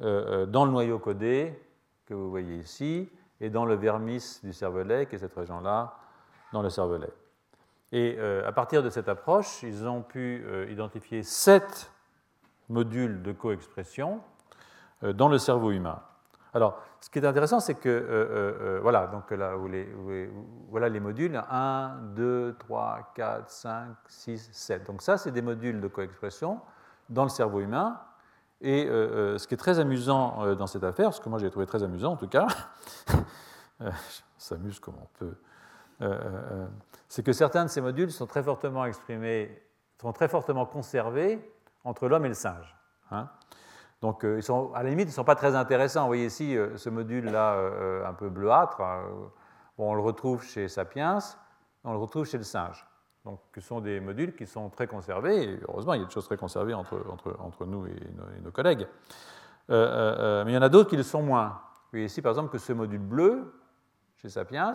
euh, 0.02 0.42
euh, 0.42 0.46
dans 0.46 0.64
le 0.64 0.70
noyau 0.70 0.98
codé 0.98 1.58
que 2.04 2.14
vous 2.14 2.30
voyez 2.30 2.56
ici 2.58 3.08
et 3.40 3.50
dans 3.50 3.64
le 3.64 3.74
vermis 3.74 4.40
du 4.42 4.52
cervelet, 4.52 5.06
qui 5.06 5.14
est 5.14 5.18
cette 5.18 5.34
région-là, 5.34 5.94
dans 6.52 6.62
le 6.62 6.70
cervelet. 6.70 7.12
Et 7.92 8.16
euh, 8.18 8.46
à 8.46 8.52
partir 8.52 8.82
de 8.82 8.90
cette 8.90 9.08
approche, 9.08 9.62
ils 9.62 9.86
ont 9.86 10.02
pu 10.02 10.44
identifier 10.70 11.22
sept 11.22 11.90
modules 12.68 13.22
de 13.22 13.32
coexpression 13.32 14.20
dans 15.02 15.28
le 15.28 15.38
cerveau 15.38 15.70
humain. 15.70 16.02
Alors, 16.56 16.80
ce 17.00 17.10
qui 17.10 17.18
est 17.18 17.26
intéressant, 17.26 17.60
c'est 17.60 17.74
que, 17.74 18.78
voilà, 18.82 19.06
donc 19.08 19.30
là, 19.30 19.52
les, 19.68 19.86
voilà 20.70 20.88
les 20.88 21.00
modules 21.00 21.40
1, 21.50 21.96
2, 22.14 22.56
3, 22.58 23.12
4, 23.14 23.50
5, 23.50 23.88
6, 24.08 24.48
7. 24.52 24.86
Donc, 24.86 25.02
ça, 25.02 25.18
c'est 25.18 25.32
des 25.32 25.42
modules 25.42 25.80
de 25.80 25.88
coexpression 25.88 26.60
dans 27.10 27.24
le 27.24 27.28
cerveau 27.28 27.60
humain. 27.60 28.00
Et 28.60 28.86
euh, 28.86 28.90
euh, 29.34 29.38
ce 29.38 29.46
qui 29.46 29.54
est 29.54 29.58
très 29.58 29.78
amusant 29.78 30.42
euh, 30.42 30.54
dans 30.54 30.66
cette 30.66 30.84
affaire, 30.84 31.12
ce 31.12 31.20
que 31.20 31.28
moi 31.28 31.38
j'ai 31.38 31.50
trouvé 31.50 31.66
très 31.66 31.82
amusant 31.82 32.12
en 32.12 32.16
tout 32.16 32.28
cas, 32.28 32.46
s'amuse 34.38 34.80
comme 34.80 34.94
on 34.96 35.08
peut, 35.18 35.34
c'est 37.08 37.22
que 37.22 37.32
certains 37.32 37.64
de 37.64 37.70
ces 37.70 37.80
modules 37.80 38.10
sont 38.10 38.26
très 38.26 38.42
fortement 38.42 38.84
exprimés, 38.86 39.62
sont 40.00 40.12
très 40.12 40.28
fortement 40.28 40.64
conservés 40.64 41.38
entre 41.84 42.08
l'homme 42.08 42.24
et 42.24 42.28
le 42.28 42.34
singe. 42.34 42.76
Hein. 43.10 43.28
Donc, 44.02 44.26
sont, 44.40 44.72
à 44.74 44.82
la 44.82 44.90
limite, 44.90 45.06
ils 45.06 45.12
ne 45.12 45.14
sont 45.14 45.24
pas 45.24 45.34
très 45.34 45.54
intéressants. 45.54 46.02
Vous 46.02 46.08
voyez 46.08 46.26
ici 46.26 46.56
ce 46.76 46.90
module-là 46.90 47.58
un 48.06 48.12
peu 48.12 48.28
bleuâtre. 48.28 48.80
on 49.78 49.94
le 49.94 50.02
retrouve 50.02 50.44
chez 50.44 50.68
Sapiens, 50.68 51.18
on 51.82 51.92
le 51.92 51.98
retrouve 51.98 52.26
chez 52.26 52.38
le 52.38 52.44
singe. 52.44 52.86
Donc, 53.26 53.40
ce 53.56 53.60
sont 53.60 53.80
des 53.80 53.98
modules 53.98 54.36
qui 54.36 54.46
sont 54.46 54.70
très 54.70 54.86
conservés, 54.86 55.42
et 55.42 55.60
heureusement, 55.68 55.94
il 55.94 56.00
y 56.00 56.02
a 56.04 56.06
des 56.06 56.12
choses 56.12 56.26
très 56.26 56.36
conservées 56.36 56.74
entre, 56.74 57.66
nous 57.66 57.86
et 57.88 57.96
nos, 58.40 58.52
collègues. 58.52 58.86
Euh, 59.68 59.74
euh, 59.74 60.16
euh, 60.18 60.44
mais 60.44 60.52
il 60.52 60.54
y 60.54 60.58
en 60.58 60.62
a 60.62 60.68
d'autres 60.68 60.88
qui 60.88 60.96
le 60.96 61.02
sont 61.02 61.22
moins. 61.22 61.60
Vous 61.74 61.90
voyez 61.90 62.06
ici, 62.06 62.22
par 62.22 62.30
exemple, 62.30 62.50
que 62.50 62.58
ce 62.58 62.72
module 62.72 63.00
bleu, 63.00 63.52
chez 64.14 64.28
Sapiens, 64.28 64.74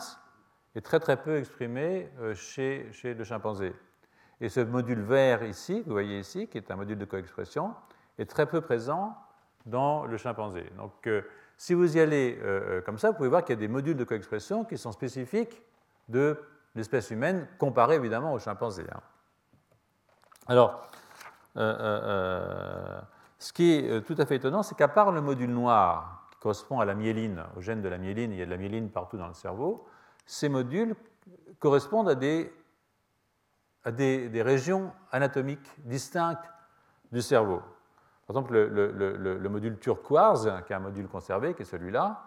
est 0.76 0.82
très 0.82 1.00
très 1.00 1.16
peu 1.16 1.38
exprimé 1.38 2.12
chez 2.34 2.92
le 3.04 3.24
chimpanzé. 3.24 3.74
Et 4.42 4.50
ce 4.50 4.60
module 4.60 5.00
vert 5.00 5.44
ici, 5.44 5.82
vous 5.86 5.94
voyez 5.94 6.20
ici, 6.20 6.50
qui 6.50 6.58
est 6.58 6.72
un 6.72 6.76
module 6.76 6.98
de 6.98 7.06
coexpression, 7.06 7.74
est 8.18 8.30
très 8.30 8.46
peu 8.46 8.62
présent 8.62 9.16
dans 9.66 10.06
le 10.06 10.18
chimpanzé. 10.18 10.66
Donc, 10.78 11.10
si 11.58 11.74
vous 11.74 11.98
y 11.98 12.00
allez 12.00 12.40
comme 12.86 12.98
ça, 12.98 13.12
vous 13.12 13.18
pouvez 13.18 13.30
voir 13.30 13.44
qu'il 13.44 13.56
y 13.56 13.58
a 13.58 13.60
des 13.60 13.68
modules 13.68 13.98
de 13.98 14.04
coexpression 14.04 14.64
qui 14.66 14.78
sont 14.78 14.92
spécifiques 14.92 15.62
de 16.10 16.38
l'espèce 16.76 17.12
humaine 17.12 17.48
comparée 17.58 17.96
évidemment 17.96 18.34
aux 18.34 18.40
chimpanzés. 18.40 18.86
Hein. 18.92 19.02
Alors, 20.48 20.90
euh, 21.58 21.62
euh, 21.62 22.02
euh, 22.04 23.02
ce 23.40 23.54
qui 23.54 23.72
est 23.72 24.02
tout 24.06 24.16
à 24.18 24.26
fait 24.26 24.36
étonnant, 24.36 24.64
c'est 24.64 24.76
qu'à 24.76 24.88
part 24.88 25.12
le 25.12 25.22
module 25.22 25.52
noir, 25.52 26.28
qui 26.32 26.40
correspond 26.40 26.80
à 26.80 26.86
la 26.86 26.94
myéline, 26.94 27.44
au 27.58 27.62
gène 27.62 27.82
de 27.82 27.90
la 27.90 27.98
myéline, 27.98 28.32
il 28.32 28.40
y 28.40 28.42
a 28.42 28.46
de 28.46 28.52
la 28.52 28.58
myéline 28.58 28.90
partout 28.90 29.18
dans 29.18 29.28
le 29.28 29.34
cerveau, 29.34 29.88
ces 30.26 30.50
modules 30.50 30.96
correspondent 31.60 32.10
à 32.10 32.16
des, 32.16 32.54
à 33.84 33.92
des, 33.92 34.42
régions 34.42 34.92
anatomiques 35.12 35.70
distinctes 35.80 36.50
du 37.12 37.22
cerveau. 37.22 37.62
Par 38.28 38.36
exemple, 38.36 38.54
le, 38.54 39.50
module 39.50 39.78
turquoise, 39.80 40.52
qui 40.66 40.74
est 40.74 40.76
un 40.76 40.80
module 40.80 41.08
conservé, 41.08 41.54
qui 41.54 41.64
est 41.64 41.66
celui-là, 41.66 42.24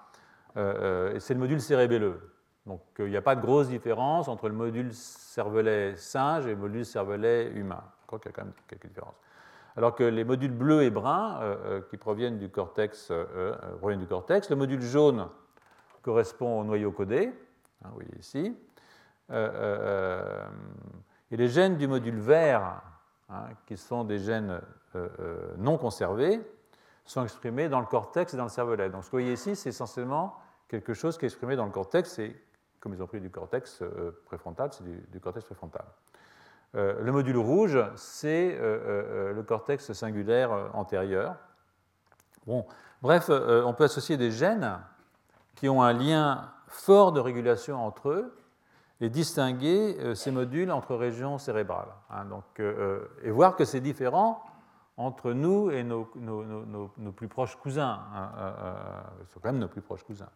c'est 0.55 1.34
le 1.34 1.40
module 1.40 1.61
cérébelleux. 1.61 2.20
Donc 2.66 2.80
il 2.99 3.07
n'y 3.07 3.16
a 3.16 3.22
pas 3.22 3.36
de 3.36 3.40
grosse 3.40 3.68
différence 3.68 4.28
entre 4.28 4.49
le 4.49 4.55
module 4.55 4.92
cervelet 4.92 5.97
singe 5.97 6.47
et 6.47 6.51
le 6.51 6.57
module 6.57 6.84
cervelet 6.84 7.51
humain. 7.55 7.82
Crois 8.07 8.18
qu'il 8.18 8.30
y 8.30 8.34
a 8.34 8.36
quand 8.36 8.45
même 8.45 8.55
quelques 8.66 8.86
différences. 8.86 9.16
Alors 9.76 9.95
que 9.95 10.05
les 10.05 10.24
modules 10.24 10.53
bleus 10.53 10.84
et 10.84 10.90
bruns 10.90 11.40
euh, 11.40 11.57
euh, 11.64 11.80
qui 11.90 11.97
proviennent 11.97 12.38
du, 12.38 12.49
cortex, 12.49 13.09
euh, 13.11 13.55
proviennent 13.78 14.01
du 14.01 14.07
cortex, 14.07 14.49
le 14.51 14.57
module 14.57 14.80
jaune 14.80 15.28
correspond 16.03 16.61
au 16.61 16.64
noyau 16.64 16.92
codé, 16.92 17.32
hein, 17.82 17.88
vous 17.88 17.95
voyez 17.95 18.18
ici, 18.18 18.57
et 19.30 21.36
les 21.36 21.49
gènes 21.49 21.76
du 21.76 21.88
module 21.88 22.18
vert, 22.18 22.82
hein, 23.29 23.45
qui 23.66 23.77
sont 23.77 24.05
des 24.05 24.18
gènes 24.18 24.61
non 25.59 25.77
conservés, 25.77 26.41
sont 27.05 27.25
exprimés 27.25 27.68
dans 27.68 27.81
le 27.81 27.87
cortex 27.87 28.35
et 28.35 28.37
dans 28.37 28.45
le 28.45 28.49
cervelet. 28.49 28.89
Donc 28.91 29.05
ce 29.05 29.09
que 29.09 29.16
vous 29.16 29.22
voyez 29.22 29.33
ici, 29.35 29.57
c'est 29.57 29.68
essentiellement 29.68 30.37
quelque 30.68 30.95
chose 30.95 31.18
qui 31.18 31.25
est 31.25 31.29
exprimé 31.29 31.57
dans 31.57 31.66
le 31.66 31.70
cortex 31.70 32.18
et 32.18 32.37
comme 32.81 32.93
ils 32.93 33.03
ont 33.03 33.07
pris 33.07 33.20
du 33.20 33.31
cortex 33.31 33.81
euh, 33.81 34.22
préfrontal, 34.27 34.70
c'est 34.72 34.85
du, 34.85 35.20
cortex 35.20 35.47
préfrontal. 35.47 35.85
Euh, 36.75 37.01
le 37.01 37.12
module 37.12 37.39
rouge, 37.39 37.83
c'est 37.97 38.59
euh, 38.61 39.33
le 39.33 39.43
cortex 39.43 39.93
singulaire 39.95 40.70
antérieur. 40.75 41.37
Bon, 42.47 42.66
bref, 43.01 43.31
on 43.31 43.72
peut 43.72 43.85
associer 43.85 44.18
des 44.18 44.31
gènes 44.31 44.79
qui 45.55 45.68
ont 45.70 45.83
un 45.83 45.95
lien 45.95 46.53
fort 46.66 47.12
de 47.12 47.20
régulation 47.20 47.83
entre 47.87 48.11
eux 48.11 48.37
et 49.01 49.11
distinguer 49.11 50.14
ces 50.14 50.30
modules 50.30 50.70
entre 50.70 50.95
régions 50.95 51.38
cérébrales. 51.38 51.92
Hein. 52.11 52.24
donc, 52.26 52.45
et 53.22 53.30
voir 53.30 53.57
que 53.57 53.64
c'est 53.64 53.80
différent 53.80 54.42
entre 54.97 55.32
nous 55.32 55.70
et 55.70 55.82
nos, 55.82 56.05
plus 57.16 57.28
proches 57.28 57.57
cousins. 57.57 58.01
Hein, 58.14 58.30
ils 59.20 59.26
sont 59.32 59.40
quand 59.40 59.49
même 59.51 59.59
nos 59.59 59.68
plus 59.68 59.82
proches 59.82 60.05
cousins. 60.05 60.30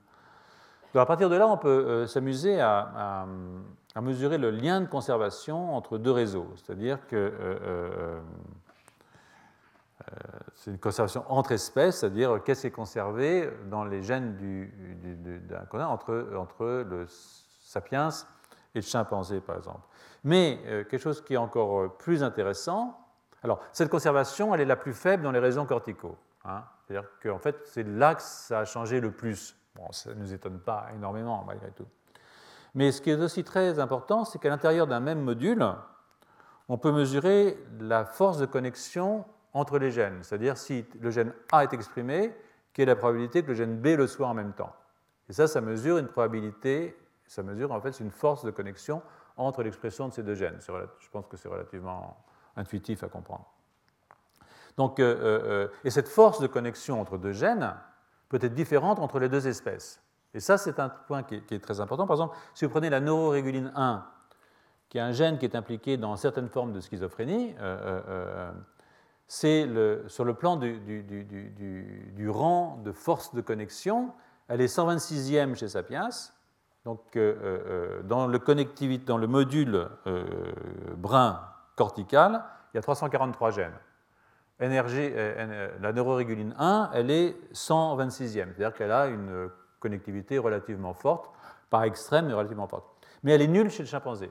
Donc 0.94 1.02
à 1.02 1.06
partir 1.06 1.28
de 1.28 1.36
là, 1.36 1.46
on 1.46 1.59
peut 1.59 1.68
euh, 1.68 2.06
s'amuser 2.06 2.61
à, 2.61 3.26
mesurer 4.00 4.38
le 4.38 4.50
lien 4.50 4.80
de 4.80 4.86
conservation 4.86 5.74
entre 5.74 5.98
deux 5.98 6.12
réseaux. 6.12 6.46
C'est-à-dire 6.56 7.06
que 7.09 7.16
euh, 7.16 7.59
euh, 7.61 8.20
c'est 10.54 10.70
une 10.70 10.78
conservation 10.78 11.24
entre 11.28 11.52
espèces, 11.52 11.98
c'est-à-dire 11.98 12.42
qu'est-ce 12.44 12.62
qui 12.62 12.66
est 12.68 12.70
conservé 12.70 13.50
dans 13.70 13.84
les 13.84 14.02
gènes 14.02 14.36
du, 14.36 14.72
entre, 15.74 16.32
entre 16.36 16.84
le 16.88 17.06
sapiens 17.61 18.09
et 18.78 18.80
le 18.80 18.86
chimpanzé, 18.86 19.40
par 19.40 19.56
exemple. 19.56 19.86
Mais 20.24 20.58
quelque 20.90 20.98
chose 20.98 21.22
qui 21.22 21.34
est 21.34 21.38
encore 21.38 21.96
plus 21.96 22.22
intéressant, 22.22 22.98
alors 23.42 23.60
cette 23.72 23.88
conservation, 23.88 24.54
elle 24.54 24.60
est 24.60 24.66
la 24.66 24.76
plus 24.76 24.92
faible 24.92 25.22
dans 25.22 25.30
les 25.30 25.38
réseaux 25.38 25.64
corticaux. 25.64 26.16
Hein. 26.44 26.64
c'est-à-dire 26.80 27.08
qu'en 27.22 27.38
fait, 27.38 27.56
c'est 27.64 27.86
là 27.86 28.14
que 28.14 28.22
ça 28.22 28.60
a 28.60 28.64
changé 28.64 29.00
le 29.00 29.10
plus 29.10 29.58
ça 29.90 30.10
ne 30.10 30.20
nous 30.20 30.32
étonne 30.32 30.58
pas 30.58 30.88
énormément 30.94 31.44
malgré 31.46 31.70
tout. 31.70 31.86
Mais 32.74 32.92
ce 32.92 33.00
qui 33.00 33.10
est 33.10 33.20
aussi 33.20 33.44
très 33.44 33.78
important, 33.78 34.24
c'est 34.24 34.38
qu'à 34.38 34.48
l'intérieur 34.48 34.86
d'un 34.86 35.00
même 35.00 35.20
module, 35.20 35.64
on 36.68 36.78
peut 36.78 36.92
mesurer 36.92 37.58
la 37.80 38.04
force 38.04 38.38
de 38.38 38.46
connexion 38.46 39.24
entre 39.54 39.78
les 39.78 39.90
gènes, 39.90 40.22
c'est-à-dire 40.22 40.56
si 40.56 40.84
le 41.00 41.10
gène 41.10 41.32
A 41.50 41.64
est 41.64 41.72
exprimé, 41.72 42.34
quelle 42.72 42.88
est 42.88 42.92
la 42.92 42.96
probabilité 42.96 43.42
que 43.42 43.48
le 43.48 43.54
gène 43.54 43.78
B 43.78 43.86
le 43.96 44.06
soit 44.06 44.28
en 44.28 44.34
même 44.34 44.52
temps. 44.52 44.74
Et 45.28 45.32
ça, 45.32 45.46
ça 45.48 45.60
mesure 45.60 45.98
une 45.98 46.08
probabilité, 46.08 46.96
ça 47.28 47.42
mesure 47.42 47.70
en 47.72 47.80
fait 47.80 48.00
une 48.00 48.10
force 48.10 48.44
de 48.44 48.50
connexion 48.50 49.02
entre 49.36 49.62
l'expression 49.62 50.08
de 50.08 50.12
ces 50.12 50.22
deux 50.22 50.34
gènes. 50.34 50.58
Je 50.60 51.08
pense 51.10 51.26
que 51.26 51.36
c'est 51.36 51.48
relativement 51.48 52.16
intuitif 52.56 53.04
à 53.04 53.08
comprendre. 53.08 53.46
Donc, 54.78 55.00
euh, 55.00 55.16
euh, 55.16 55.40
euh, 55.44 55.68
et 55.84 55.90
cette 55.90 56.08
force 56.08 56.40
de 56.40 56.46
connexion 56.46 57.00
entre 57.00 57.18
deux 57.18 57.32
gènes 57.32 57.74
peut 58.28 58.38
être 58.40 58.54
différente 58.54 59.00
entre 59.00 59.18
les 59.18 59.28
deux 59.28 59.46
espèces. 59.48 60.02
Et 60.34 60.40
ça, 60.40 60.56
c'est 60.56 60.78
un 60.78 60.88
point 60.88 61.22
qui 61.24 61.34
est, 61.34 61.62
très 61.62 61.80
important. 61.80 62.06
Par 62.06 62.14
exemple, 62.14 62.36
si 62.54 62.64
vous 62.64 62.70
prenez 62.70 62.88
la 62.88 63.00
neuroréguline 63.00 63.72
1, 63.74 64.06
qui 64.88 64.98
est 64.98 65.00
un 65.00 65.12
gène 65.12 65.38
qui 65.38 65.46
est 65.46 65.56
impliqué 65.56 65.96
dans 65.96 66.14
certaines 66.16 66.48
formes 66.48 66.72
de 66.72 66.80
schizophrénie, 66.80 67.54
c'est 69.26 69.68
sur 70.06 70.24
le 70.24 70.34
plan 70.34 70.56
du, 70.56 72.28
rang 72.28 72.80
de 72.84 72.92
force 72.92 73.34
de 73.34 73.40
connexion, 73.40 74.12
elle 74.48 74.60
est 74.60 74.74
126e 74.74 75.54
chez 75.56 75.68
Sapiens. 75.68 76.10
Donc, 76.89 77.18
dans, 78.05 78.26
le 78.26 78.99
dans 79.05 79.18
le 79.18 79.26
module 79.26 79.89
brun 80.97 81.41
cortical, 81.76 82.43
il 82.72 82.76
y 82.76 82.78
a 82.78 82.82
343 82.82 83.51
gènes. 83.51 83.72
Euh, 84.61 84.82
euh, 84.89 85.68
la 85.80 85.93
neuroréguline 85.93 86.55
1, 86.59 86.91
elle 86.95 87.11
est 87.11 87.36
126e, 87.53 88.32
c'est-à-dire 88.32 88.74
qu'elle 88.74 88.91
a 88.91 89.07
une 89.07 89.51
connectivité 89.78 90.39
relativement 90.39 90.95
forte, 90.95 91.30
pas 91.70 91.86
extrême, 91.86 92.26
mais 92.26 92.32
relativement 92.32 92.66
forte. 92.66 92.84
Mais 93.22 93.32
elle 93.32 93.43
est 93.43 93.49
nulle 93.49 93.70
chez 93.70 93.84
le 93.84 93.89
chimpanzé. 93.89 94.30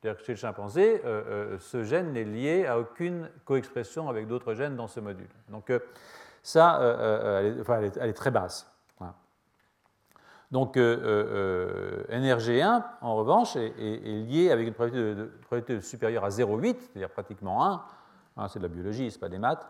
C'est-à-dire 0.00 0.20
que 0.20 0.26
chez 0.26 0.32
le 0.32 0.38
chimpanzé, 0.38 1.02
euh, 1.04 1.58
ce 1.58 1.84
gène 1.84 2.12
n'est 2.12 2.24
lié 2.24 2.66
à 2.66 2.78
aucune 2.78 3.30
coexpression 3.44 4.08
avec 4.08 4.26
d'autres 4.26 4.54
gènes 4.54 4.76
dans 4.76 4.88
ce 4.88 5.00
module. 5.00 5.28
Donc 5.48 5.72
ça, 6.42 6.80
elle 7.40 8.08
est, 8.08 8.12
très 8.12 8.30
basse. 8.30 8.66
Donc 10.50 10.76
NRG1, 10.76 12.82
en 13.02 13.14
revanche, 13.14 13.54
est, 13.56 14.24
lié 14.26 14.50
avec 14.50 14.66
une 14.66 14.74
probabilité, 14.74 15.80
supérieure 15.80 16.24
à 16.24 16.30
0,8, 16.30 16.76
c'est-à-dire 16.80 17.10
pratiquement 17.10 17.64
1, 17.64 17.84
Hein, 18.40 18.48
c'est 18.48 18.58
de 18.58 18.64
la 18.64 18.68
biologie, 18.68 19.10
ce 19.10 19.16
n'est 19.16 19.20
pas 19.20 19.28
des 19.28 19.38
maths, 19.38 19.68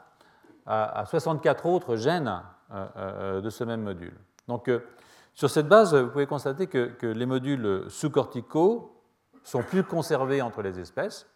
à, 0.67 1.05
64 1.07 1.67
autres 1.67 1.97
gènes 1.97 2.43
euh, 2.73 2.87
euh, 2.97 3.41
de 3.41 3.51
ce 3.51 3.65
même 3.65 3.83
module. 3.83 4.17
Donc, 4.47 4.69
euh, 4.69 4.81
sur 5.35 5.51
cette 5.51 5.69
base, 5.69 5.95
vous 5.95 6.11
pouvez 6.11 6.27
constater 6.27 6.67
que, 6.67 7.07
les 7.07 7.27
modules 7.27 7.85
sous-corticaux 7.89 8.93
sont 9.43 9.63
plus 9.63 9.83
conservés 9.83 10.43
entre 10.43 10.63
les 10.63 10.79
espèces, 10.79 11.27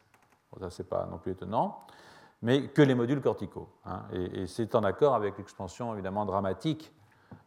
ça 0.60 0.70
c'est 0.70 0.88
pas 0.88 1.06
non 1.10 1.18
plus 1.18 1.32
étonnant, 1.32 1.84
mais 2.42 2.68
que 2.68 2.82
les 2.82 2.94
modules 2.94 3.20
corticaux. 3.20 3.68
Hein. 3.86 4.02
et, 4.12 4.46
c'est 4.46 4.74
en 4.74 4.84
accord 4.84 5.14
avec 5.14 5.38
l'expansion 5.38 5.94
évidemment 5.94 6.26
dramatique 6.26 6.92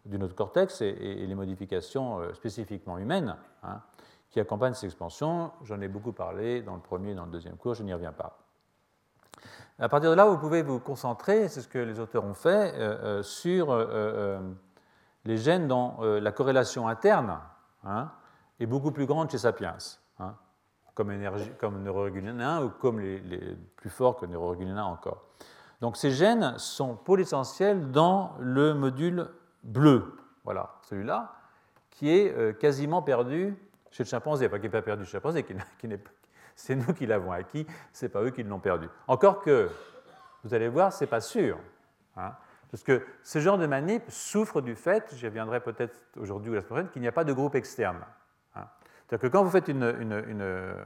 du 0.05 0.17
notre 0.17 0.35
cortex 0.35 0.81
et, 0.81 0.93
les 0.93 1.35
modifications 1.35 2.33
spécifiquement 2.33 2.97
humaines 2.97 3.35
hein, 3.63 3.81
qui 4.29 4.39
accompagnent 4.39 4.73
cette 4.73 4.85
expansion. 4.85 5.51
J'en 5.63 5.81
ai 5.81 5.87
beaucoup 5.87 6.13
parlé 6.13 6.61
dans 6.61 6.75
le 6.75 6.81
premier 6.81 7.11
et 7.11 7.15
dans 7.15 7.25
le 7.25 7.31
deuxième 7.31 7.57
cours, 7.57 7.73
je 7.73 7.83
n'y 7.83 7.93
reviens 7.93 8.11
pas. 8.11 8.37
À 9.79 9.89
partir 9.89 10.09
de 10.09 10.15
là, 10.15 10.25
vous 10.25 10.39
pouvez 10.39 10.63
vous 10.63 10.79
concentrer, 10.79 11.47
c'est 11.49 11.61
ce 11.61 11.67
que 11.67 11.77
les 11.77 11.99
auteurs 11.99 12.25
ont 12.25 12.33
fait, 12.33 12.73
euh, 12.75 13.19
euh, 13.19 13.23
sur 13.23 13.67
euh, 13.69 14.39
les 15.25 15.37
gènes 15.37 15.67
dont 15.67 15.97
la 16.01 16.31
corrélation 16.31 16.87
interne 16.87 17.37
hein, 17.83 18.11
est 18.59 18.65
beaucoup 18.65 18.91
plus 18.91 19.05
grande 19.05 19.29
chez 19.29 19.37
Sapiens, 19.37 19.77
hein, 20.19 20.33
comme, 20.95 21.11
énergie, 21.11 21.51
comme 21.59 21.85
1 21.85 22.63
ou 22.63 22.69
comme 22.69 22.99
les, 22.99 23.55
plus 23.75 23.89
forts 23.91 24.15
que 24.15 24.25
neuroréguline 24.25 24.77
1 24.77 24.83
encore. 24.83 25.25
Donc 25.79 25.95
ces 25.95 26.09
gènes 26.09 26.57
sont 26.57 26.95
pour 26.95 27.17
l'essentiel 27.17 27.91
dans 27.91 28.33
le 28.39 28.73
module 28.73 29.29
bleu, 29.67 30.17
voilà, 30.43 30.75
celui-là, 30.81 31.35
qui 31.91 32.09
est 32.09 32.57
quasiment 32.57 33.01
perdu 33.01 33.55
chez 33.91 34.03
le 34.03 34.09
chimpanzé, 34.09 34.49
pas 34.49 34.57
qui 34.57 34.63
n'est 34.63 34.69
pas 34.69 34.81
perdu 34.81 35.05
chez 35.05 35.17
le 35.17 35.19
chimpanzé, 35.19 35.43
qui 35.43 35.53
c'est 36.55 36.75
nous 36.75 36.93
qui 36.93 37.05
l'avons 37.05 37.31
acquis, 37.31 37.67
ce 37.93 38.05
n'est 38.05 38.09
pas 38.09 38.23
eux 38.23 38.31
qui 38.31 38.43
l'ont 38.43 38.59
perdu. 38.59 38.89
Encore 39.07 39.41
que, 39.41 39.69
vous 40.43 40.53
allez 40.53 40.67
voir, 40.67 40.91
ce 40.91 41.03
n'est 41.03 41.09
pas 41.09 41.21
sûr. 41.21 41.59
Hein, 42.17 42.33
parce 42.71 42.83
que 42.83 43.05
ce 43.23 43.39
genre 43.39 43.57
de 43.57 43.67
manip 43.67 44.03
souffre 44.09 44.61
du 44.61 44.75
fait, 44.75 45.13
j'y 45.15 45.25
reviendrai 45.27 45.61
peut-être 45.61 45.95
aujourd'hui 46.17 46.51
ou 46.51 46.55
la 46.55 46.61
semaine 46.61 46.67
prochaine, 46.69 46.89
qu'il 46.89 47.01
n'y 47.01 47.07
a 47.07 47.13
pas 47.13 47.23
de 47.23 47.33
groupe 47.33 47.55
externe. 47.55 48.03
Hein. 48.55 48.65
C'est-à-dire 49.07 49.29
que 49.29 49.31
quand 49.31 49.43
vous 49.43 49.49
faites 49.49 49.67
une, 49.67 50.85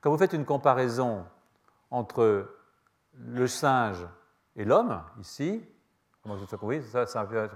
quand 0.00 0.10
vous 0.10 0.18
faites 0.18 0.32
une 0.32 0.44
comparaison 0.44 1.26
entre 1.90 2.56
le 3.18 3.46
singe 3.46 4.06
et 4.56 4.64
l'homme, 4.64 5.02
ici, 5.20 5.62
comment 6.22 6.36
je 6.38 6.56
compris, 6.56 6.82
ça, 6.82 7.06
ça 7.06 7.26
euh, 7.32 7.48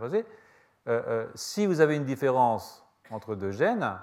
euh, 0.88 1.26
si 1.34 1.66
vous 1.66 1.80
avez 1.80 1.96
une 1.96 2.04
différence 2.04 2.84
entre 3.10 3.34
deux 3.34 3.50
gènes, 3.50 3.98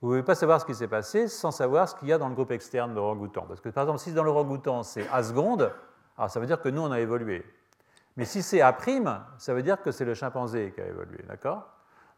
vous 0.00 0.08
ne 0.08 0.12
pouvez 0.14 0.22
pas 0.22 0.34
savoir 0.34 0.60
ce 0.60 0.66
qui 0.66 0.74
s'est 0.74 0.88
passé 0.88 1.28
sans 1.28 1.52
savoir 1.52 1.88
ce 1.88 1.94
qu'il 1.94 2.08
y 2.08 2.12
a 2.12 2.18
dans 2.18 2.28
le 2.28 2.34
groupe 2.34 2.50
externe 2.50 2.90
de 2.90 2.96
l'orangoutan. 2.96 3.44
Parce 3.46 3.60
que 3.60 3.68
par 3.68 3.84
exemple, 3.84 4.00
si 4.00 4.12
dans 4.12 4.24
l'orangoutan 4.24 4.82
c'est 4.82 5.08
A 5.08 5.22
seconde, 5.22 5.72
alors 6.18 6.30
ça 6.30 6.40
veut 6.40 6.46
dire 6.46 6.60
que 6.60 6.68
nous 6.68 6.82
on 6.82 6.90
a 6.90 7.00
évolué. 7.00 7.44
Mais 8.16 8.24
si 8.24 8.42
c'est 8.42 8.60
A', 8.60 8.76
ça 9.38 9.54
veut 9.54 9.62
dire 9.62 9.80
que 9.80 9.90
c'est 9.90 10.04
le 10.04 10.14
chimpanzé 10.14 10.72
qui 10.74 10.80
a 10.80 10.86
évolué. 10.86 11.24
D'accord? 11.28 11.66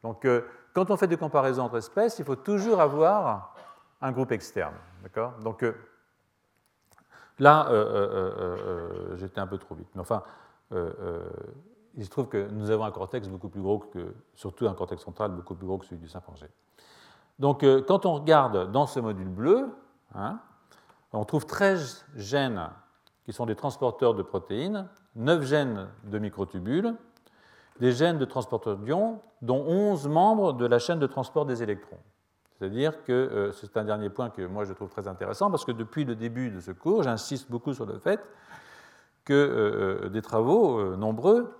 Donc 0.02 0.24
euh, 0.24 0.42
quand 0.72 0.90
on 0.90 0.96
fait 0.96 1.06
des 1.06 1.16
comparaisons 1.16 1.64
entre 1.64 1.78
espèces, 1.78 2.18
il 2.18 2.24
faut 2.24 2.36
toujours 2.36 2.80
avoir 2.80 3.54
un 4.00 4.12
groupe 4.12 4.32
externe. 4.32 4.74
D'accord? 5.02 5.32
Donc 5.42 5.62
euh, 5.62 5.74
là, 7.38 7.68
euh, 7.70 9.16
j'étais 9.16 9.40
un 9.40 9.46
peu 9.46 9.58
trop 9.58 9.74
vite. 9.74 9.88
Mais 9.94 10.00
enfin, 10.00 10.22
il 10.70 12.04
se 12.04 12.10
trouve 12.10 12.28
que 12.28 12.48
nous 12.50 12.70
avons 12.70 12.84
un 12.84 12.90
cortex 12.90 13.28
beaucoup 13.28 13.48
plus 13.48 13.62
gros 13.62 13.78
que, 13.78 14.14
surtout 14.34 14.66
un 14.66 14.74
cortex 14.74 15.02
central 15.02 15.30
beaucoup 15.30 15.54
plus 15.54 15.66
gros 15.66 15.78
que 15.78 15.86
celui 15.86 16.00
du 16.00 16.08
chimpanzé. 16.08 16.46
Donc, 17.38 17.62
euh, 17.62 17.82
quand 17.82 18.06
on 18.06 18.14
regarde 18.14 18.70
dans 18.70 18.86
ce 18.86 19.00
module 19.00 19.28
bleu, 19.28 19.68
hein, 20.14 20.40
on 21.12 21.24
trouve 21.24 21.46
13 21.46 22.06
gènes 22.16 22.68
qui 23.24 23.32
sont 23.32 23.46
des 23.46 23.56
transporteurs 23.56 24.14
de 24.14 24.22
protéines, 24.22 24.88
9 25.16 25.44
gènes 25.44 25.88
de 26.04 26.18
microtubules, 26.18 26.94
des 27.80 27.92
gènes 27.92 28.18
de 28.18 28.24
transporteurs 28.24 28.76
d'ions, 28.76 29.20
dont 29.42 29.64
11 29.66 30.08
membres 30.08 30.52
de 30.52 30.66
la 30.66 30.78
chaîne 30.78 30.98
de 30.98 31.06
transport 31.06 31.46
des 31.46 31.62
électrons. 31.62 31.98
C'est-à-dire 32.58 33.02
que 33.04 33.12
euh, 33.12 33.52
c'est 33.52 33.76
un 33.76 33.84
dernier 33.84 34.10
point 34.10 34.30
que 34.30 34.42
moi 34.42 34.64
je 34.64 34.72
trouve 34.72 34.88
très 34.88 35.08
intéressant 35.08 35.50
parce 35.50 35.64
que 35.64 35.72
depuis 35.72 36.04
le 36.04 36.14
début 36.14 36.50
de 36.50 36.60
ce 36.60 36.70
cours, 36.70 37.02
j'insiste 37.02 37.50
beaucoup 37.50 37.74
sur 37.74 37.84
le 37.84 37.98
fait 37.98 38.20
que 39.24 39.32
euh, 39.32 40.08
des 40.08 40.22
travaux 40.22 40.96
nombreux 40.96 41.54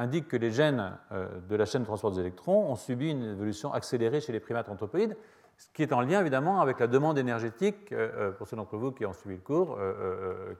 indique 0.00 0.28
que 0.28 0.36
les 0.36 0.50
gènes 0.50 0.96
euh, 1.12 1.28
de 1.48 1.56
la 1.56 1.66
chaîne 1.66 1.82
de 1.82 1.86
transport 1.86 2.10
des 2.10 2.20
électrons 2.20 2.70
ont 2.70 2.76
subi 2.76 3.10
une 3.10 3.22
évolution 3.22 3.72
accélérée 3.72 4.20
chez 4.20 4.32
les 4.32 4.40
primates 4.40 4.68
anthropoïdes, 4.68 5.16
ce 5.58 5.68
qui 5.74 5.82
est 5.82 5.92
en 5.92 6.00
lien 6.00 6.20
évidemment 6.20 6.60
avec 6.60 6.80
la 6.80 6.86
demande 6.86 7.18
énergétique, 7.18 7.92
euh, 7.92 8.10
euh, 8.16 8.30
pour 8.30 8.48
ceux 8.48 8.56
d'entre 8.56 8.76
vous 8.78 8.92
qui 8.92 9.04
ont 9.04 9.12
suivi 9.12 9.36
le 9.36 9.42
cours, 9.42 9.78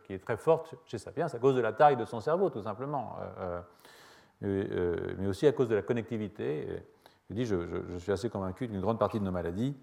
qui 0.05 0.13
est 0.13 0.19
très 0.19 0.37
forte 0.37 0.75
chez 0.85 0.99
Sapiens 0.99 1.27
à 1.27 1.39
cause 1.39 1.57
de 1.57 1.61
la 1.61 1.73
taille 1.73 1.97
de 1.97 2.05
son 2.05 2.21
cerveau, 2.21 2.51
tout 2.51 2.63
simplement, 2.63 3.17
mais 4.43 5.27
aussi 5.27 5.47
à 5.47 5.53
cause 5.53 5.69
de 5.69 5.75
la 5.75 5.83
connectivité. 5.83 6.67
Je, 7.31 7.35
dis, 7.35 7.47
je, 7.47 7.99
suis 7.99 8.13
assez 8.13 8.29
convaincu 8.29 8.69
qu'une 8.69 8.81
grande 8.81 8.99
partie 8.99 9.21
de 9.21 9.25
nos 9.25 9.31
maladies 9.31 9.77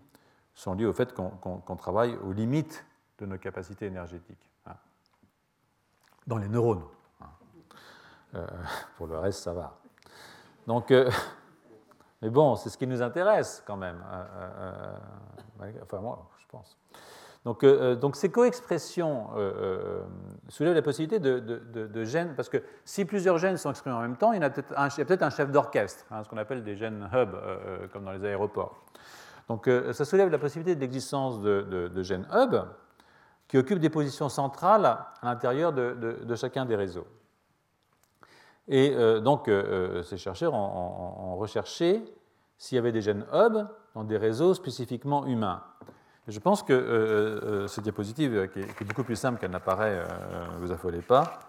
sont 0.54 0.74
liées 0.74 0.86
au 0.86 0.94
fait 0.94 1.14
qu'on 1.14 1.76
travaille 1.78 2.16
aux 2.18 2.34
limites 2.34 2.86
de 3.20 3.26
nos 3.26 3.38
capacités 3.38 3.86
énergétiques, 3.88 4.52
dans 6.28 6.38
les 6.38 6.50
neurones. 6.50 6.84
Euh, 8.36 8.46
pour 8.98 9.08
le 9.08 9.18
reste, 9.18 9.44
ça 9.44 9.54
va. 9.54 9.78
Donc, 10.68 10.92
euh, 10.92 11.10
mais 12.22 12.30
bon, 12.30 12.56
c'est 12.56 12.70
ce 12.70 12.78
qui 12.78 12.86
nous 12.86 13.02
intéresse 13.02 13.64
quand 13.66 13.78
même. 13.78 14.04
Euh, 14.12 15.82
enfin, 15.84 16.00
moi, 16.00 16.30
je 16.40 16.46
pense. 16.50 16.78
Donc, 17.46 17.64
donc 17.64 18.18
ces 18.18 18.30
coexpressions 18.30 19.30
soulèvent 20.50 20.74
la 20.74 20.82
possibilité 20.82 21.18
de, 21.20 22.04
gènes, 22.04 22.36
parce 22.36 22.50
que 22.50 22.62
si 22.84 23.06
plusieurs 23.06 23.38
gènes 23.38 23.56
sont 23.56 23.70
exprimés 23.70 23.96
en 23.96 24.02
même 24.02 24.18
temps, 24.18 24.34
il 24.34 24.42
y 24.42 24.44
a 24.44 24.50
peut-être 24.50 24.74
un, 24.76 24.90
peut 24.90 25.18
un, 25.22 25.30
chef 25.30 25.50
d'orchestre, 25.50 26.04
hein, 26.12 26.26
ce 26.26 26.30
qu'on 26.30 26.36
appelle 26.36 26.62
des 26.62 26.76
gènes 26.76 27.10
hub, 27.14 27.30
comme 27.94 28.04
dans 28.04 28.12
les 28.12 28.26
aéroports. 28.26 28.76
Donc 29.48 29.70
ça 29.94 30.04
soulève 30.04 30.30
la 30.30 30.40
possibilité 30.40 30.76
de 30.76 30.82
l'existence 30.82 31.40
de, 31.40 32.04
gènes 32.04 32.28
hub 32.34 32.56
qui 33.48 33.58
occupent 33.58 33.80
des 33.80 33.90
positions 33.90 34.30
centrales 34.30 34.86
à 34.86 35.14
l'intérieur 35.24 35.74
de, 35.74 36.36
chacun 36.36 36.66
des 36.66 36.76
réseaux. 36.76 37.08
Et 38.68 38.94
euh, 38.94 39.20
donc, 39.22 39.48
euh, 39.48 40.00
euh, 40.00 40.04
ces 40.04 40.18
chercheurs 40.18 40.54
ont, 40.54 41.38
recherché 41.38 42.04
s'il 42.58 42.76
y 42.76 42.80
avait 42.80 42.92
des 42.92 43.02
gènes 43.02 43.26
hub 43.32 43.66
dans 43.94 44.04
des 44.04 44.18
réseaux 44.18 44.54
spécifiquement 44.54 45.26
humains. 45.26 45.64
je 46.28 46.40
pense 46.40 46.64
que 46.64 47.66
cette 47.70 47.84
diapositive, 47.84 48.50
qui 48.52 48.60
est, 48.60 48.84
beaucoup 48.84 49.04
plus 49.04 49.16
simple 49.16 49.40
qu'elle 49.40 49.52
n'apparaît, 49.52 50.04
ne 50.54 50.58
vous 50.58 50.72
affolez 50.72 51.02
pas, 51.02 51.40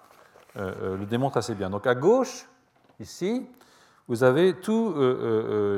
le 0.56 1.04
démontre 1.06 1.38
assez 1.38 1.54
bien. 1.54 1.70
Donc, 1.70 1.86
à 1.86 1.94
gauche, 1.94 2.46
ici, 3.00 3.48
vous 4.06 4.22
avez 4.22 4.60
tous 4.60 4.94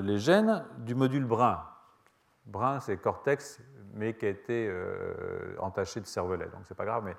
les 0.02 0.18
gènes 0.18 0.64
du 0.78 0.96
module 0.96 1.24
brun. 1.24 1.62
Brun, 2.46 2.80
c'est 2.80 2.96
cortex, 2.96 3.60
mais 3.94 4.14
qui 4.14 4.26
a 4.26 4.28
été 4.28 4.72
entaché 5.58 6.00
de 6.00 6.06
cervelet. 6.06 6.46
Donc, 6.46 6.64
ce 6.64 6.72
n'est 6.72 6.76
pas 6.76 6.84
grave, 6.84 7.04
mais 7.04 7.16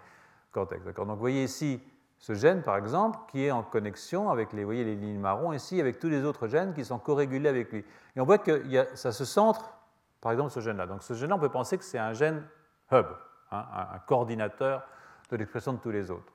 cortex. 0.52 0.84
Donc 0.86 1.08
vous 1.08 1.16
voyez 1.16 1.44
ici 1.44 1.82
ce 2.20 2.34
gène, 2.34 2.62
par 2.62 2.78
exemple, 2.78 3.18
qui 3.30 3.46
est 3.46 3.52
en 3.52 3.64
connexion 3.64 4.30
avec 4.30 4.54
les, 4.54 4.64
voyez, 4.64 4.84
les 4.84 4.96
lignes 4.96 5.20
marron 5.20 5.54
ici, 5.54 5.82
avec 5.82 5.98
tous 5.98 6.10
les 6.10 6.24
autres 6.24 6.48
gènes 6.48 6.74
qui 6.74 6.86
sont 6.86 7.00
corrégulés 7.00 7.50
avec 7.50 7.72
lui. 7.72 7.84
Et 8.16 8.22
on 8.22 8.26
voit 8.26 8.38
que 8.38 8.64
ça 8.94 9.12
se 9.12 9.26
centre, 9.26 9.74
par 10.20 10.32
exemple, 10.32 10.52
ce 10.52 10.60
gène-là. 10.60 10.86
Donc 10.86 11.02
ce 11.02 11.16
gène-là, 11.16 11.36
on 11.36 11.40
peut 11.40 11.50
penser 11.50 11.80
que 11.80 11.84
c'est 11.84 11.98
un 11.98 12.14
gène 12.14 12.44
hub, 12.92 13.08
hein, 13.52 13.66
un, 13.94 14.00
coordinateur 14.00 14.86
de 15.32 15.38
l'expression 15.38 15.74
de 15.74 15.80
tous 15.80 15.90
les 15.90 16.12
autres. 16.12 16.32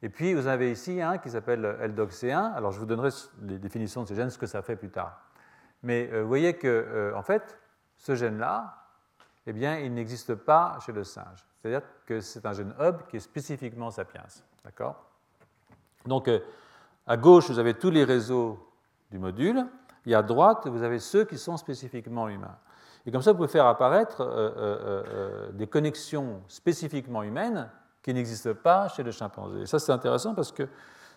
Et 0.00 0.08
puis 0.08 0.32
vous 0.32 0.46
avez 0.46 0.72
ici 0.72 1.02
un 1.02 1.18
qui 1.18 1.28
s'appelle 1.28 1.62
LDOC1. 1.62 2.54
Alors 2.54 2.72
je 2.72 2.80
vous 2.80 2.86
donnerai 2.86 3.10
les 3.42 3.58
définitions 3.58 4.04
de 4.04 4.08
ces 4.08 4.14
gènes, 4.14 4.30
ce 4.30 4.38
que 4.38 4.46
ça 4.46 4.62
fait 4.62 4.76
plus 4.76 4.90
tard. 4.90 5.20
Mais 5.82 6.08
euh, 6.10 6.22
vous 6.22 6.28
voyez 6.28 6.54
que, 6.54 6.68
euh, 6.68 7.14
en 7.14 7.22
fait, 7.22 7.58
ce 7.98 8.14
gène-là, 8.14 8.81
eh 9.46 9.52
bien, 9.52 9.78
il 9.78 9.92
n'existe 9.92 10.34
pas 10.34 10.78
chez 10.84 10.92
le 10.92 11.04
singe. 11.04 11.46
C'est-à-dire 11.60 11.82
que 12.06 12.20
c'est 12.20 12.44
un 12.46 12.52
gène 12.52 12.74
hub 12.80 13.02
qui 13.08 13.16
est 13.16 13.20
spécifiquement 13.20 13.90
sapiens. 13.90 14.24
D'accord? 14.64 15.04
Donc, 16.06 16.28
euh, 16.28 16.40
à 17.06 17.16
gauche, 17.16 17.50
vous 17.50 17.58
avez 17.58 17.74
tous 17.74 17.90
les 17.90 18.04
réseaux 18.04 18.58
du 19.10 19.18
module, 19.18 19.66
et 20.06 20.14
à 20.14 20.22
droite, 20.22 20.66
vous 20.66 20.82
avez 20.82 20.98
ceux 20.98 21.24
qui 21.24 21.38
sont 21.38 21.56
spécifiquement 21.56 22.28
humains. 22.28 22.56
Et 23.06 23.12
comme 23.12 23.22
ça, 23.22 23.32
vous 23.32 23.36
pouvez 23.36 23.48
faire 23.48 23.66
apparaître 23.66 25.50
des 25.52 25.66
connexions 25.66 26.42
spécifiquement 26.48 27.22
humaines 27.22 27.68
qui 28.02 28.14
n'existent 28.14 28.54
pas 28.54 28.88
chez 28.88 29.02
le 29.02 29.10
chimpanzé. 29.10 29.62
Et 29.62 29.66
ça, 29.66 29.78
c'est 29.78 29.92
intéressant 29.92 30.34
parce 30.34 30.52
que 30.52 30.68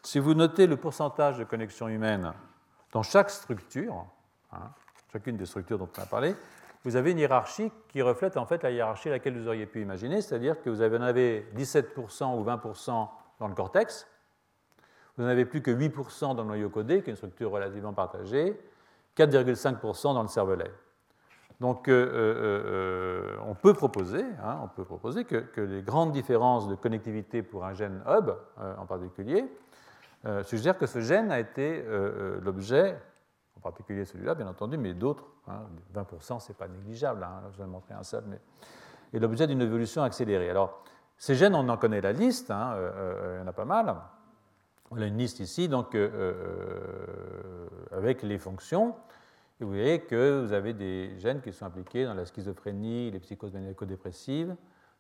si 0.02 0.20
vous 0.20 0.34
notez 0.34 0.68
le 0.68 0.78
pourcentage 0.78 1.38
de 1.38 1.44
connexions 1.44 1.88
humaines 1.88 2.34
dans 2.92 3.04
chaque 3.04 3.30
structure, 3.30 4.06
Hein, 4.56 4.72
chacune 5.12 5.38
des 5.38 5.46
structures 5.46 5.78
dont 5.78 5.90
on 5.98 6.02
a 6.02 6.06
parlé, 6.06 6.36
vous 6.86 6.96
avez 6.96 7.12
une 7.12 7.20
hiérarchie 7.20 7.72
qui 7.90 8.02
reflète 8.02 8.38
en 8.38 8.46
fait 8.46 8.64
la 8.64 8.72
hiérarchie 8.72 9.10
laquelle 9.10 9.38
vous 9.38 9.48
auriez 9.48 9.66
pu 9.66 9.82
imaginer, 9.82 10.22
c'est-à-dire 10.22 10.62
que 10.62 10.70
vous 10.70 10.82
en 10.82 11.02
avez 11.02 11.48
17% 11.58 12.40
ou 12.40 12.46
20% 12.46 13.10
dans 13.40 13.48
le 13.48 13.56
cortex, 13.56 14.08
vous 15.18 15.24
n'en 15.24 15.30
avez 15.30 15.46
plus 15.46 15.62
que 15.62 15.72
8% 15.72 16.36
dans 16.36 16.44
le 16.44 16.48
noyau 16.48 16.70
codé, 16.70 17.02
qui 17.02 17.10
est 17.10 17.14
une 17.14 17.18
structure 17.18 17.52
relativement 17.52 17.94
partagée, 17.94 18.60
4,5% 19.18 20.14
dans 20.14 20.22
le 20.22 20.28
cervelet. 20.28 20.72
Donc 21.60 21.88
euh, 21.88 21.94
euh, 21.94 22.64
euh, 22.66 23.38
on 23.48 23.56
peut 23.56 23.74
proposer, 23.74 24.24
hein, 24.44 24.60
on 24.64 24.68
peut 24.68 24.84
proposer 24.84 25.24
que, 25.24 25.62
les 25.62 25.82
grandes 25.82 26.12
différences 26.12 26.68
de 26.68 26.76
connectivité 26.76 27.42
pour 27.42 27.66
un 27.66 27.74
gène 27.74 28.04
hub 28.08 28.32
en 28.78 28.86
particulier 28.86 29.46
suggèrent 30.44 30.78
que 30.78 30.88
ce 30.88 31.02
gène 31.02 31.32
a 31.32 31.40
été 31.40 31.86
l'objet 32.42 32.98
en 33.58 33.62
particulier 33.62 34.06
celui-là, 34.06 34.36
bien 34.36 34.48
entendu, 34.48 34.78
mais 34.78 34.94
d'autres, 34.94 35.26
20%, 35.48 36.34
hein, 36.34 36.40
ce 36.40 36.50
n'est 36.50 36.56
pas 36.56 36.68
négligeable, 36.68 37.24
hein, 37.24 37.44
je 37.52 37.58
vais 37.58 37.68
montrer 37.68 37.94
un 37.94 38.04
seul, 38.04 38.24
mais 38.28 38.40
est 39.14 39.20
l'objet 39.20 39.48
d'une 39.48 39.62
évolution 39.62 40.04
accélérée. 40.04 40.50
Alors, 40.50 40.84
ces 41.18 41.36
gènes, 41.36 41.56
on 41.56 41.68
en 41.70 41.78
connaît 41.78 42.02
la 42.02 42.12
liste, 42.12 42.52
hein, 42.52 42.74
euh, 42.76 42.92
euh, 42.96 43.38
il 43.38 43.42
y 43.42 43.44
en 43.44 43.48
a 43.48 43.54
pas 43.54 43.66
mal. 43.66 43.96
On 44.92 45.02
a 45.02 45.06
une 45.06 45.18
liste 45.18 45.40
ici, 45.40 45.68
donc 45.68 45.96
euh, 45.96 47.68
avec 47.92 48.22
les 48.22 48.38
fonctions. 48.38 48.96
Et 49.60 49.64
vous 49.64 49.70
voyez 49.70 50.02
que 50.02 50.44
vous 50.46 50.54
avez 50.54 50.74
des 50.74 51.18
gènes 51.20 51.42
qui 51.42 51.54
sont 51.54 51.66
impliqués 51.66 52.06
dans 52.06 52.14
la 52.14 52.26
schizophrénie, 52.26 53.10
les 53.12 53.20
psychoses 53.20 53.54
maniaco-dépressives, 53.54 54.56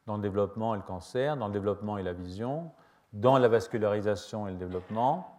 dans 0.07 0.15
le 0.15 0.21
développement 0.21 0.73
et 0.73 0.77
le 0.77 0.83
cancer, 0.83 1.35
dans 1.35 1.47
le 1.47 1.53
développement 1.53 1.97
et 1.97 2.03
la 2.03 2.13
vision, 2.13 2.71
dans 3.11 3.37
la 3.37 3.47
vascularisation 3.47 4.47
et 4.47 4.51
le 4.51 4.57
développement, 4.57 5.34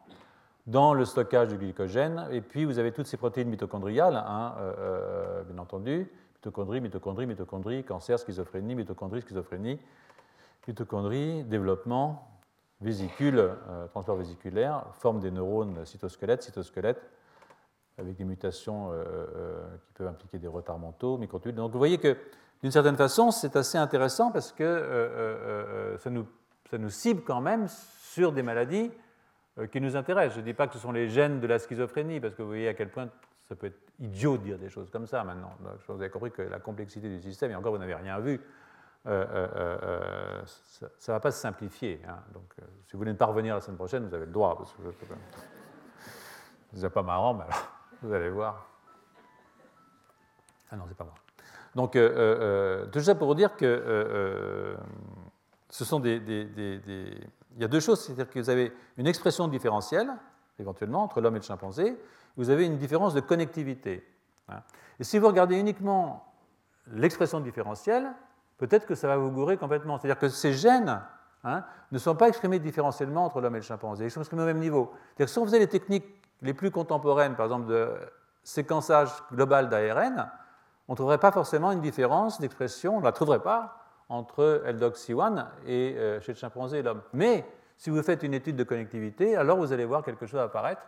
dans 0.67 0.95
le 0.95 1.05
stockage 1.05 1.49
du 1.49 1.59
glycogène. 1.59 2.27
Et 2.31 2.41
puis, 2.41 2.65
vous 2.65 2.79
avez 2.79 2.93
toutes 2.93 3.07
ces 3.07 3.17
protéines 3.17 3.49
mitochondriales, 3.49 4.17
hein, 4.17 4.55
euh, 4.59 4.75
euh, 4.79 5.43
bien 5.45 5.59
entendu, 5.59 6.11
mitochondrie, 6.37 6.81
mitochondrie, 6.81 7.27
mitochondrie, 7.27 7.85
cancer, 7.85 8.19
schizophrénie, 8.19 8.75
mitochondrie, 8.75 9.23
schizophrénie, 9.23 9.79
mitochondrie, 10.67 11.45
développement, 11.45 12.29
vésicule, 12.81 13.39
euh, 13.39 13.87
transport 13.89 14.17
vésiculaire, 14.17 14.85
forme 14.99 15.21
des 15.21 15.31
neurones 15.31 15.87
cytosquelettes, 15.87 16.43
cytosquelettes, 16.43 17.11
avec 17.99 18.17
des 18.17 18.25
mutations 18.25 18.91
qui 19.87 19.93
peuvent 19.95 20.09
impliquer 20.09 20.39
des 20.39 20.49
retards 20.49 20.79
mentaux, 20.79 21.17
microtubules. 21.17 21.57
Donc 21.57 21.73
vous 21.73 21.79
voyez 21.79 21.97
que 21.97 22.15
d'une 22.61 22.71
certaine 22.71 22.97
façon, 22.97 23.31
c'est 23.31 23.57
assez 23.57 23.79
intéressant 23.79 24.31
parce 24.31 24.53
que 24.53 25.97
ça 25.99 26.11
nous, 26.11 26.91
cible 26.91 27.23
quand 27.23 27.41
même 27.41 27.69
sur 27.69 28.33
des 28.33 28.43
maladies 28.43 28.91
qui 29.73 29.81
nous 29.81 29.97
intéresse. 29.97 30.35
Je 30.35 30.41
ne 30.41 30.45
dis 30.45 30.55
pas 30.55 30.67
que 30.67 30.75
ce 30.75 30.79
sont 30.79 30.93
les 30.93 31.09
gènes 31.09 31.41
de 31.41 31.47
la 31.47 31.59
schizophrénie, 31.59 32.21
parce 32.21 32.35
que 32.35 32.43
vous 32.43 32.49
voyez 32.49 32.69
à 32.69 32.75
quel 32.75 32.91
point 32.91 33.09
ça 33.49 33.55
peut 33.55 33.69
être 33.69 33.81
idiot 34.01 34.37
de 34.37 34.43
dire 34.43 34.59
des 34.59 34.69
choses 34.69 34.91
comme 34.91 35.07
ça 35.07 35.25
maintenant. 35.25 35.53
vous 35.89 36.03
ai 36.03 36.11
compris 36.11 36.31
que 36.31 36.43
la 36.43 36.59
complexité 36.59 37.09
du 37.09 37.21
système, 37.21 37.53
et 37.53 37.55
encore 37.55 37.73
vous 37.73 37.79
n'avez 37.79 37.95
rien 37.95 38.19
vu, 38.19 38.41
euh, 39.07 39.25
euh, 39.57 40.43
ça 40.45 41.13
ne 41.13 41.17
va 41.17 41.21
pas 41.21 41.31
se 41.31 41.41
simplifier. 41.41 42.01
Hein. 42.09 42.19
Donc, 42.35 42.55
si 42.87 42.93
vous 42.93 42.99
voulez 42.99 43.13
ne 43.13 43.17
pas 43.17 43.27
revenir 43.27 43.55
la 43.55 43.61
semaine 43.61 43.77
prochaine, 43.77 44.07
vous 44.07 44.15
avez 44.15 44.27
le 44.27 44.33
droit. 44.33 44.57
Parce 44.57 44.73
que 44.73 44.83
c'est 46.75 46.91
pas 46.91 47.03
marrant, 47.03 47.35
mais 47.35 47.45
alors, 47.45 47.69
vous 48.03 48.13
allez 48.13 48.31
voir. 48.31 48.69
Ah 50.71 50.77
non, 50.77 50.85
c'est 50.89 50.97
pas 50.97 51.05
moi. 51.05 51.15
Donc, 51.77 51.93
tout 52.91 53.01
ça 53.01 53.15
pour 53.15 53.35
dire 53.37 53.55
que 53.57 54.77
ce 55.71 55.85
sont 55.85 56.01
des, 56.01 56.21
il 57.57 57.63
y 57.63 57.65
a 57.65 57.69
deux 57.69 57.81
choses, 57.81 58.01
c'est-à-dire 58.01 58.29
que 58.29 58.39
vous 58.39 58.51
avez 58.51 58.73
une 58.99 59.07
expression 59.07 59.49
différentielle, 59.49 60.13
éventuellement, 60.59 61.03
entre 61.03 61.21
l'homme 61.21 61.37
et 61.37 61.39
le 61.39 61.45
chimpanzé, 61.45 61.99
vous 62.37 62.51
avez 62.51 62.67
une 62.67 62.77
différence 62.77 63.15
de 63.15 63.21
connectivité. 63.21 64.07
Hein. 64.49 64.61
Et 65.01 65.05
si 65.05 65.19
vous 65.19 65.27
regardez 65.27 65.59
uniquement 65.59 66.33
l'expression 66.89 67.41
différentielle, 67.41 68.13
peut-être 68.59 68.87
que 68.87 68.95
ça 68.95 69.09
va 69.09 69.17
vous 69.17 69.31
gourer 69.31 69.57
complètement. 69.57 69.99
C'est-à-dire 69.99 70.19
que 70.19 70.29
ces 70.29 70.53
gènes 70.53 71.03
hein, 71.45 71.65
ne 71.93 71.99
sont 71.99 72.15
pas 72.15 72.29
exprimés 72.29 72.59
différentiellement 72.59 73.25
entre 73.25 73.41
l'homme 73.41 73.57
et 73.57 73.59
le 73.59 73.65
chimpanzé, 73.65 74.05
ils 74.05 74.11
sont 74.11 74.21
exprimés 74.21 74.43
au 74.43 74.47
même 74.47 74.61
niveau. 74.61 74.93
C'est-à-dire 74.93 75.27
que 75.27 75.33
si 75.33 75.39
on 75.39 75.45
faisait 75.45 75.59
les 75.59 75.69
techniques 75.69 76.07
les 76.43 76.55
plus 76.55 76.71
contemporaines, 76.71 77.35
par 77.35 77.47
exemple 77.47 77.67
de 77.67 77.95
séquençage 78.45 79.11
global 79.33 79.69
d'ARN, 79.69 80.31
on 80.89 80.93
ne 80.93 80.97
trouverait 80.97 81.19
pas 81.19 81.33
forcément 81.33 81.73
une 81.73 81.81
différence 81.81 82.39
d'expression, 82.39 82.97
on 82.97 83.01
ne 83.01 83.05
la 83.05 83.13
trouverait 83.13 83.43
pas 83.43 83.86
entre 84.09 84.63
LDOC-C1 84.67 85.47
et 85.67 85.95
euh, 85.97 86.21
chez 86.21 86.33
le 86.33 86.39
chimpanzé 86.39 86.79
et 86.79 86.83
l'homme. 86.83 87.03
Mais 87.13 87.45
si 87.77 87.91
vous 87.91 88.03
faites 88.03 88.23
une 88.23 88.35
étude 88.35 88.57
de 88.57 88.65
connectivité, 88.65 89.37
alors 89.37 89.59
vous 89.59 89.73
allez 89.73 89.85
voir 89.85 90.05
quelque 90.05 90.27
chose 90.27 90.41
apparaître 90.41 90.83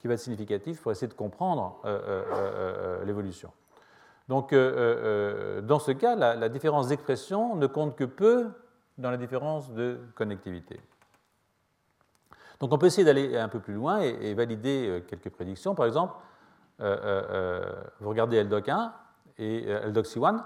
qui 0.00 0.08
va 0.08 0.14
être 0.14 0.20
significatif 0.20 0.80
pour 0.80 0.90
essayer 0.90 1.06
de 1.06 1.14
comprendre 1.14 1.80
euh, 1.84 2.24
euh, 2.32 3.04
l'évolution. 3.04 3.52
Donc, 4.28 4.54
dans 4.54 5.78
ce 5.78 5.90
cas, 5.90 6.14
la, 6.14 6.48
différence 6.48 6.88
d'expression 6.88 7.54
ne 7.56 7.66
compte 7.66 7.96
que 7.96 8.04
peu 8.04 8.48
dans 8.96 9.10
la 9.10 9.16
différence 9.16 9.72
de 9.72 9.98
connectivité. 10.14 10.80
Donc, 12.60 12.72
on 12.72 12.78
peut 12.78 12.86
essayer 12.86 13.04
d'aller 13.04 13.36
un 13.36 13.48
peu 13.48 13.58
plus 13.58 13.74
loin 13.74 14.00
et, 14.00 14.16
et 14.22 14.34
valider 14.34 15.04
quelques 15.08 15.28
prédictions. 15.28 15.74
Par 15.74 15.86
exemple, 15.86 16.14
vous 16.78 18.08
regardez 18.08 18.42
LDOC1 18.42 18.92
et 19.38 19.66
LDOC-C1 19.88 20.42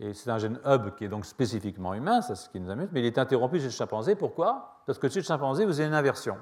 et 0.00 0.14
c'est 0.14 0.30
un 0.30 0.38
gène 0.38 0.60
hub 0.64 0.94
qui 0.94 1.04
est 1.04 1.08
donc 1.08 1.26
spécifiquement 1.26 1.92
humain, 1.92 2.20
c'est 2.22 2.36
ce 2.36 2.48
qui 2.48 2.60
nous 2.60 2.70
amuse, 2.70 2.88
mais 2.92 3.00
il 3.00 3.06
est 3.06 3.18
interrompu 3.18 3.58
chez 3.58 3.64
le 3.64 3.70
chimpanzé. 3.70 4.14
Pourquoi? 4.14 4.82
Parce 4.86 4.98
que 4.98 5.08
chez 5.08 5.20
le 5.20 5.24
chimpanzé, 5.24 5.64
vous 5.64 5.80
avez 5.80 5.88
une 5.88 5.94
inversion, 5.94 6.38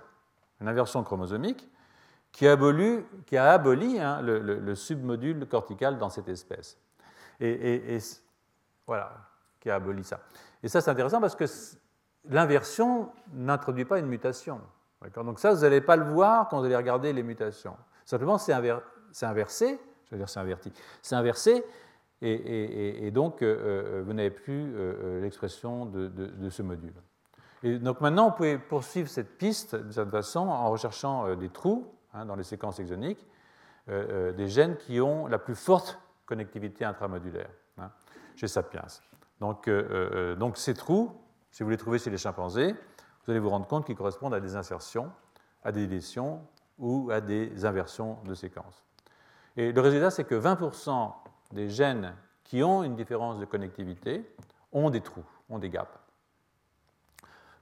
une 0.61 0.69
inversion 0.69 1.03
chromosomique 1.03 1.67
qui 2.33 2.47
a 2.47 2.53
aboli, 2.53 3.99
hein, 3.99 4.21
le, 4.21 4.75
submodule 4.75 5.47
cortical 5.47 5.97
dans 5.97 6.11
cette 6.11 6.29
espèce. 6.29 6.79
Et, 7.41 7.99
voilà, 8.87 9.11
qui 9.59 9.71
a 9.71 9.77
aboli 9.77 10.05
ça. 10.05 10.21
Et 10.63 10.69
ça, 10.69 10.83
c'est 10.83 10.91
intéressant 10.91 11.21
parce 11.21 11.35
que 11.35 11.47
l'inversion 12.29 13.11
n'introduit 13.33 13.87
pas 13.87 13.99
une 13.99 14.07
mutation. 14.07 14.61
Donc 15.15 15.39
ça, 15.39 15.55
vous 15.55 15.63
n'allez 15.63 15.81
pas 15.81 15.97
le 15.97 16.05
voir 16.05 16.49
quand 16.49 16.59
vous 16.59 16.67
allez 16.67 16.77
regarder 16.77 17.15
les 17.15 17.23
mutations. 17.23 17.77
Simplement, 18.05 18.37
c'est 18.37 18.53
inversé, 18.53 19.81
je 20.05 20.11
veux 20.11 20.19
dire 20.19 20.29
c'est 20.29 20.41
inverti, 20.41 20.73
c'est 21.01 21.15
inversé, 21.15 21.65
et, 22.23 23.11
donc 23.11 23.43
euh, 23.43 23.99
euh, 23.99 24.03
vous 24.05 24.13
n'avez 24.13 24.31
plus 24.31 24.75
euh, 24.75 25.21
l'expression 25.21 25.87
de, 25.87 26.49
ce 26.51 26.63
module. 26.63 26.95
Et 27.63 27.79
donc 27.79 28.01
maintenant, 28.01 28.31
vous 28.31 28.37
pouvez 28.37 28.59
poursuivre 28.59 29.09
cette 29.09 29.37
piste 29.39 29.75
de 29.75 29.91
cette 29.91 30.11
façon 30.11 30.41
en 30.41 30.71
recherchant 30.71 31.35
des 31.35 31.49
trous 31.49 31.87
hein, 32.15 32.25
dans 32.25 32.37
les 32.37 32.45
séquences 32.45 32.79
exoniques, 32.79 33.27
des 33.89 34.49
gènes 34.49 34.77
qui 34.77 35.01
ont 35.01 35.27
la 35.27 35.39
plus 35.39 35.55
forte 35.55 35.99
connectivité 36.27 36.85
intramodulaire 36.85 37.51
hein, 37.79 37.91
chez 38.35 38.49
Sapiens. 38.49 38.87
Donc, 39.41 39.71
donc 40.39 40.57
ces 40.57 40.75
trous, 40.75 41.13
si 41.51 41.63
vous 41.63 41.71
les 41.71 41.77
trouvez 41.77 41.99
chez 41.99 42.11
les 42.11 42.19
chimpanzés, 42.19 42.73
vous 42.73 43.31
allez 43.31 43.41
vous 43.41 43.51
rendre 43.51 43.67
compte 43.67 43.87
qu'ils 43.87 43.97
correspondent 43.97 44.35
à 44.35 44.41
des 44.41 44.57
insertions, 44.57 45.11
à 45.63 45.73
des 45.73 45.87
délétions 45.87 46.43
ou 46.79 47.11
à 47.11 47.21
des 47.21 47.65
inversions 47.65 48.19
de 48.25 48.35
séquences. 48.35 48.85
Et 49.57 49.73
le 49.73 49.81
résultat, 49.81 50.11
c'est 50.11 50.25
que 50.25 50.35
20% 50.35 51.13
des 51.53 51.69
gènes 51.69 52.15
qui 52.45 52.63
ont 52.63 52.83
une 52.83 52.95
différence 52.95 53.39
de 53.39 53.45
connectivité 53.45 54.25
ont 54.73 54.91
des 54.91 55.01
trous, 55.01 55.25
ont 55.49 55.59
des 55.59 55.71
gaps. 55.71 55.91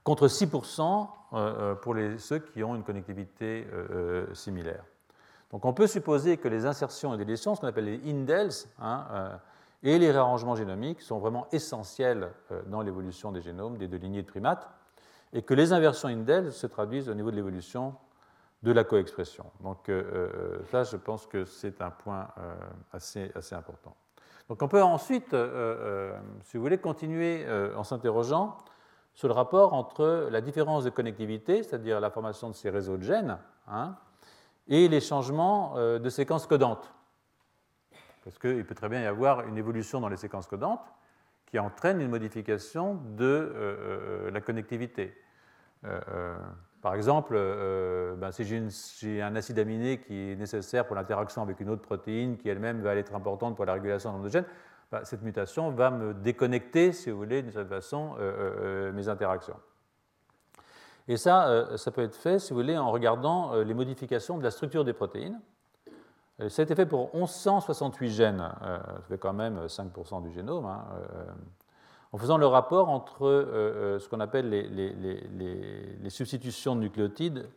Contre 0.02 0.28
6% 0.28 0.80
euh, 0.80 1.36
euh, 1.36 1.74
pour 1.74 1.94
les, 1.94 2.18
ceux 2.18 2.38
qui 2.38 2.62
ont 2.62 2.74
une 2.74 2.82
connectivité 2.82 3.66
euh, 3.72 4.32
similaire. 4.34 4.84
Donc 5.50 5.64
on 5.64 5.72
peut 5.72 5.86
supposer 5.86 6.36
que 6.36 6.48
les 6.48 6.66
insertions 6.66 7.14
et 7.14 7.16
délétions, 7.16 7.54
ce 7.54 7.60
qu'on 7.60 7.68
appelle 7.68 7.84
les 7.86 8.10
indels, 8.10 8.50
hein, 8.80 9.38
et 9.82 9.98
les 9.98 10.10
réarrangements 10.10 10.56
génomiques 10.56 11.00
sont 11.00 11.18
vraiment 11.18 11.46
essentiels 11.52 12.32
dans 12.66 12.82
l'évolution 12.82 13.30
des 13.30 13.40
génomes 13.40 13.78
des 13.78 13.86
deux 13.86 13.98
lignées 13.98 14.22
de 14.22 14.26
primates, 14.26 14.68
et 15.32 15.42
que 15.42 15.54
les 15.54 15.72
inversions 15.72 16.08
Indel 16.08 16.52
se 16.52 16.66
traduisent 16.66 17.08
au 17.08 17.14
niveau 17.14 17.30
de 17.30 17.36
l'évolution 17.36 17.94
de 18.64 18.72
la 18.72 18.82
coexpression. 18.82 19.44
Donc 19.60 19.90
ça, 20.70 20.82
je 20.84 20.96
pense 20.96 21.26
que 21.26 21.44
c'est 21.44 21.80
un 21.82 21.90
point 21.90 22.28
assez, 22.92 23.30
assez 23.34 23.54
important. 23.54 23.94
Donc 24.48 24.62
on 24.62 24.68
peut 24.68 24.82
ensuite, 24.82 25.36
si 26.42 26.56
vous 26.56 26.62
voulez, 26.62 26.78
continuer 26.78 27.46
en 27.76 27.84
s'interrogeant 27.84 28.56
sur 29.12 29.28
le 29.28 29.34
rapport 29.34 29.74
entre 29.74 30.28
la 30.30 30.40
différence 30.40 30.84
de 30.84 30.90
connectivité, 30.90 31.62
c'est-à-dire 31.62 32.00
la 32.00 32.10
formation 32.10 32.48
de 32.48 32.54
ces 32.54 32.70
réseaux 32.70 32.96
de 32.96 33.02
gènes, 33.02 33.38
hein, 33.68 33.96
et 34.66 34.88
les 34.88 35.00
changements 35.00 35.74
de 35.76 36.08
séquences 36.08 36.46
codantes. 36.46 36.90
Parce 38.24 38.38
qu'il 38.38 38.64
peut 38.64 38.74
très 38.74 38.88
bien 38.88 39.02
y 39.02 39.06
avoir 39.06 39.46
une 39.46 39.58
évolution 39.58 40.00
dans 40.00 40.08
les 40.08 40.16
séquences 40.16 40.46
codantes 40.46 40.90
qui 41.46 41.58
entraîne 41.58 42.00
une 42.00 42.08
modification 42.08 42.94
de 42.94 43.24
euh, 43.24 43.52
euh, 43.54 44.30
la 44.30 44.40
connectivité. 44.40 45.14
Euh, 46.84 46.88
par 46.88 46.94
exemple, 46.94 47.34
ben, 48.18 48.30
si 48.30 48.44
j'ai 48.44 49.22
un 49.22 49.34
acide 49.36 49.58
aminé 49.58 49.98
qui 49.98 50.32
est 50.32 50.36
nécessaire 50.36 50.86
pour 50.86 50.96
l'interaction 50.96 51.42
avec 51.42 51.60
une 51.60 51.70
autre 51.70 51.82
protéine 51.82 52.36
qui 52.36 52.48
elle-même 52.48 52.82
va 52.82 52.94
être 52.96 53.14
importante 53.14 53.56
pour 53.56 53.64
la 53.64 53.72
régulation 53.72 54.18
de 54.20 54.28
gènes, 54.28 54.44
ben, 54.92 55.04
cette 55.04 55.22
mutation 55.22 55.70
va 55.70 55.90
me 55.90 56.14
déconnecter, 56.14 56.92
si 56.92 57.10
vous 57.10 57.18
voulez, 57.18 57.42
d'une 57.42 57.52
certaine 57.52 57.70
façon, 57.70 58.14
mes 58.92 59.08
interactions. 59.08 59.56
Et 61.08 61.16
ça, 61.16 61.76
ça 61.76 61.90
peut 61.90 62.02
être 62.02 62.16
fait, 62.16 62.38
si 62.38 62.52
vous 62.52 62.60
voulez, 62.60 62.76
en 62.76 62.90
regardant 62.90 63.54
les 63.54 63.74
modifications 63.74 64.38
de 64.38 64.42
la 64.42 64.50
structure 64.50 64.84
des 64.84 64.92
protéines. 64.92 65.40
Euh, 66.40 66.48
ça 66.48 66.62
a 66.62 66.64
été 66.64 66.74
fait 66.74 66.86
pour 66.86 67.14
1168 67.14 68.10
gènes, 68.10 68.40
euh, 68.62 68.78
ça 68.78 69.02
fait 69.08 69.18
quand 69.18 69.32
même 69.32 69.66
5% 69.66 70.22
du 70.22 70.32
génome, 70.32 70.66
hein, 70.66 70.84
euh, 70.94 71.24
en 72.14 72.18
faisant 72.18 72.38
le 72.38 72.46
rapport 72.46 72.90
entre 72.90 73.98
ce 73.98 74.08
qu'on 74.08 74.20
appelle 74.20 74.48
les, 74.48 76.10
substitutions 76.10 76.76
de 76.76 76.80
nucléotides 76.80 77.48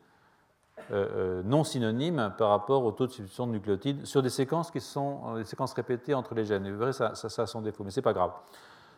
non 0.92 1.64
synonymes 1.64 2.34
par 2.40 2.50
rapport 2.50 2.84
au 2.84 2.92
taux 2.92 3.06
de 3.06 3.12
substitution 3.12 3.46
de 3.46 3.52
nucléotides 3.52 4.06
sur 4.06 4.24
des 4.24 4.32
séquences 4.32 4.72
qui 4.72 4.82
sont 4.82 5.36
des 5.36 5.44
séquences 5.44 5.74
répétées 5.74 6.16
entre 6.16 6.34
les 6.34 6.44
gènes. 6.44 6.72
Vous 6.72 6.80
verrez, 6.80 6.94
ça, 6.94 7.14
ça, 7.14 7.44
a 7.44 7.46
son 7.46 7.62
défaut, 7.62 7.84
mais 7.84 7.92
ce 7.92 8.00
n'est 8.00 8.04
pas 8.04 8.14
grave. 8.14 8.32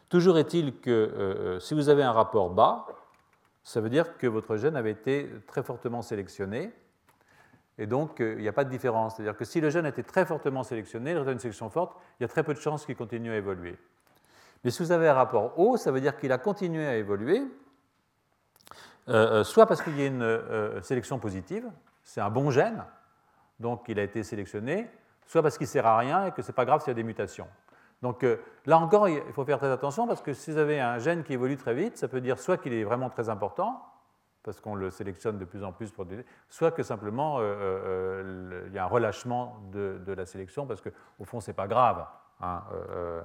Toujours 0.07 0.37
est-il 0.37 0.79
que 0.79 1.57
si 1.59 1.73
vous 1.73 1.89
avez 1.89 2.03
un 2.03 2.13
rapport 2.13 2.49
bas, 2.51 2.87
ça 3.63 3.81
veut 3.81 3.89
dire 3.89 4.17
que 4.17 4.27
votre 4.27 4.55
gène 4.55 4.77
avait 4.77 4.91
été 4.91 5.29
très 5.45 5.61
fortement 5.61 6.01
sélectionné 6.01 6.73
et 7.79 7.87
donc, 7.87 8.19
euh, 8.19 8.35
il 8.37 8.41
n'y 8.41 8.47
a 8.49 8.53
pas 8.53 8.65
de 8.65 8.69
différence. 8.69 9.15
C'est-à-dire 9.15 9.37
que 9.37 9.45
si 9.45 9.61
le 9.61 9.69
gène 9.69 9.85
était 9.85 10.03
très 10.03 10.25
fortement 10.25 10.63
sélectionné, 10.63 11.11
il 11.11 11.17
une 11.17 11.39
sélection 11.39 11.69
forte, 11.69 11.95
il 12.19 12.23
y 12.23 12.25
a 12.25 12.27
très 12.27 12.43
peu 12.43 12.53
de 12.53 12.59
chances 12.59 12.85
qu'il 12.85 12.97
continue 12.97 13.31
à 13.31 13.37
évoluer. 13.37 13.77
Mais 14.63 14.71
si 14.71 14.83
vous 14.83 14.91
avez 14.91 15.07
un 15.07 15.13
rapport 15.13 15.57
haut, 15.59 15.77
ça 15.77 15.91
veut 15.91 16.01
dire 16.01 16.17
qu'il 16.17 16.31
a 16.31 16.37
continué 16.37 16.85
à 16.85 16.95
évoluer, 16.95 17.41
euh, 19.07 19.39
euh, 19.39 19.43
soit 19.43 19.65
parce 19.65 19.81
qu'il 19.81 19.97
y 19.99 20.03
a 20.03 20.07
une 20.07 20.81
sélection 20.81 21.19
positive, 21.19 21.69
c'est 22.03 22.21
un 22.21 22.29
bon 22.29 22.51
gène, 22.51 22.83
donc 23.59 23.85
il 23.87 23.99
a 23.99 24.03
été 24.03 24.23
sélectionné, 24.23 24.89
soit 25.25 25.41
parce 25.41 25.57
qu'il 25.57 25.65
ne 25.65 25.69
sert 25.69 25.85
à 25.85 25.97
rien 25.97 26.25
et 26.25 26.31
que 26.31 26.41
ce 26.41 26.47
n'est 26.47 26.55
pas 26.55 26.65
grave 26.65 26.81
s'il 26.81 26.89
y 26.89 26.91
a 26.91 26.95
des 26.95 27.03
mutations. 27.03 27.47
Donc 28.01 28.25
là 28.65 28.79
encore, 28.79 29.09
il 29.09 29.21
faut 29.33 29.43
faire 29.43 29.57
très 29.57 29.71
attention 29.71 30.07
parce 30.07 30.21
que 30.21 30.33
si 30.33 30.51
vous 30.51 30.57
avez 30.57 30.79
un 30.79 30.99
gène 30.99 31.23
qui 31.23 31.33
évolue 31.33 31.57
très 31.57 31.73
vite, 31.73 31.97
ça 31.97 32.07
peut 32.07 32.21
dire 32.21 32.39
soit 32.39 32.57
qu'il 32.57 32.73
est 32.73 32.83
vraiment 32.83 33.09
très 33.09 33.27
important, 33.27 33.83
parce 34.43 34.61
qu'on 34.61 34.75
le 34.75 34.89
sélectionne 34.89 35.37
de 35.37 35.45
plus 35.45 35.63
en 35.63 35.71
plus 35.71 35.91
pour 35.91 36.05
soit 36.49 36.71
que 36.71 36.83
simplement 36.83 37.39
euh, 37.39 37.43
euh, 37.43 38.63
il 38.67 38.73
y 38.73 38.77
a 38.77 38.83
un 38.83 38.87
relâchement 38.87 39.57
de, 39.71 40.13
la 40.13 40.25
sélection, 40.25 40.65
parce 40.65 40.81
qu'au 40.81 41.23
fond, 41.25 41.39
ce 41.39 41.51
n'est 41.51 41.55
pas 41.55 41.67
grave. 41.67 42.05
Hein, 42.41 42.63
euh, 42.73 43.21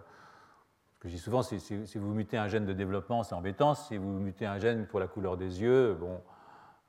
je 1.05 1.11
dis 1.11 1.19
souvent, 1.19 1.43
si, 1.43 1.59
vous 1.97 2.15
mutez 2.15 2.37
un 2.39 2.49
gène 2.49 2.67
de 2.67 2.73
développement, 2.73 3.23
c'est 3.23 3.35
embêtant. 3.35 3.75
Si 3.75 3.97
vous 3.97 4.19
mutez 4.19 4.47
un 4.47 4.59
gène 4.59 4.87
pour 4.87 5.01
la 5.01 5.07
couleur 5.07 5.37
des 5.37 5.61
yeux, 5.61 5.95
bon, 6.01 6.21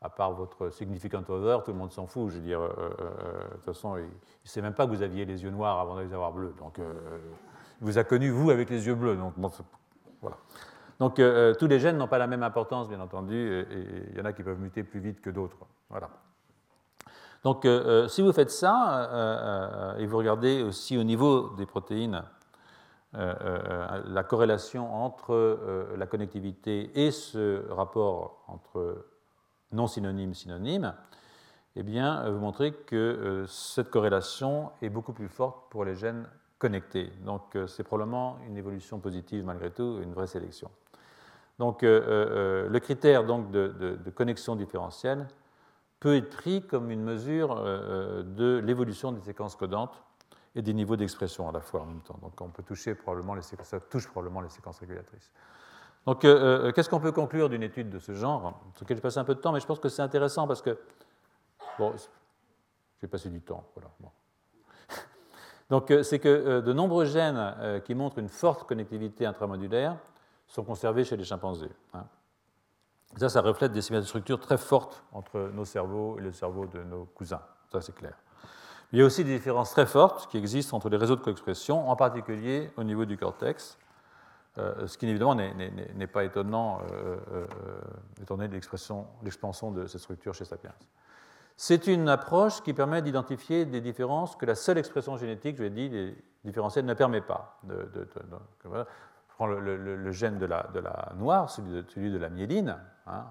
à 0.01 0.09
part 0.09 0.32
votre 0.32 0.70
significant 0.70 1.24
other, 1.28 1.63
tout 1.63 1.72
le 1.72 1.78
monde 1.78 1.91
s'en 1.91 2.07
fout. 2.07 2.30
Je 2.30 2.36
veux 2.36 2.41
dire, 2.41 2.61
de 2.61 3.53
toute 3.55 3.63
façon, 3.63 3.97
il 3.97 4.03
ne 4.03 4.09
sait 4.45 4.61
même 4.61 4.74
pas 4.74 4.86
que 4.86 4.91
vous 4.91 5.01
aviez 5.01 5.26
les 5.26 5.43
yeux 5.43 5.51
noirs 5.51 5.80
avant 5.80 5.95
de 5.95 6.01
les 6.01 6.13
avoir 6.13 6.32
bleus. 6.32 6.53
Donc, 6.59 6.78
il 6.80 7.86
vous 7.86 7.97
a 7.97 8.03
connu, 8.05 8.30
vous, 8.30 8.51
avec 8.51 8.70
les 8.70 8.88
yeux 8.88 8.95
bleus. 8.95 9.18
Donc. 9.18 9.34
Donc 10.99 11.20
euh, 11.20 11.51
euh, 11.51 11.53
tous 11.53 11.68
les 11.68 11.80
gènes 11.80 11.97
n'ont 11.97 12.07
pas 12.07 12.18
la 12.18 12.28
même 12.28 12.43
importance, 12.43 12.88
bien 12.88 12.99
entendu, 12.99 13.36
et 13.36 13.66
il 14.11 14.18
y 14.18 14.22
en 14.22 14.26
a 14.26 14.34
qui 14.34 14.43
peuvent 14.43 14.59
muter 14.59 14.84
plus 14.84 14.99
vite 14.99 15.22
que 15.22 15.30
d'autres. 15.30 15.57
Voilà. 15.89 16.09
Donc 17.43 17.66
euh, 17.66 18.07
si 18.07 18.22
vous 18.22 18.32
faites 18.32 18.49
ça, 18.49 19.95
et 19.99 20.05
vous 20.05 20.18
regardez 20.18 20.63
aussi 20.63 20.97
au 20.97 21.03
niveau 21.03 21.53
des 21.57 21.66
protéines 21.66 22.24
la 23.16 24.24
corrélation 24.24 24.93
entre 24.93 25.59
la 25.95 26.05
connectivité 26.05 27.05
et 27.05 27.11
ce 27.11 27.68
rapport 27.72 28.43
entre 28.47 29.05
non 29.72 29.88
synonyme 29.88 30.34
synonyme, 30.34 30.93
eh 31.76 31.84
bien, 31.84 32.30
vous 32.30 32.39
montrez 32.39 32.74
que 32.74 33.45
cette 33.47 33.89
corrélation 33.89 34.72
est 34.82 34.89
beaucoup 34.89 35.13
plus 35.13 35.30
forte 35.30 35.70
pour 35.70 35.86
les 35.86 35.95
gènes 35.95 36.28
connectés. 36.59 37.11
Donc 37.26 37.57
c'est 37.68 37.84
probablement 37.84 38.38
une 38.47 38.57
évolution 38.57 38.99
positive 38.99 39.45
malgré 39.45 39.72
tout, 39.72 39.99
une 40.01 40.13
vraie 40.13 40.28
sélection. 40.28 40.70
Donc 41.59 41.84
euh, 41.84 42.01
euh, 42.01 42.66
euh, 42.66 42.70
le 42.70 42.80
critère 42.80 43.24
donc, 43.24 43.51
de, 43.51 43.97
connexion 44.13 44.55
différentielle 44.55 45.28
peut 45.99 46.16
être 46.16 46.30
pris 46.30 46.61
comme 46.61 46.91
une 46.91 47.03
mesure 47.03 47.55
de 47.55 48.61
l'évolution 48.63 49.11
des 49.11 49.22
séquences 49.22 49.55
codantes 49.55 50.03
et 50.56 50.62
des 50.62 50.74
niveaux 50.74 50.95
d'expression 50.95 51.47
à 51.49 51.51
la 51.51 51.60
fois 51.60 51.82
en 51.82 51.86
même 51.86 52.01
temps. 52.01 52.18
Donc 52.22 52.39
on 52.41 52.49
peut 52.49 52.64
toucher 52.64 52.95
probablement 52.95 53.36
les 53.36 53.41
séquences, 53.41 53.68
ça 53.68 53.80
touche 53.80 54.08
probablement 54.08 54.41
les 54.41 54.49
séquences 54.49 54.80
régulatrices. 54.80 55.32
Donc 56.06 56.22
qu'est-ce 56.22 56.89
qu'on 56.89 56.99
peut 56.99 57.12
conclure 57.12 57.49
d'une 57.49 57.64
étude 57.64 57.89
de 57.89 57.99
ce 57.99 58.14
genre 58.14 58.62
Sur 58.76 58.84
laquelle 58.84 58.97
j'ai 58.97 59.01
passé 59.01 59.18
un 59.18 59.24
peu 59.24 59.36
de 59.36 59.39
temps, 59.39 59.51
mais 59.51 59.60
je 59.60 59.66
pense 59.66 59.80
que 59.80 59.89
c'est 59.89 60.03
intéressant 60.03 60.47
parce 60.47 60.62
que 60.62 60.78
bon, 61.80 61.93
j'ai 63.01 63.08
passé 63.08 63.30
du 63.30 63.41
temps. 63.41 63.64
Voilà, 63.76 63.89
Donc 65.70 65.91
c'est 66.03 66.20
que 66.20 66.62
de 66.62 66.74
nombreux 66.74 67.06
gènes 67.06 67.82
qui 67.86 67.95
montrent 67.95 68.20
une 68.20 68.30
forte 68.30 68.68
connectivité 68.68 69.26
intramodulaire 69.26 69.97
sont 70.47 70.64
conservés 70.64 71.03
chez 71.03 71.18
les 71.18 71.24
chimpanzés. 71.24 71.72
Hein. 71.93 72.06
Ça, 73.18 73.30
ça 73.30 73.41
reflète 73.41 73.72
des 73.72 73.82
symétries 73.82 74.03
de 74.03 74.10
structure 74.10 74.39
très 74.39 74.58
fortes 74.58 75.03
entre 75.14 75.49
nos 75.53 75.66
cerveaux 75.66 76.18
et 76.20 76.22
le 76.22 76.32
cerveau 76.32 76.66
de 76.66 76.84
nos 76.84 77.06
cousins. 77.06 77.41
Ça, 77.72 77.82
c'est 77.82 77.95
clair. 77.95 78.14
Il 78.95 78.99
y 78.99 79.01
a 79.01 79.05
aussi 79.05 79.25
des 79.25 79.35
différences 79.35 79.71
très 79.71 79.85
fortes 79.85 80.31
qui 80.31 80.37
existent 80.37 80.77
entre 80.77 80.87
les 80.87 80.95
réseaux 80.95 81.17
de 81.17 81.21
coexpression, 81.21 81.89
en 81.89 81.97
particulier 81.97 82.71
au 82.77 82.83
niveau 82.85 83.03
du 83.03 83.17
cortex, 83.17 83.77
euh, 84.57 84.87
ce 84.87 84.97
qui 84.97 85.05
évidemment 85.05 85.35
n'est 85.35 86.07
pas 86.07 86.23
étonnant 86.23 86.79
euh, 86.93 87.17
euh, 87.33 87.45
étant 88.21 88.37
donné 88.37 88.47
l'expansion 88.47 89.71
de 89.71 89.85
cette 89.85 89.99
structure 89.99 90.33
chez 90.33 90.45
Sapiens. 90.45 90.71
C'est 91.57 91.87
une 91.87 92.07
approche 92.07 92.63
qui 92.63 92.73
permet 92.73 93.01
d'identifier 93.01 93.65
des 93.65 93.81
différences 93.81 94.37
que 94.37 94.45
la 94.45 94.55
seule 94.55 94.77
expression 94.77 95.17
génétique, 95.17 95.57
je 95.57 95.63
l'ai 95.63 95.71
dit, 95.71 95.89
les 95.89 96.15
différentielles 96.45 96.85
ne 96.85 96.93
permet 96.93 97.19
pas. 97.19 97.59
De, 97.63 98.07
prend 99.27 99.47
le, 99.47 100.11
gène 100.13 100.37
de 100.37 100.45
la, 100.45 101.11
noire, 101.17 101.49
celui 101.49 102.11
de, 102.11 102.17
la 102.17 102.29
myéline, 102.29 102.77
hein, 103.07 103.25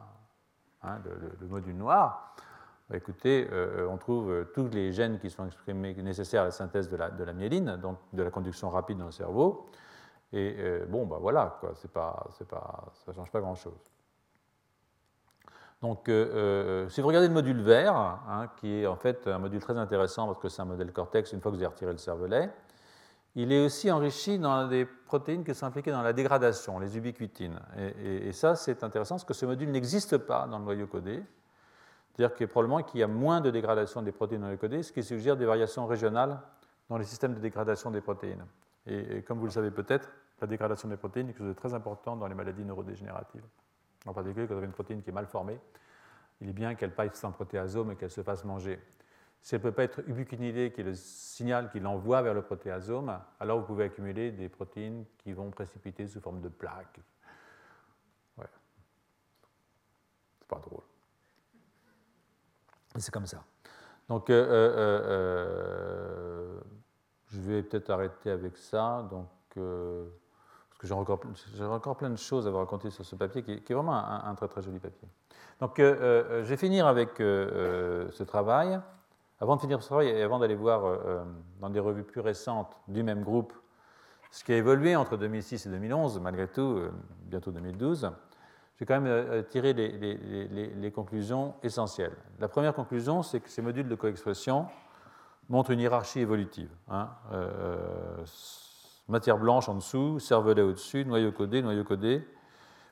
hein, 0.82 0.98
le, 1.40 1.46
module 1.46 1.74
noir, 1.74 2.34
bah, 2.36 2.44
écoutez, 2.92 3.48
euh, 3.50 3.88
on 3.88 3.96
trouve 3.96 4.30
euh, 4.30 4.44
tous 4.54 4.68
les 4.68 4.92
gènes 4.92 5.18
qui 5.18 5.30
sont 5.30 5.46
exprimés 5.46 5.94
nécessaires 5.94 6.42
à 6.42 6.46
la 6.46 6.50
synthèse 6.50 6.90
de 6.90 6.96
la, 6.96 7.32
myéline, 7.32 7.76
donc 7.76 7.98
de 8.12 8.22
la 8.22 8.30
conduction 8.30 8.68
rapide 8.68 8.98
dans 8.98 9.06
le 9.06 9.12
cerveau. 9.12 9.66
Et 10.32 10.56
euh, 10.58 10.84
bon, 10.86 11.06
ben 11.06 11.18
voilà, 11.18 11.56
quoi, 11.60 11.72
pas, 11.92 12.26
pas, 12.48 12.92
ça 12.92 13.12
ne 13.12 13.16
change 13.16 13.30
pas 13.30 13.40
grand-chose. 13.40 13.90
Donc, 15.80 16.06
si 16.06 17.00
vous 17.02 17.06
regardez 17.06 17.28
le 17.28 17.34
module 17.34 17.60
vert, 17.60 17.94
hein, 17.94 18.50
qui 18.56 18.72
est 18.72 18.86
en 18.86 18.96
fait 18.96 19.26
un 19.26 19.38
module 19.38 19.60
très 19.60 19.76
intéressant 19.76 20.26
parce 20.26 20.38
que 20.38 20.48
c'est 20.48 20.62
un 20.62 20.66
modèle 20.66 20.90
cortex 20.92 21.32
une 21.32 21.42
fois 21.42 21.50
que 21.50 21.56
vous 21.56 21.62
avez 21.62 21.72
retiré 21.72 21.92
le 21.92 21.98
cervelet, 21.98 22.50
il 23.34 23.52
est 23.52 23.64
aussi 23.64 23.90
enrichi 23.90 24.38
dans 24.38 24.66
des 24.66 24.86
protéines 24.86 25.44
qui 25.44 25.54
sont 25.54 25.66
impliquées 25.66 25.90
dans 25.90 26.02
la 26.02 26.12
dégradation, 26.12 26.78
les 26.78 26.96
ubiquitines. 26.96 27.60
Et, 28.02 28.32
ça, 28.32 28.54
c'est 28.54 28.82
intéressant 28.82 29.16
parce 29.16 29.24
que 29.24 29.34
ce 29.34 29.44
module 29.44 29.70
n'existe 29.70 30.16
pas 30.16 30.46
dans 30.46 30.58
le 30.58 30.64
noyau 30.64 30.86
codé. 30.86 31.22
C'est-à-dire 32.14 32.36
qu'il 32.36 32.46
probablement 32.46 32.82
qu'il 32.82 33.00
y 33.00 33.02
a 33.02 33.08
moins 33.08 33.40
de 33.40 33.50
dégradation 33.50 34.00
des 34.02 34.12
protéines 34.12 34.42
dans 34.42 34.50
le 34.50 34.56
codé, 34.56 34.82
ce 34.82 34.92
qui 34.92 35.02
suggère 35.02 35.36
des 35.36 35.46
variations 35.46 35.86
régionales 35.86 36.40
dans 36.88 36.96
les 36.96 37.04
systèmes 37.04 37.34
de 37.34 37.40
dégradation 37.40 37.90
des 37.90 38.00
protéines. 38.00 38.44
Et, 38.86 39.22
comme 39.22 39.38
vous 39.38 39.46
le 39.46 39.50
savez 39.50 39.70
peut-être, 39.70 40.08
la 40.40 40.46
dégradation 40.46 40.88
des 40.88 40.96
protéines 40.96 41.28
est 41.28 41.32
quelque 41.32 41.38
chose 41.38 41.48
de 41.48 41.52
très 41.58 41.74
important 41.74 42.16
dans 42.16 42.28
les 42.28 42.34
maladies 42.34 42.64
neurodégénératives. 42.64 43.44
En 44.06 44.12
particulier, 44.12 44.46
quand 44.46 44.54
vous 44.54 44.58
avez 44.58 44.66
une 44.66 44.72
protéine 44.72 45.02
qui 45.02 45.10
est 45.10 45.14
mal 45.14 45.26
formée, 45.26 45.58
il 46.40 46.50
est 46.50 46.52
bien 46.52 46.74
qu'elle 46.74 46.94
passe 46.94 47.14
sans 47.14 47.32
protéasome 47.32 47.92
et 47.92 47.96
qu'elle 47.96 48.10
se 48.10 48.22
fasse 48.22 48.44
manger. 48.44 48.78
Si 49.40 49.54
elle 49.54 49.60
ne 49.60 49.64
peut 49.64 49.72
pas 49.72 49.84
être 49.84 50.00
ubiquinylée, 50.08 50.72
qui 50.72 50.82
est 50.82 50.84
le 50.84 50.94
signal 50.94 51.70
qui 51.70 51.80
l'envoie 51.80 52.22
vers 52.22 52.34
le 52.34 52.42
protéasome, 52.42 53.18
alors 53.40 53.60
vous 53.60 53.66
pouvez 53.66 53.84
accumuler 53.84 54.30
des 54.30 54.48
protéines 54.48 55.04
qui 55.18 55.32
vont 55.32 55.50
précipiter 55.50 56.06
sous 56.06 56.20
forme 56.20 56.40
de 56.40 56.48
plaques. 56.48 57.00
Ouais. 58.38 58.46
C'est 60.38 60.48
pas 60.48 60.60
drôle. 60.60 60.82
C'est 62.96 63.12
comme 63.12 63.26
ça. 63.26 63.42
Donc, 64.08 64.30
euh, 64.30 64.46
euh, 64.46 65.00
euh, 65.08 66.60
je 67.28 67.40
vais 67.40 67.62
peut-être 67.62 67.90
arrêter 67.90 68.30
avec 68.30 68.56
ça. 68.56 69.06
Donc, 69.10 69.28
parce 69.54 70.78
que 70.78 70.86
j'ai 70.86 70.94
encore, 70.94 71.20
encore, 71.60 71.96
plein 71.96 72.10
de 72.10 72.16
choses 72.16 72.46
à 72.46 72.50
vous 72.50 72.58
raconter 72.58 72.90
sur 72.90 73.04
ce 73.04 73.16
papier, 73.16 73.42
qui 73.42 73.52
est, 73.52 73.72
vraiment 73.72 73.94
un, 73.94 74.34
très 74.34 74.48
très 74.48 74.62
joli 74.62 74.78
papier. 74.78 75.08
Donc 75.60 75.74
je 75.78 76.42
vais 76.42 76.56
finir 76.56 76.86
avec 76.86 77.10
ce 77.18 78.22
travail. 78.22 78.80
Avant 79.40 79.56
de 79.56 79.60
finir 79.60 79.82
ce 79.82 79.88
travail 79.88 80.08
et 80.08 80.22
avant 80.22 80.38
d'aller 80.38 80.54
voir 80.54 80.98
dans 81.60 81.70
des 81.70 81.80
revues 81.80 82.02
plus 82.02 82.20
récentes 82.20 82.76
du 82.88 83.02
même 83.02 83.22
groupe 83.22 83.52
ce 84.30 84.42
qui 84.42 84.52
a 84.52 84.56
évolué 84.56 84.96
entre 84.96 85.16
2006 85.16 85.66
et 85.66 85.68
2011, 85.68 86.18
malgré 86.18 86.48
tout, 86.48 86.80
bientôt 87.26 87.52
2012, 87.52 88.10
je 88.74 88.80
vais 88.80 88.86
quand 88.86 89.00
même 89.00 89.44
tirer 89.44 89.72
les, 89.72 89.88
les, 90.74 90.90
conclusions 90.90 91.54
essentielles. 91.62 92.16
La 92.40 92.48
première 92.48 92.74
conclusion, 92.74 93.22
c'est 93.22 93.38
que 93.38 93.48
ces 93.48 93.62
modules 93.62 93.88
de 93.88 93.94
coexpression 93.94 94.66
montrent 95.48 95.70
une 95.70 95.78
hiérarchie 95.78 96.20
évolutive. 96.20 96.70
Hein, 96.88 97.10
matière 99.08 99.38
blanche 99.38 99.68
en 99.68 99.74
dessous, 99.74 100.18
cervelet 100.18 100.62
au-dessus, 100.62 101.04
noyau 101.04 101.32
codé, 101.32 101.62
noyau 101.62 101.84
codé, 101.84 102.26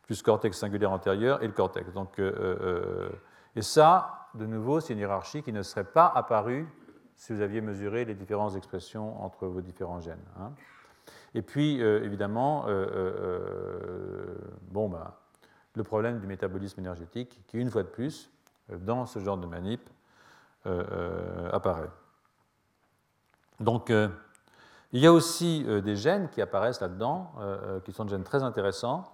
plus 0.03 0.23
cortex 0.23 0.59
singulaire 0.59 0.93
antérieur 0.93 1.43
et 1.43 1.47
le 1.47 1.53
cortex. 1.53 1.93
Donc, 1.93 2.19
euh, 2.19 2.33
euh, 2.39 3.09
et 3.57 3.63
ça, 3.63 4.29
de 4.35 4.47
nouveau, 4.47 4.81
c'est 4.81 4.93
une 4.93 4.99
hiérarchie 4.99 5.43
qui 5.43 5.53
ne 5.53 5.63
serait 5.63 5.85
pas 5.85 6.11
apparue 6.15 6.67
si 7.17 7.33
vous 7.33 7.41
aviez 7.41 7.61
mesuré 7.61 8.05
les 8.05 8.15
différentes 8.15 8.57
expressions 8.57 9.23
entre 9.23 9.47
vos 9.47 9.61
différents 9.61 10.01
gènes. 10.01 10.25
Hein. 10.39 10.53
Et 11.35 11.43
puis, 11.43 11.83
euh, 11.83 12.05
évidemment, 12.05 12.67
bon, 14.71 14.89
bah, 14.89 15.22
le 15.75 15.85
problème 15.85 16.21
du 16.21 16.27
métabolisme 16.27 16.81
énergétique, 16.81 17.41
qui, 17.47 17.59
une 17.59 17.71
fois 17.71 17.83
de 17.83 17.89
plus, 17.89 18.31
dans 18.69 19.07
ce 19.07 19.19
genre 19.19 19.39
de 19.39 19.47
manip, 19.47 19.81
apparaît. 21.53 21.91
Donc, 23.61 23.91
il 24.93 25.01
y 25.01 25.07
a 25.07 25.13
aussi 25.13 25.65
euh, 25.67 25.81
des 25.81 25.97
gènes 25.97 26.29
qui 26.29 26.43
apparaissent 26.43 26.81
là-dedans, 26.81 27.33
euh, 27.39 27.59
euh, 27.63 27.81
qui 27.81 27.93
sont 27.93 28.05
des 28.05 28.11
gènes 28.11 28.25
très 28.25 28.43
intéressants, 28.43 29.05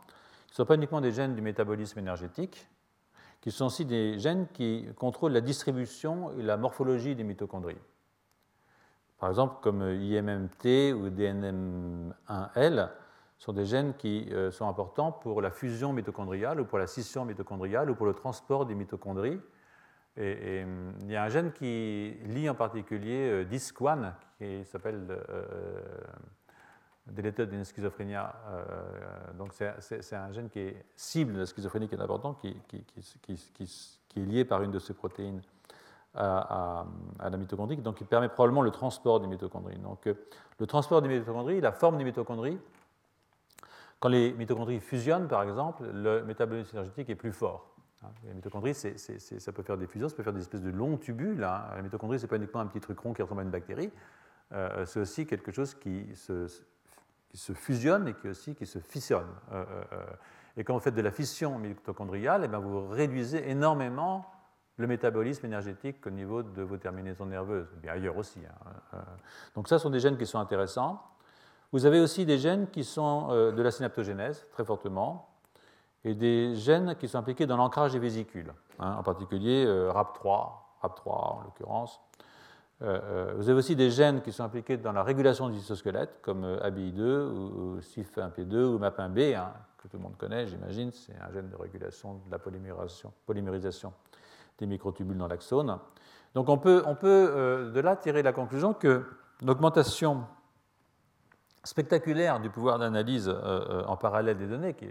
qui 0.46 0.52
ne 0.52 0.56
sont 0.56 0.64
pas 0.66 0.74
uniquement 0.74 1.00
des 1.00 1.12
gènes 1.12 1.36
du 1.36 1.40
métabolisme 1.40 2.00
énergétique, 2.00 2.66
qui 3.40 3.52
sont 3.52 3.66
aussi 3.66 3.84
des 3.84 4.18
gènes 4.18 4.48
qui 4.48 4.88
contrôlent 4.96 5.32
la 5.32 5.40
distribution 5.40 6.32
et 6.36 6.42
la 6.42 6.56
morphologie 6.56 7.14
des 7.14 7.22
mitochondries. 7.22 7.78
Par 9.20 9.28
exemple, 9.28 9.56
comme 9.60 9.82
IMMT 9.82 10.92
ou 10.94 11.10
DNM1L 11.10 12.90
sont 13.38 13.52
des 13.52 13.64
gènes 13.64 13.94
qui 13.94 14.30
sont 14.50 14.68
importants 14.68 15.12
pour 15.12 15.40
la 15.40 15.50
fusion 15.50 15.92
mitochondriale 15.92 16.60
ou 16.60 16.64
pour 16.64 16.78
la 16.78 16.86
scission 16.86 17.24
mitochondriale 17.24 17.90
ou 17.90 17.94
pour 17.94 18.06
le 18.06 18.14
transport 18.14 18.66
des 18.66 18.74
mitochondries 18.74 19.40
il 20.20 21.10
y 21.10 21.16
a 21.16 21.22
un 21.22 21.28
gène 21.28 21.52
qui 21.52 22.16
lie 22.26 22.48
en 22.48 22.54
particulier 22.54 23.30
euh, 23.30 23.44
DISC1, 23.44 24.12
qui 24.38 24.64
s'appelle 24.64 25.06
euh, 25.10 25.80
Deleted 27.06 27.52
in 27.54 27.62
Schizophrenia. 27.62 28.34
Euh, 28.48 28.64
donc 29.38 29.52
c'est 29.52 30.14
un 30.14 30.32
gène 30.32 30.48
qui 30.48 30.60
est 30.60 30.84
cible 30.96 31.34
de 31.34 31.38
la 31.40 31.46
schizophrénie 31.46 31.88
qui 31.88 31.94
est 31.94 32.00
important, 32.00 32.34
qui, 32.34 32.48
est 32.48 34.20
lié 34.20 34.44
par 34.44 34.62
une 34.62 34.72
de 34.72 34.78
ces 34.78 34.94
protéines 34.94 35.40
à, 36.14 36.84
la 37.20 37.36
mitochondrie, 37.36 37.76
donc 37.76 37.96
qui 37.96 38.04
permet 38.04 38.28
probablement 38.28 38.62
le 38.62 38.72
transport 38.72 39.20
des 39.20 39.28
mitochondries. 39.28 39.78
Donc 39.78 40.08
le 40.58 40.66
transport 40.66 41.00
des 41.00 41.08
mitochondries, 41.08 41.60
la 41.60 41.70
forme 41.70 41.96
des 41.96 42.04
mitochondries, 42.04 42.58
quand 44.00 44.08
les 44.08 44.32
mitochondries 44.32 44.80
fusionnent 44.80 45.28
par 45.28 45.42
exemple, 45.42 45.84
le 45.92 46.22
métabolisme 46.24 46.76
énergétique 46.76 47.10
est 47.10 47.16
plus 47.16 47.32
fort. 47.32 47.74
Hein, 48.02 48.08
la 48.26 48.34
mitochondrie, 48.34 48.74
ça 48.74 49.52
peut 49.52 49.62
faire 49.62 49.76
des 49.76 49.86
fusions, 49.86 50.08
ça 50.08 50.14
peut 50.14 50.22
faire 50.22 50.32
des 50.32 50.40
espèces 50.40 50.62
de 50.62 50.70
longs 50.70 50.96
tubules. 50.96 51.42
Hein. 51.42 51.64
La 51.74 51.82
mitochondrie, 51.82 52.18
ce 52.18 52.24
n'est 52.24 52.28
pas 52.28 52.36
uniquement 52.36 52.60
un 52.60 52.66
petit 52.66 52.80
truc 52.80 52.98
rond 52.98 53.12
qui 53.12 53.22
ressemble 53.22 53.40
à 53.40 53.44
une 53.44 53.50
bactérie, 53.50 53.90
euh, 54.52 54.86
c'est 54.86 55.00
aussi 55.00 55.26
quelque 55.26 55.52
chose 55.52 55.74
qui 55.74 56.06
se, 56.14 56.46
fusionne 57.54 58.08
et 58.08 58.14
qui 58.14 58.28
aussi 58.28 58.54
qui 58.54 58.66
se 58.66 58.78
fissionne. 58.78 59.26
Euh, 59.52 59.64
euh, 59.92 60.04
et 60.56 60.64
quand 60.64 60.74
vous 60.74 60.80
faites 60.80 60.94
de 60.94 61.02
la 61.02 61.10
fission 61.10 61.58
mitochondriale, 61.58 62.42
eh 62.44 62.48
bien, 62.48 62.58
vous 62.58 62.88
réduisez 62.88 63.50
énormément 63.50 64.26
le 64.76 64.86
métabolisme 64.86 65.46
énergétique 65.46 66.06
au 66.06 66.10
niveau 66.10 66.42
de 66.42 66.62
vos 66.62 66.76
terminaisons 66.76 67.26
nerveuses, 67.26 67.68
bien 67.82 67.92
ailleurs 67.92 68.16
aussi. 68.16 68.40
Hein. 68.46 68.98
Donc 69.54 69.68
ça, 69.68 69.78
ce 69.78 69.82
sont 69.82 69.90
des 69.90 70.00
gènes 70.00 70.16
qui 70.16 70.26
sont 70.26 70.38
intéressants. 70.38 71.02
Vous 71.72 71.84
avez 71.86 72.00
aussi 72.00 72.24
des 72.24 72.38
gènes 72.38 72.68
qui 72.68 72.82
sont 72.84 73.28
de 73.28 73.62
la 73.62 73.70
synaptogénèse, 73.70 74.46
très 74.52 74.64
fortement, 74.64 75.28
et 76.04 76.14
des 76.14 76.54
gènes 76.54 76.94
qui 76.96 77.08
sont 77.08 77.18
impliqués 77.18 77.46
dans 77.46 77.56
l'ancrage 77.56 77.92
des 77.92 77.98
vésicules, 77.98 78.52
hein, 78.78 78.96
en 78.98 79.02
particulier 79.02 79.64
euh, 79.66 79.90
RAP3, 79.90 80.50
RAP3 80.82 81.08
en 81.08 81.42
l'occurrence. 81.44 82.00
Euh, 82.80 83.00
euh, 83.02 83.34
vous 83.36 83.48
avez 83.48 83.58
aussi 83.58 83.74
des 83.74 83.90
gènes 83.90 84.22
qui 84.22 84.30
sont 84.30 84.44
impliqués 84.44 84.76
dans 84.76 84.92
la 84.92 85.02
régulation 85.02 85.48
du 85.48 85.58
cytosquelette, 85.58 86.20
comme 86.22 86.44
ABI2 86.44 87.00
ou, 87.00 87.78
CIF1P2 87.80 88.54
ou 88.54 88.78
MAP1B, 88.78 89.36
hein, 89.36 89.52
que 89.78 89.88
tout 89.88 89.96
le 89.96 90.02
monde 90.04 90.16
connaît, 90.16 90.46
j'imagine. 90.46 90.92
C'est 90.92 91.16
un 91.20 91.32
gène 91.32 91.50
de 91.50 91.56
régulation 91.56 92.14
de 92.14 92.30
la 92.30 92.38
polymérisation, 92.38 93.92
des 94.58 94.66
microtubules 94.66 95.18
dans 95.18 95.28
l'axone. 95.28 95.78
Donc 96.34 96.48
on 96.48 96.58
peut 96.58 96.82
de 97.74 97.80
là 97.80 97.96
tirer 97.96 98.22
la 98.22 98.32
conclusion 98.32 98.74
que 98.74 99.04
l'augmentation 99.42 100.24
spectaculaire 101.64 102.40
du 102.40 102.50
pouvoir 102.50 102.78
d'analyse 102.78 103.28
euh, 103.28 103.34
euh, 103.34 103.84
en 103.84 103.96
parallèle 103.96 104.36
des 104.36 104.46
données, 104.46 104.74
qui, 104.74 104.86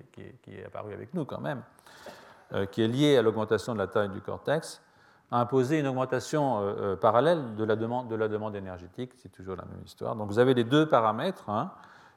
est 0.51 0.65
apparu 0.65 0.93
avec 0.93 1.13
nous 1.13 1.25
quand 1.25 1.41
même, 1.41 1.61
euh, 2.53 2.65
qui 2.65 2.83
est 2.83 2.87
lié 2.87 3.17
à 3.17 3.21
l'augmentation 3.21 3.73
de 3.73 3.79
la 3.79 3.87
taille 3.87 4.09
du 4.09 4.21
cortex, 4.21 4.81
a 5.31 5.39
imposé 5.41 5.79
une 5.79 5.87
augmentation 5.87 6.97
parallèle 7.01 7.55
de 7.55 7.63
la, 7.65 7.75
demande, 7.75 8.55
énergétique, 8.55 9.11
c'est 9.17 9.31
toujours 9.31 9.57
la 9.57 9.65
même 9.65 9.81
histoire. 9.83 10.15
Donc 10.15 10.29
vous 10.29 10.39
avez 10.39 10.53
les 10.53 10.63
deux 10.63 10.87
paramètres, 10.87 11.49
hein, 11.49 11.71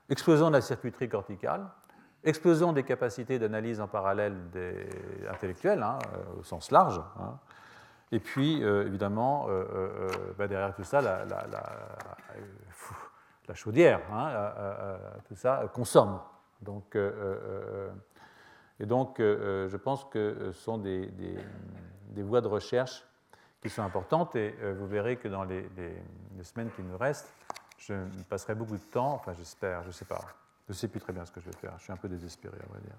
explosion 0.09 0.47
de 0.47 0.53
la 0.53 0.61
circuiterie 0.61 1.09
corticale, 1.09 1.67
explosion 2.23 2.73
des 2.73 2.85
capacités 2.85 3.41
d'analyse 3.41 3.81
en 3.81 3.89
parallèle 3.89 4.51
des 4.53 4.87
intellectuelles, 5.29 5.83
hein, 5.83 5.99
au 6.39 6.45
sens 6.45 6.71
large, 6.71 7.01
hein, 7.19 7.37
et 8.13 8.21
puis 8.21 8.63
évidemment, 8.63 9.49
bah, 10.39 10.47
derrière 10.47 10.75
tout 10.75 10.85
ça, 10.85 11.01
la 11.01 11.25
la 13.51 13.55
chaudière, 13.57 14.01
hein, 14.13 14.29
euh, 14.29 14.37
euh, 14.37 14.75
euh, 14.81 14.99
tout 15.27 15.35
ça 15.35 15.69
consomme. 15.75 16.21
Donc, 16.63 16.97
et 18.79 18.87
donc, 18.87 19.17
je 19.19 19.77
pense 19.77 20.05
que 20.05 20.53
ce 20.53 20.61
sont 20.61 20.79
des, 20.79 21.11
voies 22.19 22.41
de 22.41 22.47
recherche 22.49 23.05
qui 23.61 23.69
sont 23.71 23.83
importantes 23.83 24.37
et 24.37 24.55
vous 24.79 24.87
verrez 24.87 25.17
que 25.17 25.27
dans 25.27 25.43
les, 25.45 25.69
semaines 26.43 26.71
qui 26.77 26.83
nous 26.83 26.99
restent, 26.99 27.33
je 27.79 27.95
passerai 28.29 28.55
beaucoup 28.55 28.77
de 28.77 28.91
temps, 28.93 29.15
enfin 29.15 29.33
j'espère, 29.33 29.83
je 29.83 29.89
ne 29.89 29.93
sais 29.93 30.05
pas, 30.05 30.21
je 30.67 30.73
ne 30.73 30.77
sais 30.77 30.89
plus 30.89 31.01
très 31.01 31.15
bien 31.15 31.25
ce 31.25 31.33
que 31.33 31.41
je 31.41 31.47
vais 31.47 31.57
faire, 31.57 31.73
je 31.79 31.85
suis 31.85 31.93
un 31.93 31.97
peu 31.97 32.09
désespéré, 32.09 32.59
on 32.69 32.75
va 32.75 32.81
dire. 32.81 32.97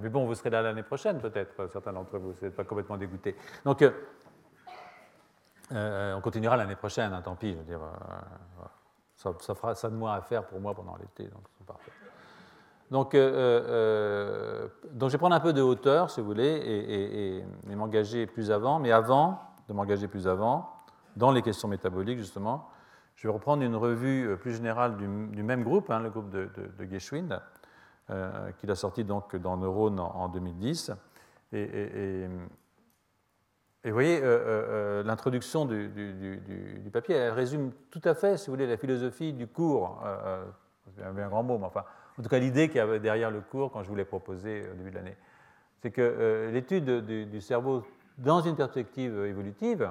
mais 0.02 0.08
bon, 0.08 0.26
vous 0.26 0.34
serez 0.34 0.50
là 0.50 0.62
l'année 0.62 0.82
prochaine, 0.82 1.20
peut-être, 1.20 1.68
certains 1.72 1.92
d'entre 1.92 2.18
vous, 2.18 2.32
vous 2.32 2.44
n'êtes 2.44 2.56
pas 2.56 2.64
complètement 2.64 2.96
dégoûtés. 2.96 3.36
Donc, 3.64 3.84
on 5.70 6.20
continuera 6.22 6.56
l'année 6.56 6.76
prochaine, 6.76 7.12
hein, 7.12 7.22
tant 7.22 7.34
pis. 7.34 7.56
Euh, 7.56 7.76
ça, 9.16 9.54
fera 9.54 9.74
ça 9.74 9.90
de 9.90 9.94
moins 9.94 10.14
à 10.14 10.20
faire 10.20 10.44
pour 10.46 10.60
moi 10.60 10.74
pendant 10.74 10.96
l'été, 10.96 11.24
donc 11.24 11.44
euh, 13.14 14.68
donc, 14.92 15.10
je 15.10 15.12
vais 15.12 15.18
prendre 15.18 15.34
un 15.34 15.40
peu 15.40 15.52
de 15.52 15.60
hauteur, 15.60 16.10
si 16.10 16.20
vous 16.20 16.26
voulez, 16.26 17.42
et, 17.68 17.74
m'engager 17.74 18.26
plus 18.26 18.50
avant. 18.50 18.78
Mais 18.78 18.92
avant 18.92 19.40
de 19.68 19.74
m'engager 19.74 20.08
plus 20.08 20.26
avant, 20.26 20.72
dans 21.14 21.30
les 21.30 21.42
questions 21.42 21.68
métaboliques, 21.68 22.18
justement, 22.18 22.70
je 23.14 23.28
vais 23.28 23.34
reprendre 23.34 23.62
une 23.62 23.76
revue 23.76 24.34
plus 24.40 24.54
générale 24.54 24.96
du, 24.96 25.06
même 25.42 25.64
groupe, 25.64 25.90
hein, 25.90 26.00
le 26.00 26.08
groupe 26.08 26.30
de, 26.30 26.48
de, 26.78 26.84
Geschwind, 26.86 27.38
qu'il 28.58 28.70
a 28.70 28.74
sorti 28.74 29.04
donc 29.04 29.36
dans 29.36 29.58
Neurone 29.58 30.00
en, 30.00 30.14
en 30.14 30.28
2010. 30.28 30.92
et, 31.52 32.26
et 33.84 33.90
vous 33.90 33.94
voyez, 33.94 34.20
euh, 34.20 34.24
euh, 34.24 34.42
euh, 34.68 35.02
l'introduction 35.04 35.64
du, 35.64 36.90
papier, 36.92 37.14
elle 37.14 37.32
résume 37.32 37.70
tout 37.90 38.00
à 38.04 38.14
fait, 38.14 38.36
si 38.36 38.46
vous 38.46 38.54
voulez, 38.54 38.66
la 38.66 38.76
philosophie 38.76 39.32
du 39.32 39.46
cours. 39.46 40.02
c'est 40.96 41.04
un 41.04 41.28
grand 41.28 41.44
mot, 41.44 41.58
mais 41.58 41.66
enfin, 41.66 41.84
en 42.18 42.22
tout 42.22 42.28
cas, 42.28 42.38
l'idée 42.38 42.68
qu'il 42.68 42.78
y 42.78 42.80
avait 42.80 42.98
derrière 42.98 43.30
le 43.30 43.40
cours 43.40 43.70
quand 43.70 43.84
je 43.84 43.88
vous 43.88 43.94
l'ai 43.94 44.04
proposé 44.04 44.64
au 44.72 44.74
début 44.74 44.90
de 44.90 44.96
l'année. 44.96 45.16
C'est 45.80 45.92
que 45.92 46.50
l'étude 46.52 47.06
du, 47.06 47.40
cerveau 47.40 47.84
dans 48.18 48.40
une 48.40 48.56
perspective 48.56 49.24
évolutive 49.24 49.88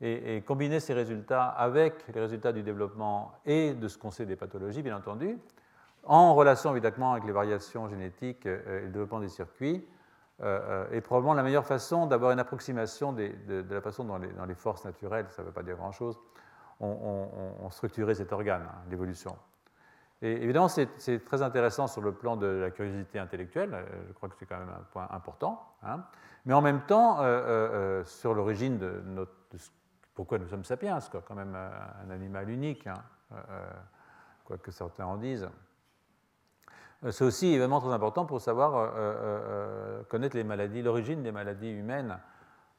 et, 0.00 0.42
combiner 0.46 0.80
ces 0.80 0.94
résultats 0.94 1.44
avec 1.44 1.94
les 2.14 2.20
résultats 2.20 2.52
du 2.52 2.62
développement 2.62 3.32
et 3.44 3.74
de 3.74 3.88
ce 3.88 3.98
qu'on 3.98 4.10
sait 4.10 4.24
des 4.24 4.36
pathologies, 4.36 4.82
bien 4.82 4.96
entendu, 4.96 5.36
en 6.04 6.34
relation 6.34 6.74
évidemment 6.74 7.12
avec 7.12 7.24
les 7.24 7.32
variations 7.32 7.90
génétiques 7.90 8.46
et 8.46 8.80
le 8.84 8.88
développement 8.88 9.20
des 9.20 9.28
circuits, 9.28 9.84
est 10.40 11.00
probablement 11.00 11.34
la 11.34 11.42
meilleure 11.42 11.64
façon 11.64 12.06
d'avoir 12.06 12.30
une 12.30 12.38
approximation 12.38 13.12
de, 13.12 13.64
la 13.70 13.80
façon 13.80 14.04
dont 14.04 14.18
les, 14.18 14.54
forces 14.54 14.84
naturelles, 14.84 15.26
ça 15.30 15.42
ne 15.42 15.46
veut 15.46 15.52
pas 15.52 15.62
dire 15.62 15.76
grand-chose, 15.76 16.18
ont, 16.80 17.70
structuré 17.70 18.14
cet 18.14 18.32
organe, 18.32 18.62
hein, 18.62 18.78
l'évolution. 18.90 19.36
Et 20.22 20.32
évidemment, 20.32 20.68
c'est 20.68 21.24
très 21.24 21.42
intéressant 21.42 21.86
sur 21.86 22.02
le 22.02 22.12
plan 22.12 22.36
de 22.36 22.46
la 22.46 22.70
curiosité 22.70 23.18
intellectuelle, 23.18 23.74
euh, 23.74 23.84
je 24.08 24.12
crois 24.12 24.28
que 24.28 24.34
c'est 24.38 24.46
quand 24.46 24.58
même 24.58 24.68
un 24.68 24.82
point 24.92 25.08
important, 25.10 25.62
hein. 25.82 26.04
mais 26.44 26.54
en 26.54 26.62
même 26.62 26.82
temps, 26.82 27.18
sur 28.04 28.34
l'origine 28.34 28.78
de, 28.78 29.28
pourquoi 30.14 30.38
nous 30.38 30.48
sommes 30.48 30.64
sapiens, 30.64 30.98
quoi, 31.10 31.22
quand 31.26 31.34
même 31.34 31.54
un, 31.54 32.10
animal 32.10 32.48
unique. 32.50 32.86
Hein, 32.86 32.94
quoi 34.46 34.58
que 34.58 34.70
certains 34.70 35.04
en 35.04 35.16
disent. 35.16 35.48
C'est 37.10 37.24
aussi 37.24 37.48
évidemment 37.48 37.80
très 37.80 37.92
important 37.92 38.26
pour 38.26 38.40
savoir 38.40 38.92
connaître 40.08 40.36
les 40.36 40.44
maladies, 40.44 40.82
l'origine 40.82 41.22
des 41.22 41.32
maladies 41.32 41.70
humaines, 41.70 42.18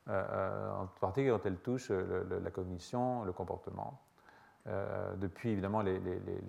en 0.07 0.87
particulier 0.99 1.31
quand 1.31 1.45
elles 1.45 1.57
touchent 1.57 1.91
la 1.91 2.51
cognition, 2.51 3.23
le 3.23 3.31
comportement. 3.31 4.01
Euh, 4.69 5.15
depuis 5.15 5.51
évidemment 5.51 5.81
les, 5.81 6.01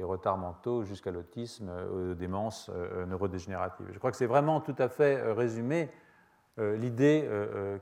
retards 0.02 0.38
mentaux 0.38 0.82
jusqu'à 0.82 1.12
l'autisme, 1.12 1.68
euh, 1.68 2.12
aux 2.12 2.14
démences 2.14 2.68
euh, 2.74 3.06
neurodégénératives. 3.06 3.86
Je 3.92 3.98
crois 3.98 4.10
que 4.10 4.16
c'est 4.16 4.26
vraiment 4.26 4.60
tout 4.60 4.74
à 4.78 4.88
fait 4.88 5.22
résumé 5.32 5.88
l'idée 6.60 7.24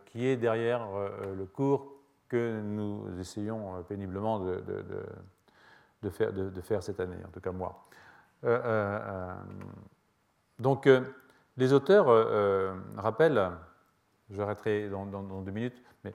qui 0.05 0.27
est 0.27 0.37
derrière 0.37 0.87
le 1.35 1.47
cours 1.47 1.95
que 2.29 2.61
nous 2.61 3.07
essayons 3.19 3.83
péniblement 3.85 4.39
de, 4.39 6.11
faire, 6.11 6.83
cette 6.83 7.01
année, 7.01 7.17
en 7.27 7.31
tout 7.31 7.41
cas 7.41 7.53
moi. 7.53 7.87
Donc, 10.59 10.89
les 11.57 11.73
auteurs 11.73 12.07
rappellent, 12.97 13.51
je 14.31 14.43
arrêterai 14.43 14.89
dans, 14.89 15.07
dans, 15.07 15.43
deux 15.43 15.53
minutes, 15.53 15.83
mais 16.05 16.15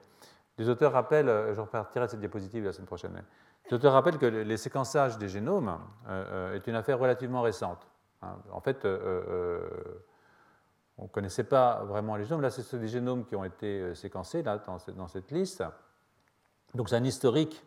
les 0.58 0.68
auteurs 0.68 0.92
rappellent, 0.92 1.54
je 1.54 1.60
repartirai 1.60 2.06
de 2.06 2.10
cette 2.10 2.20
diapositive 2.20 2.64
la 2.64 2.72
semaine 2.72 2.86
prochaine, 2.86 3.22
je 3.70 3.76
te 3.76 3.86
rappelle 3.86 4.18
que 4.18 4.26
les 4.26 4.56
séquençages 4.56 5.18
des 5.18 5.28
génomes 5.28 5.78
euh, 6.08 6.50
euh, 6.52 6.54
est 6.54 6.66
une 6.66 6.74
affaire 6.74 6.98
relativement 6.98 7.42
récente. 7.42 7.86
Hein. 8.20 8.36
En 8.50 8.60
fait, 8.60 8.84
euh, 8.84 9.60
on 10.98 11.04
ne 11.04 11.08
connaissait 11.08 11.44
pas 11.44 11.84
vraiment 11.84 12.16
les 12.16 12.24
génomes. 12.24 12.42
Là, 12.42 12.50
ce 12.50 12.62
sont 12.62 12.76
des 12.76 12.88
génomes 12.88 13.24
qui 13.24 13.36
ont 13.36 13.44
été 13.44 13.94
séquencés 13.94 14.42
là, 14.42 14.58
dans, 14.58 15.08
cette 15.08 15.30
liste. 15.30 15.64
Donc, 16.74 16.88
c'est 16.88 16.96
un 16.96 17.04
historique. 17.04 17.62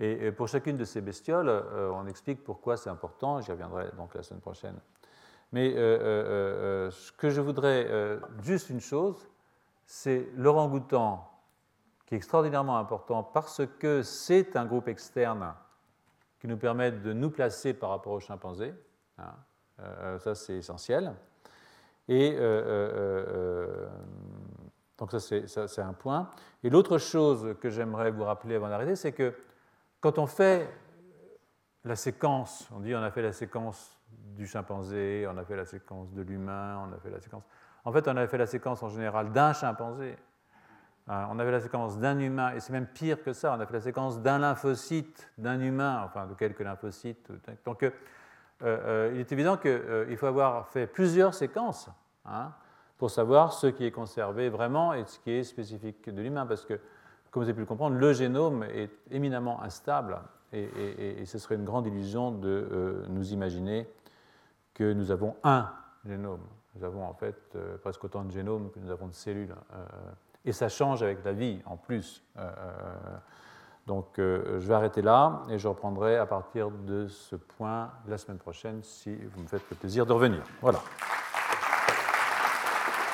Et, 0.00 0.30
pour 0.32 0.48
chacune 0.48 0.76
de 0.76 0.84
ces 0.84 1.00
bestioles, 1.00 1.48
on 1.92 2.06
explique 2.06 2.44
pourquoi 2.44 2.76
c'est 2.76 2.90
important. 2.90 3.40
J'y 3.40 3.50
reviendrai 3.50 3.90
donc 3.96 4.14
la 4.14 4.22
semaine 4.22 4.40
prochaine. 4.40 4.76
Mais 5.50 5.72
ce 5.72 7.12
que 7.12 7.30
je 7.30 7.40
voudrais, 7.40 8.20
juste 8.42 8.70
une 8.70 8.80
chose, 8.80 9.28
c'est 9.86 10.28
l'orang-outan 10.36 11.28
qui 12.06 12.14
est 12.14 12.18
extraordinairement 12.18 12.78
important 12.78 13.22
parce 13.22 13.62
que 13.80 14.02
c'est 14.02 14.56
un 14.56 14.66
groupe 14.66 14.88
externe 14.88 15.52
qui 16.40 16.46
nous 16.46 16.56
permet 16.56 16.92
de 16.92 17.12
nous 17.12 17.30
placer 17.30 17.74
par 17.74 17.90
rapport 17.90 18.12
aux 18.12 18.20
chimpanzés. 18.20 18.74
Hein. 19.18 19.34
Euh, 19.80 20.18
ça, 20.18 20.34
c'est 20.34 20.54
essentiel. 20.54 21.14
Et 22.08 22.34
euh, 22.34 22.38
euh, 22.40 23.88
donc 24.96 25.12
ça, 25.12 25.20
c'est 25.68 25.82
un 25.82 25.92
point. 25.92 26.30
Et 26.62 26.70
l'autre 26.70 26.98
chose 26.98 27.54
que 27.60 27.70
j'aimerais 27.70 28.10
vous 28.10 28.24
rappeler 28.24 28.54
avant 28.54 28.68
d'arrêter, 28.68 28.96
c'est 28.96 29.12
que 29.12 29.34
quand 30.00 30.18
on 30.18 30.26
fait 30.26 30.68
la 31.84 31.96
séquence, 31.96 32.68
on 32.74 32.80
dit 32.80 32.94
on 32.94 33.02
a 33.02 33.10
fait 33.10 33.22
la 33.22 33.32
séquence 33.32 33.98
du 34.36 34.46
chimpanzé, 34.46 35.26
on 35.28 35.36
a 35.36 35.44
fait 35.44 35.56
la 35.56 35.64
séquence 35.64 36.12
de 36.12 36.22
l'humain, 36.22 36.86
on 36.88 36.94
a 36.94 36.98
fait 36.98 37.10
la 37.10 37.20
séquence... 37.20 37.44
En 37.84 37.92
fait, 37.92 38.06
on 38.08 38.16
a 38.16 38.26
fait 38.26 38.38
la 38.38 38.46
séquence 38.46 38.82
en 38.82 38.88
général 38.88 39.32
d'un 39.32 39.52
chimpanzé. 39.52 40.16
Euh, 41.08 41.24
on 41.30 41.38
avait 41.38 41.50
la 41.50 41.60
séquence 41.60 41.98
d'un 41.98 42.18
humain, 42.18 42.52
et 42.54 42.60
c'est 42.60 42.72
même 42.72 42.86
pire 42.86 43.22
que 43.22 43.32
ça, 43.32 43.54
on 43.56 43.60
a 43.60 43.66
fait 43.66 43.72
la 43.72 43.80
séquence 43.80 44.20
d'un 44.20 44.38
lymphocyte, 44.38 45.30
d'un 45.38 45.58
humain, 45.60 46.02
enfin 46.04 46.26
de 46.26 46.34
quelques 46.34 46.60
lymphocytes. 46.60 47.32
Donc 47.64 47.82
euh, 47.82 47.90
euh, 48.62 49.10
il 49.14 49.20
est 49.20 49.32
évident 49.32 49.56
qu'il 49.56 50.16
faut 50.18 50.26
avoir 50.26 50.68
fait 50.68 50.86
plusieurs 50.86 51.32
séquences 51.32 51.88
hein, 52.26 52.52
pour 52.98 53.10
savoir 53.10 53.54
ce 53.54 53.68
qui 53.68 53.86
est 53.86 53.90
conservé 53.90 54.50
vraiment 54.50 54.92
et 54.92 55.06
ce 55.06 55.18
qui 55.20 55.30
est 55.30 55.44
spécifique 55.44 56.10
de 56.10 56.20
l'humain, 56.20 56.44
parce 56.44 56.66
que, 56.66 56.78
comme 57.30 57.42
vous 57.42 57.48
avez 57.48 57.54
pu 57.54 57.60
le 57.60 57.66
comprendre, 57.66 57.96
le 57.96 58.12
génome 58.12 58.64
est 58.64 58.90
éminemment 59.10 59.62
instable, 59.62 60.18
et, 60.52 61.24
ce 61.26 61.38
serait 61.38 61.56
une 61.56 61.64
grande 61.64 61.86
illusion 61.86 62.32
de 62.32 63.04
nous 63.08 63.32
imaginer 63.32 63.86
que 64.72 64.94
nous 64.94 65.10
avons 65.10 65.36
un 65.44 65.68
génome. 66.06 66.40
Nous 66.74 66.84
avons 66.84 67.04
en 67.04 67.12
fait 67.12 67.58
presque 67.82 68.04
autant 68.04 68.24
de 68.24 68.30
génomes 68.30 68.70
que 68.70 68.78
nous 68.78 68.90
avons 68.90 69.08
de 69.08 69.12
cellules. 69.12 69.54
Et 70.48 70.52
ça 70.52 70.70
change 70.70 71.02
avec 71.02 71.22
la 71.24 71.32
vie 71.32 71.60
en 71.66 71.76
plus. 71.76 72.22
Euh, 72.38 72.40
euh, 72.40 72.94
donc 73.86 74.18
euh, 74.18 74.58
je 74.60 74.66
vais 74.66 74.74
arrêter 74.74 75.02
là 75.02 75.42
et 75.50 75.58
je 75.58 75.68
reprendrai 75.68 76.16
à 76.16 76.24
partir 76.24 76.70
de 76.70 77.06
ce 77.08 77.36
point 77.36 77.90
la 78.06 78.16
semaine 78.16 78.38
prochaine 78.38 78.82
si 78.82 79.14
vous 79.14 79.42
me 79.42 79.46
faites 79.46 79.62
le 79.70 79.76
plaisir 79.76 80.06
de 80.06 80.12
revenir. 80.12 80.42
Voilà. 80.62 80.80